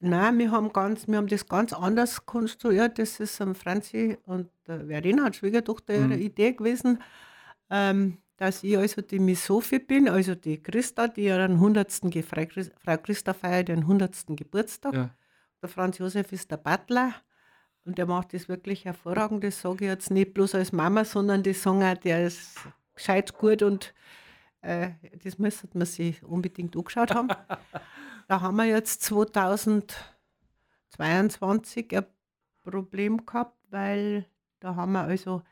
Nein, 0.00 0.38
wir 0.38 0.52
haben, 0.52 0.72
ganz, 0.72 1.08
wir 1.08 1.16
haben 1.16 1.26
das 1.26 1.48
ganz 1.48 1.72
anders 1.72 2.24
konstruiert. 2.24 2.98
Das 3.00 3.18
ist 3.18 3.40
am 3.40 3.56
Franzi 3.56 4.16
und 4.24 4.48
der 4.68 4.86
Verena, 4.86 5.32
Schwiegertochter, 5.32 5.94
ihre 5.94 6.06
Mhm. 6.06 6.12
Idee 6.22 6.52
gewesen, 6.52 7.02
ähm, 7.70 8.18
dass 8.38 8.62
ich 8.64 8.78
also 8.78 9.02
die 9.02 9.18
Miss 9.18 9.44
Sophie 9.44 9.80
bin, 9.80 10.08
also 10.08 10.34
die 10.34 10.62
Christa, 10.62 11.08
die 11.08 11.24
ihren 11.24 11.52
100. 11.54 12.10
Ge- 12.10 12.22
Frau 12.22 12.44
Chris- 12.46 12.70
Frau 12.82 12.96
Christa 12.96 13.34
feiert 13.34 13.68
ihren 13.68 13.82
100. 13.82 14.36
Geburtstag. 14.36 14.94
Ja. 14.94 15.10
Der 15.60 15.68
Franz 15.68 15.98
Josef 15.98 16.32
ist 16.32 16.50
der 16.50 16.56
Butler 16.56 17.12
und 17.84 17.98
der 17.98 18.06
macht 18.06 18.32
das 18.32 18.48
wirklich 18.48 18.84
hervorragend. 18.84 19.42
Das 19.44 19.60
sage 19.60 19.84
ich 19.84 19.90
jetzt 19.90 20.10
nicht 20.10 20.32
bloß 20.34 20.54
als 20.54 20.72
Mama, 20.72 21.04
sondern 21.04 21.42
die 21.42 21.54
auch, 21.54 22.04
der 22.04 22.26
ist 22.26 22.56
gescheit 22.94 23.36
gut 23.36 23.62
und 23.62 23.92
äh, 24.60 24.90
das 25.24 25.38
müsste 25.38 25.68
man 25.74 25.86
sich 25.86 26.22
unbedingt 26.22 26.76
angeschaut 26.76 27.12
haben. 27.14 27.28
da 28.28 28.40
haben 28.40 28.56
wir 28.56 28.66
jetzt 28.66 29.02
2022 29.02 31.96
ein 31.96 32.06
Problem 32.62 33.24
gehabt, 33.26 33.56
weil 33.70 34.26
da 34.60 34.76
haben 34.76 34.92
wir 34.92 35.02
also 35.02 35.42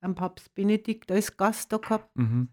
einen 0.00 0.14
Papst 0.14 0.54
Benedikt 0.54 1.10
als 1.12 1.36
Gast 1.36 1.72
da 1.72 1.76
gehabt. 1.78 2.14
Mhm. 2.16 2.48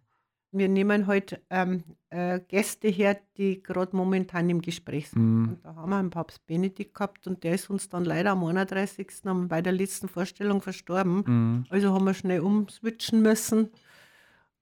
Wir 0.52 0.70
nehmen 0.70 1.08
halt 1.08 1.42
ähm, 1.50 1.84
äh, 2.10 2.40
Gäste 2.40 2.88
her, 2.88 3.20
die 3.38 3.62
gerade 3.62 3.96
momentan 3.96 4.50
im 4.50 4.62
Gespräch 4.62 5.10
sind. 5.10 5.22
Mhm. 5.42 5.50
Und 5.50 5.66
da 5.66 5.76
haben 5.76 5.90
wir 5.90 5.98
einen 5.98 6.10
Papst 6.10 6.46
Benedikt 6.48 6.94
gehabt 6.94 7.28
und 7.28 7.44
der 7.44 7.56
ist 7.56 7.70
uns 7.70 7.90
dann 7.90 8.06
leider 8.06 8.32
am 8.32 8.44
31. 8.44 9.08
am- 9.26 9.50
bei 9.50 9.62
der 9.62 9.74
letzten 9.74 10.08
Vorstellung 10.08 10.62
verstorben. 10.62 11.24
Mhm. 11.28 11.66
Also 11.70 11.94
haben 11.94 12.06
wir 12.06 12.14
schnell 12.14 12.40
umswitchen 12.40 13.22
müssen. 13.22 13.70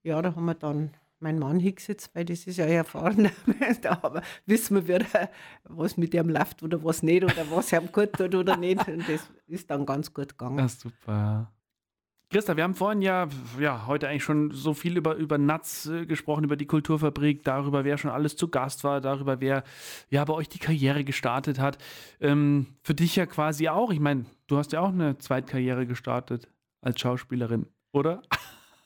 Ja, 0.03 0.21
da 0.21 0.35
haben 0.35 0.45
wir 0.45 0.55
dann 0.55 0.91
meinen 1.19 1.39
Mann 1.39 1.59
hingesetzt, 1.59 2.11
weil 2.13 2.25
das 2.25 2.45
ist 2.45 2.57
ja 2.57 2.65
Mensch. 3.15 3.81
da 3.81 3.99
aber 4.01 4.21
wissen 4.45 4.75
wir 4.87 4.99
wieder, 4.99 5.29
was 5.63 5.97
mit 5.97 6.13
ihm 6.13 6.29
läuft 6.29 6.61
oder 6.63 6.83
was 6.83 7.03
nicht 7.03 7.23
oder 7.23 7.49
was 7.51 7.71
ihm 7.71 7.91
gut 7.91 8.13
tut 8.13 8.35
oder 8.35 8.57
nicht. 8.57 8.87
Und 8.87 9.07
das 9.07 9.21
ist 9.47 9.69
dann 9.69 9.85
ganz 9.85 10.13
gut 10.13 10.29
gegangen. 10.37 10.59
Ja, 10.59 10.67
super. 10.67 11.51
Christa, 12.35 12.57
wir 12.57 12.65
haben 12.65 12.75
vorhin 12.75 13.01
ja, 13.01 13.29
ja 13.61 13.87
heute 13.87 14.09
eigentlich 14.09 14.25
schon 14.25 14.51
so 14.51 14.73
viel 14.73 14.97
über, 14.97 15.15
über 15.15 15.37
Natz 15.37 15.85
äh, 15.85 16.05
gesprochen, 16.05 16.43
über 16.43 16.57
die 16.57 16.65
Kulturfabrik, 16.65 17.45
darüber, 17.45 17.85
wer 17.85 17.97
schon 17.97 18.11
alles 18.11 18.35
zu 18.35 18.49
Gast 18.49 18.83
war, 18.83 18.99
darüber, 18.99 19.39
wer 19.39 19.63
ja 20.09 20.25
bei 20.25 20.33
euch 20.33 20.49
die 20.49 20.59
Karriere 20.59 21.05
gestartet 21.05 21.59
hat. 21.59 21.77
Ähm, 22.19 22.65
für 22.81 22.93
dich 22.93 23.15
ja 23.15 23.25
quasi 23.25 23.69
auch. 23.69 23.89
Ich 23.89 24.01
meine, 24.01 24.25
du 24.47 24.57
hast 24.57 24.73
ja 24.73 24.81
auch 24.81 24.89
eine 24.89 25.17
Zweitkarriere 25.17 25.87
gestartet 25.87 26.49
als 26.81 26.99
Schauspielerin, 26.99 27.67
oder? 27.93 28.21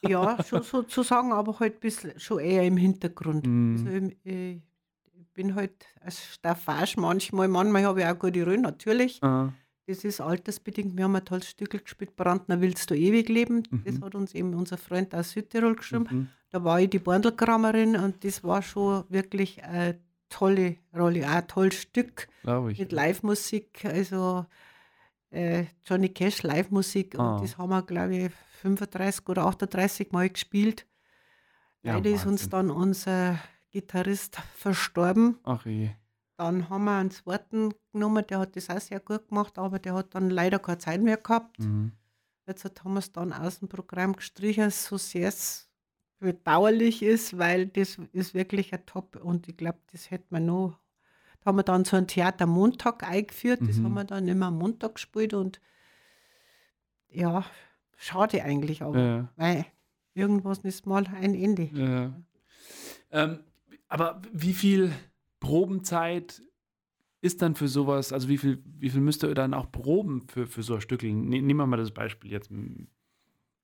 Ja, 0.07 0.38
schon 0.43 0.62
sozusagen, 0.62 1.33
aber 1.33 1.59
halt 1.59 1.77
ein 1.77 1.79
bisschen 1.79 2.19
schon 2.19 2.38
eher 2.38 2.63
im 2.65 2.77
Hintergrund. 2.77 3.47
Mhm. 3.47 3.83
Also 3.83 4.09
ich, 4.25 4.62
ich 5.12 5.27
bin 5.33 5.55
halt 5.55 5.88
als 6.01 6.35
Staffage 6.35 6.97
manchmal, 6.97 7.47
manchmal 7.47 7.83
habe 7.85 8.01
ich 8.01 8.05
auch 8.05 8.19
gute 8.19 8.45
Rollen, 8.45 8.62
natürlich. 8.62 9.23
Ah, 9.23 9.51
Das 9.89 10.04
ist 10.04 10.21
altersbedingt. 10.21 10.95
Wir 10.95 11.06
haben 11.06 11.15
ein 11.15 11.25
tolles 11.25 11.49
Stück 11.49 11.71
gespielt, 11.84 12.15
Brandner 12.15 12.62
willst 12.62 12.91
du 12.91 12.95
ewig 12.95 13.28
leben. 13.28 13.63
Das 13.86 13.95
Mhm. 13.95 14.04
hat 14.06 14.13
uns 14.13 14.36
eben 14.36 14.54
unser 14.54 14.78
Freund 14.78 15.15
aus 15.15 15.32
Südtirol 15.32 15.75
geschrieben. 15.75 16.06
mhm. 16.12 16.30
Da 16.52 16.63
war 16.63 16.80
ich 16.80 16.89
die 16.91 16.99
Bordelkramerin 16.99 17.95
und 17.95 18.23
das 18.23 18.43
war 18.43 18.62
schon 18.62 19.04
wirklich 19.10 19.63
eine 19.63 19.99
tolle 20.30 20.75
Rolle, 20.95 21.25
auch 21.28 21.34
ein 21.34 21.47
tolles 21.47 21.75
Stück 21.82 22.28
mit 22.78 22.91
Live-Musik, 22.91 23.84
also 23.86 24.45
äh, 25.32 25.65
Johnny 25.86 26.10
Cash 26.10 26.43
Live-Musik 26.43 27.15
und 27.15 27.21
Ah. 27.21 27.39
das 27.41 27.58
haben 27.58 27.69
wir, 27.69 27.82
glaube 27.82 28.15
ich, 28.15 28.32
35 28.62 29.28
oder 29.28 29.45
38 29.47 30.12
Mal 30.12 30.30
gespielt. 30.30 30.86
Ja, 31.82 31.95
Leider 31.95 32.10
ist 32.12 32.25
uns 32.28 32.41
Wahnsinn. 32.43 32.49
dann 32.52 32.69
unser 32.71 33.39
Gitarrist 33.71 34.36
verstorben. 34.56 35.39
Ach 35.43 35.65
je. 35.65 35.89
Dann 36.39 36.69
haben 36.69 36.86
wir 36.86 36.95
einen 36.97 37.12
zweiten 37.12 37.73
genommen, 37.91 38.25
der 38.25 38.39
hat 38.39 38.56
das 38.56 38.69
auch 38.69 38.80
sehr 38.80 39.02
gut 39.02 39.28
gemacht, 39.28 39.58
aber 39.60 39.78
der 39.78 39.93
hat 39.93 40.15
dann 40.15 40.30
leider 40.30 40.58
keine 40.58 40.78
Zeit 40.78 41.02
mehr 41.02 41.17
gehabt. 41.17 41.60
Mhm. 41.60 41.91
Jetzt 42.47 42.63
hat- 42.63 42.82
haben 42.86 42.93
wir 42.93 42.99
es 42.99 43.12
dann 43.12 43.34
aus 43.34 43.60
dem 43.60 43.67
Programm 43.67 44.15
gestrichen, 44.15 44.69
so 44.71 44.95
sehr 44.95 45.28
es 45.28 45.69
bedauerlich 46.19 47.04
ist, 47.04 47.38
weil 47.38 47.67
das 47.67 47.97
ist 48.13 48.34
wirklich 48.34 48.73
ein 48.73 48.86
Top 48.86 49.17
und 49.21 49.49
ich 49.49 49.58
glaube, 49.58 49.80
das 49.91 50.12
hätte 50.12 50.28
man 50.30 50.45
noch. 50.45 50.80
Da 51.41 51.47
haben 51.49 51.58
wir 51.58 51.63
dann 51.63 51.84
so 51.84 51.97
ein 51.97 52.08
Theater 52.08 52.45
Montag 52.45 53.04
eingeführt, 53.04 53.60
das 53.62 53.75
Mhm. 53.75 53.84
haben 53.86 53.93
wir 53.95 54.04
dann 54.06 54.28
immer 54.30 54.45
am 54.45 54.58
Montag 54.60 54.95
gespielt 54.95 55.34
und 55.34 55.60
ja, 57.10 57.43
schade 57.97 58.41
eigentlich, 58.45 58.82
aber 58.82 58.97
Ja. 58.99 59.30
weil 59.36 59.65
irgendwas 60.13 60.60
ist 60.60 60.86
mal 60.86 61.06
ein 61.06 61.36
Ende. 61.36 61.63
Ja. 61.73 62.13
Ähm, 63.12 63.39
aber 63.89 64.21
wie 64.32 64.54
viel 64.54 64.93
Probenzeit 65.39 66.41
ist 67.21 67.41
dann 67.41 67.56
für 67.56 67.67
sowas, 67.67 68.13
also 68.13 68.30
wie 68.30 68.38
viel, 68.38 68.63
wie 68.65 68.89
viel 68.89 69.02
müsst 69.02 69.23
ihr 69.23 69.34
dann 69.34 69.54
auch 69.54 69.71
proben 69.71 70.28
für, 70.30 70.47
für 70.47 70.63
so 70.63 70.75
ein 70.75 70.82
Stück? 70.82 71.04
Ne, 71.04 71.13
nehmen 71.13 71.58
wir 71.58 71.67
mal 71.67 71.78
das 71.78 71.91
Beispiel 71.91 72.32
jetzt. 72.32 72.49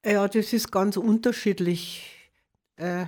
Ja, 0.05 0.27
das 0.27 0.53
ist 0.53 0.71
ganz 0.71 0.97
unterschiedlich. 0.97 2.11
Äh, 2.75 3.05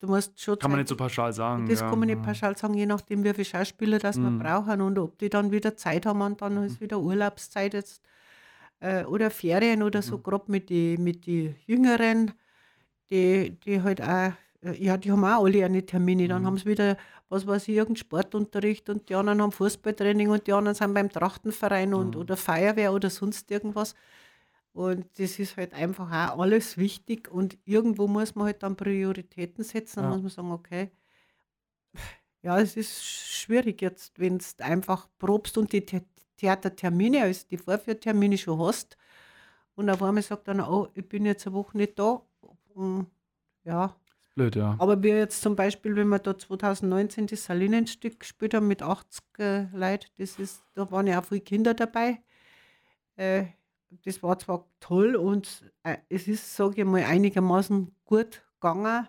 du 0.00 0.08
musst 0.08 0.40
schon 0.40 0.58
Kann 0.58 0.70
man 0.70 0.80
nicht 0.80 0.88
so 0.88 0.96
pauschal 0.96 1.32
sagen. 1.32 1.66
Das 1.68 1.80
ja. 1.80 1.88
kann 1.90 1.98
man 1.98 2.08
nicht 2.08 2.22
pauschal 2.22 2.56
sagen, 2.56 2.74
je 2.74 2.86
nachdem, 2.86 3.22
wie 3.22 3.32
viele 3.32 3.44
Schauspieler 3.44 3.98
das 3.98 4.16
wir 4.16 4.30
Mhm. 4.30 4.38
brauchen 4.40 4.80
und 4.80 4.98
ob 4.98 5.18
die 5.18 5.28
dann 5.28 5.52
wieder 5.52 5.76
Zeit 5.76 6.06
haben 6.06 6.20
und 6.22 6.40
dann 6.42 6.56
ist 6.64 6.80
wieder 6.80 6.98
Urlaubszeit 6.98 7.74
jetzt 7.74 8.02
äh, 8.80 9.04
oder 9.04 9.30
Ferien 9.30 9.82
oder 9.82 10.02
so, 10.02 10.18
Mhm. 10.18 10.22
gerade 10.22 10.50
mit 10.52 10.70
den 10.70 11.04
mit 11.04 11.26
die 11.26 11.54
Jüngeren, 11.66 12.32
die, 13.10 13.58
die 13.60 13.82
halt 13.82 14.02
auch, 14.02 14.32
ja, 14.74 14.96
die 14.96 15.10
haben 15.12 15.24
auch 15.24 15.44
alle 15.44 15.64
eine 15.64 15.84
Termine. 15.84 16.28
Dann 16.28 16.42
Mhm. 16.42 16.46
haben 16.46 16.58
sie 16.58 16.66
wieder, 16.66 16.96
was 17.28 17.46
weiß 17.46 17.68
ich, 17.68 17.76
irgendeinen 17.76 17.96
Sportunterricht 17.96 18.88
und 18.88 19.08
die 19.08 19.14
anderen 19.14 19.42
haben 19.42 19.52
Fußballtraining 19.52 20.30
und 20.30 20.46
die 20.46 20.52
anderen 20.52 20.74
sind 20.74 20.94
beim 20.94 21.10
Trachtenverein 21.10 21.94
und 21.94 22.14
Mhm. 22.14 22.20
oder 22.20 22.36
Feuerwehr 22.36 22.92
oder 22.92 23.10
sonst 23.10 23.50
irgendwas. 23.50 23.94
Und 24.72 25.06
das 25.18 25.38
ist 25.38 25.56
halt 25.56 25.72
einfach 25.74 26.08
auch 26.08 26.40
alles 26.40 26.76
wichtig 26.76 27.28
und 27.30 27.56
irgendwo 27.64 28.06
muss 28.08 28.34
man 28.34 28.46
halt 28.46 28.62
dann 28.62 28.76
Prioritäten 28.76 29.64
setzen. 29.64 29.96
Dann 30.02 30.04
Ja. 30.04 30.10
muss 30.10 30.22
man 30.22 30.30
sagen, 30.30 30.52
okay, 30.52 30.90
ja, 32.42 32.58
es 32.60 32.76
ist 32.76 33.04
schwierig 33.04 33.82
jetzt, 33.82 34.18
wenn 34.18 34.38
du 34.38 34.44
einfach 34.60 35.08
probst 35.18 35.58
und 35.58 35.72
die 35.72 35.84
The 35.88 36.02
Theatertermine, 36.36 37.22
also 37.22 37.46
die 37.50 37.56
Vorführtermine 37.56 38.36
schon 38.36 38.60
hast. 38.60 38.96
Und 39.74 39.88
auf 39.90 40.02
einmal 40.02 40.22
sagt 40.22 40.48
dann, 40.48 40.60
oh, 40.60 40.88
ich 40.94 41.08
bin 41.08 41.24
jetzt 41.24 41.46
eine 41.46 41.54
Woche 41.56 41.76
nicht 41.76 41.98
da. 41.98 42.22
Ja, 43.64 43.96
Blöd, 44.36 44.54
ja. 44.56 44.78
aber 44.78 45.02
wir 45.02 45.16
jetzt 45.18 45.42
zum 45.42 45.56
Beispiel, 45.56 45.96
wenn 45.96 46.08
wir 46.08 46.18
da 46.18 46.36
2019 46.36 47.26
das 47.26 47.44
Salinenstück 47.46 48.20
gespielt 48.20 48.54
haben 48.54 48.68
mit 48.68 48.82
80 48.82 49.24
äh, 49.38 49.64
Leuten, 49.72 50.06
das 50.18 50.38
ist, 50.38 50.64
da 50.74 50.90
waren 50.90 51.06
ja 51.06 51.20
auch 51.20 51.24
viele 51.24 51.40
Kinder 51.40 51.74
dabei. 51.74 52.22
Äh, 53.16 53.46
das 54.04 54.22
war 54.22 54.38
zwar 54.38 54.68
toll 54.80 55.16
und 55.16 55.72
äh, 55.84 55.98
es 56.08 56.28
ist, 56.28 56.56
sage 56.56 56.82
ich 56.82 56.86
mal, 56.86 57.04
einigermaßen 57.04 57.94
gut 58.04 58.44
gegangen, 58.60 59.08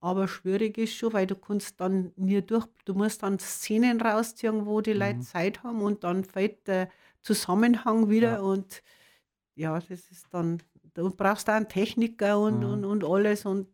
aber 0.00 0.28
schwierig 0.28 0.78
ist 0.78 0.94
schon, 0.94 1.12
weil 1.12 1.26
du 1.26 1.36
kannst 1.36 1.80
dann 1.80 2.12
nie 2.16 2.42
durch, 2.42 2.66
du 2.84 2.94
musst 2.94 3.22
dann 3.24 3.38
Szenen 3.40 4.00
rausziehen, 4.00 4.66
wo 4.66 4.80
die 4.80 4.92
Leute 4.94 5.20
Mhm. 5.20 5.22
Zeit 5.22 5.62
haben 5.64 5.82
und 5.82 6.04
dann 6.04 6.24
fällt 6.24 6.66
der 6.68 6.90
Zusammenhang 7.22 8.08
wieder 8.10 8.34
Ja. 8.34 8.40
und 8.40 8.82
ja, 9.56 9.78
das 9.80 10.10
ist 10.10 10.26
dann, 10.32 10.62
du 10.94 11.10
brauchst 11.10 11.48
auch 11.50 11.54
einen 11.54 11.68
Techniker 11.68 12.38
und, 12.40 12.64
Mhm. 12.64 12.64
und, 12.64 12.84
und 12.86 13.04
alles 13.04 13.46
und 13.46 13.68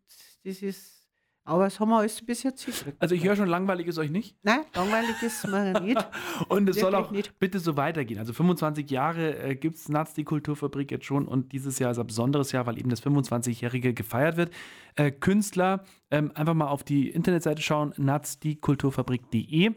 das 0.44 0.62
ist, 0.62 1.08
aber 1.46 1.64
das 1.64 1.78
haben 1.78 1.90
wir 1.90 1.98
alles 1.98 2.24
bis 2.24 2.42
jetzt 2.42 2.62
hingekriegt. 2.64 2.96
Also 3.02 3.14
ich 3.14 3.22
höre 3.24 3.36
schon, 3.36 3.48
langweilig 3.48 3.86
ist 3.86 3.98
euch 3.98 4.10
nicht. 4.10 4.36
Nein, 4.42 4.60
langweilig 4.74 5.22
ist 5.22 5.46
mir 5.46 5.78
nicht. 5.80 6.08
Und 6.48 6.68
es 6.70 6.76
soll 6.78 6.94
auch 6.94 7.10
nicht. 7.10 7.38
bitte 7.38 7.58
so 7.58 7.76
weitergehen. 7.76 8.18
Also 8.18 8.32
25 8.32 8.90
Jahre 8.90 9.36
äh, 9.38 9.54
gibt 9.54 9.76
es 9.76 9.88
Nats 9.90 10.14
die 10.14 10.24
Kulturfabrik 10.24 10.90
jetzt 10.90 11.04
schon 11.04 11.26
und 11.28 11.52
dieses 11.52 11.78
Jahr 11.78 11.90
ist 11.90 11.98
ein 11.98 12.06
besonderes 12.06 12.52
Jahr, 12.52 12.64
weil 12.66 12.78
eben 12.78 12.88
das 12.88 13.02
25-Jährige 13.02 13.92
gefeiert 13.92 14.36
wird. 14.38 14.52
Äh, 14.96 15.10
Künstler, 15.10 15.84
ähm, 16.10 16.32
einfach 16.34 16.54
mal 16.54 16.68
auf 16.68 16.82
die 16.82 17.10
Internetseite 17.10 17.60
schauen, 17.60 17.92
natsdiekulturfabrik.de. 17.98 19.72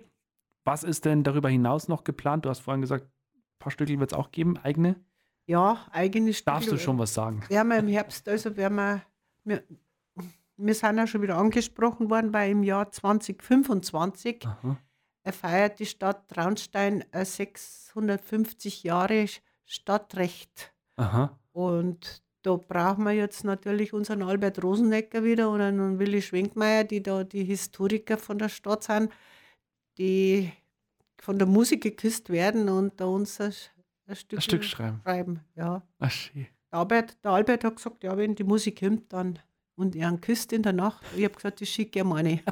Was 0.63 0.84
ist 0.84 1.05
denn 1.05 1.24
darüber 1.24 1.49
hinaus 1.49 1.88
noch 1.88 2.03
geplant? 2.03 2.45
Du 2.45 2.49
hast 2.49 2.59
vorhin 2.59 2.82
gesagt, 2.82 3.05
ein 3.05 3.59
paar 3.59 3.72
Stücke 3.72 3.99
wird 3.99 4.11
es 4.11 4.18
auch 4.18 4.32
geben, 4.32 4.57
eigene. 4.57 4.95
Ja, 5.45 5.86
eigene 5.91 6.32
Darfst 6.32 6.68
du 6.68 6.76
Stücke- 6.76 6.84
schon 6.84 6.99
was 6.99 7.13
sagen? 7.13 7.41
wir 7.49 7.78
im 7.78 7.88
Herbst, 7.88 8.28
also 8.28 8.55
werden 8.57 8.76
wir, 8.76 9.01
wir, 9.45 9.63
wir 10.58 10.74
sind 10.74 10.97
ja 10.97 11.08
schon 11.08 11.22
wieder 11.22 11.38
angesprochen 11.38 12.10
worden, 12.10 12.34
weil 12.34 12.51
im 12.51 12.64
Jahr 12.64 12.91
2025 12.91 14.45
Aha. 14.45 14.78
feiert 15.32 15.80
die 15.80 15.86
Stadt 15.86 16.28
Traunstein 16.30 17.03
äh, 17.12 17.26
650 17.26 18.84
Jahre 18.84 19.26
Stadtrecht. 19.66 20.74
Aha. 20.95 21.38
Und 21.51 22.24
da 22.41 22.55
brauchen 22.55 23.03
wir 23.03 23.12
jetzt 23.14 23.43
natürlich 23.43 23.93
unseren 23.93 24.24
Albert 24.24 24.64
Rosenecker 24.64 25.24
wieder 25.24 25.49
und 25.49 25.62
einen 25.62 25.99
Willi 25.99 26.22
Schwenkmeier, 26.22 26.84
die 26.86 27.03
da 27.03 27.24
die 27.24 27.43
Historiker 27.43 28.18
von 28.18 28.38
der 28.39 28.49
Stadt 28.49 28.84
sind, 28.84 29.12
die 29.97 30.51
von 31.20 31.38
der 31.38 31.47
Musik 31.47 31.84
geküsst 31.84 32.30
werden 32.30 32.70
und 32.70 32.99
da 33.01 33.05
uns 33.05 33.41
ein, 33.41 33.53
ein 34.08 34.16
Stück, 34.16 34.39
Ein 34.39 34.41
Stück 34.41 34.64
schreiben. 34.64 35.01
schreiben. 35.03 35.39
Ja. 35.55 35.82
Ach, 35.99 36.12
schön. 36.12 36.47
Der 36.72 36.80
Albert, 36.80 37.24
der 37.24 37.32
Albert 37.32 37.64
hat 37.64 37.76
gesagt, 37.76 38.03
ja, 38.03 38.16
wenn 38.18 38.36
die 38.36 38.43
Musik 38.43 38.80
kommt, 38.80 39.12
dann 39.12 39.39
und 39.78 39.96
er 39.96 40.10
einen 40.10 40.20
küsst 40.20 40.52
in 40.52 40.64
der 40.64 40.74
Nacht. 40.74 41.02
Ich 41.16 41.24
habe 41.24 41.36
gesagt, 41.36 41.62
das 41.62 41.70
schicke 41.70 42.00
ich 42.00 42.06
ihm 42.06 42.12
eine. 42.12 42.42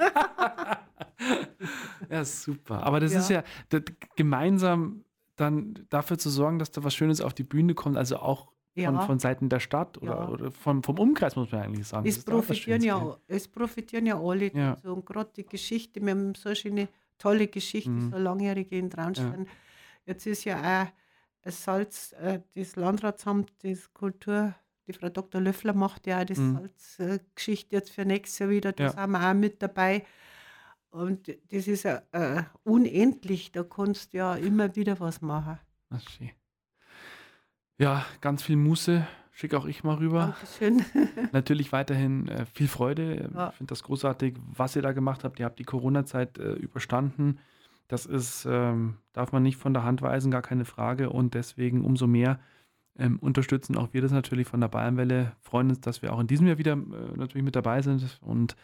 Ja, 2.09 2.23
super. 2.25 2.83
Aber 2.83 2.99
das 2.99 3.13
Ja. 3.13 3.19
ist 3.19 3.29
ja 3.29 3.43
das, 3.69 3.81
gemeinsam 4.15 5.03
dann 5.35 5.73
dafür 5.89 6.17
zu 6.17 6.29
sorgen, 6.29 6.59
dass 6.59 6.71
da 6.71 6.83
was 6.83 6.93
Schönes 6.93 7.19
auf 7.21 7.33
die 7.33 7.43
Bühne 7.43 7.73
kommt, 7.73 7.97
also 7.97 8.17
auch 8.17 8.51
von, 8.73 8.83
Ja. 8.83 8.99
von 9.01 9.19
Seiten 9.19 9.49
der 9.49 9.59
Stadt 9.59 9.97
oder, 10.01 10.13
Ja. 10.15 10.29
oder 10.29 10.51
vom, 10.51 10.83
vom 10.83 10.99
Umkreis, 10.99 11.35
muss 11.35 11.51
man 11.51 11.61
eigentlich 11.63 11.87
sagen. 11.87 12.07
Es 12.07 12.23
profitieren, 12.23 12.81
ja, 12.83 13.17
es 13.27 13.47
profitieren 13.47 14.05
ja 14.05 14.19
alle. 14.19 14.51
Ja. 14.53 14.77
So, 14.83 14.93
und 14.93 15.05
gerade 15.05 15.31
die 15.35 15.45
Geschichte, 15.45 16.01
wir 16.01 16.11
haben 16.11 16.35
so 16.35 16.49
eine 16.49 16.55
schöne, 16.55 16.87
tolle 17.17 17.47
Geschichte, 17.47 17.89
Mhm. 17.89 18.11
so 18.11 18.17
langjährige 18.17 18.77
in 18.77 18.89
Traunstein. 18.89 19.47
Jetzt 20.05 20.27
ist 20.27 20.43
ja 20.43 20.83
auch 20.83 20.87
das 21.41 21.63
Salz, 21.63 22.13
äh, 22.19 22.41
das 22.53 22.75
Landratsamt, 22.75 23.51
das 23.63 23.93
Kultur, 23.93 24.53
die 24.87 24.93
Frau 24.93 25.09
Dr. 25.09 25.41
Löffler 25.41 25.73
macht 25.73 26.05
ja 26.07 26.21
auch 26.21 26.25
das 26.25 26.37
Mhm. 26.37 26.69
Salzgeschichte 26.75 27.75
jetzt 27.75 27.91
für 27.91 28.05
nächstes 28.05 28.39
Jahr 28.39 28.49
wieder. 28.49 28.71
Da 28.71 28.83
Ja. 28.85 28.89
sind 28.91 29.09
wir 29.11 29.29
auch 29.29 29.33
mit 29.33 29.61
dabei. 29.61 30.05
Und 30.91 31.27
das 31.51 31.67
ist 31.67 31.83
ja 31.83 32.01
äh, 32.13 32.43
unendlich. 32.63 33.51
Da 33.51 33.63
kannst 33.63 34.13
du 34.13 34.17
ja 34.19 34.35
immer 34.35 34.75
wieder 34.75 34.99
was 34.99 35.21
machen. 35.21 35.59
Ach, 35.89 36.01
schön. 36.09 36.31
Ja, 37.77 38.05
ganz 38.21 38.43
viel 38.43 38.55
Muße. 38.55 39.05
Schicke 39.31 39.57
auch 39.57 39.65
ich 39.65 39.83
mal 39.83 39.95
rüber. 39.95 40.37
Dankeschön. 40.39 40.85
Natürlich 41.33 41.73
weiterhin 41.73 42.29
äh, 42.29 42.45
viel 42.45 42.69
Freude. 42.69 43.29
Ja. 43.33 43.49
Ich 43.49 43.55
finde 43.55 43.71
das 43.71 43.83
großartig, 43.83 44.37
was 44.55 44.75
ihr 44.77 44.81
da 44.81 44.93
gemacht 44.93 45.25
habt. 45.25 45.39
Ihr 45.39 45.45
habt 45.45 45.59
die 45.59 45.65
Corona-Zeit 45.65 46.37
äh, 46.37 46.53
überstanden. 46.53 47.39
Das 47.89 48.05
ist, 48.05 48.47
ähm, 48.49 48.97
darf 49.11 49.33
man 49.33 49.43
nicht 49.43 49.57
von 49.57 49.73
der 49.73 49.83
Hand 49.83 50.01
weisen, 50.01 50.31
gar 50.31 50.41
keine 50.41 50.63
Frage. 50.63 51.09
Und 51.09 51.33
deswegen 51.33 51.83
umso 51.83 52.07
mehr 52.07 52.39
ähm, 52.97 53.19
unterstützen 53.19 53.77
auch 53.77 53.89
wir 53.93 54.01
das 54.01 54.11
natürlich 54.11 54.47
von 54.47 54.61
der 54.61 54.67
Bayernwelle. 54.67 55.33
Freuen 55.41 55.69
uns, 55.69 55.81
dass 55.81 56.01
wir 56.01 56.13
auch 56.13 56.19
in 56.19 56.27
diesem 56.27 56.47
Jahr 56.47 56.57
wieder 56.57 56.73
äh, 56.73 57.17
natürlich 57.17 57.43
mit 57.43 57.55
dabei 57.55 57.81
sind. 57.81 58.19
Und 58.21 58.55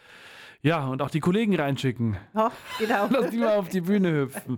ja, 0.61 0.85
und 0.87 1.01
auch 1.01 1.09
die 1.09 1.19
Kollegen 1.19 1.55
reinschicken, 1.55 2.17
ja, 2.35 2.51
genau. 2.77 3.07
dass 3.11 3.31
die 3.31 3.37
mal 3.37 3.57
auf 3.57 3.69
die 3.69 3.81
Bühne 3.81 4.11
hüpfen. 4.21 4.57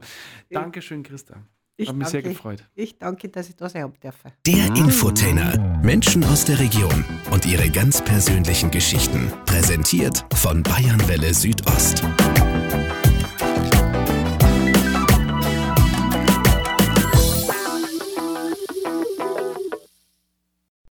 Dankeschön, 0.50 1.04
Christa. 1.04 1.38
Ich 1.76 1.90
Hat 1.90 1.96
mich 1.96 2.08
sehr 2.10 2.22
danke. 2.22 2.36
gefreut. 2.36 2.70
Ich 2.76 3.00
danke, 3.00 3.30
dass 3.30 3.50
ich 3.50 3.56
da 3.56 3.68
sein 3.68 3.92
darf. 4.02 4.20
Der 4.46 4.68
Infotainer. 4.76 5.80
Menschen 5.82 6.24
aus 6.26 6.46
der 6.46 6.60
Region 6.60 7.04
und 7.32 7.48
ihre 7.48 7.68
ganz 7.70 8.04
persönlichen 8.04 8.70
Geschichten. 8.70 9.32
Präsentiert 9.46 10.24
von 10.36 10.62
Bayernwelle 10.62 11.34
Südost. 11.34 12.04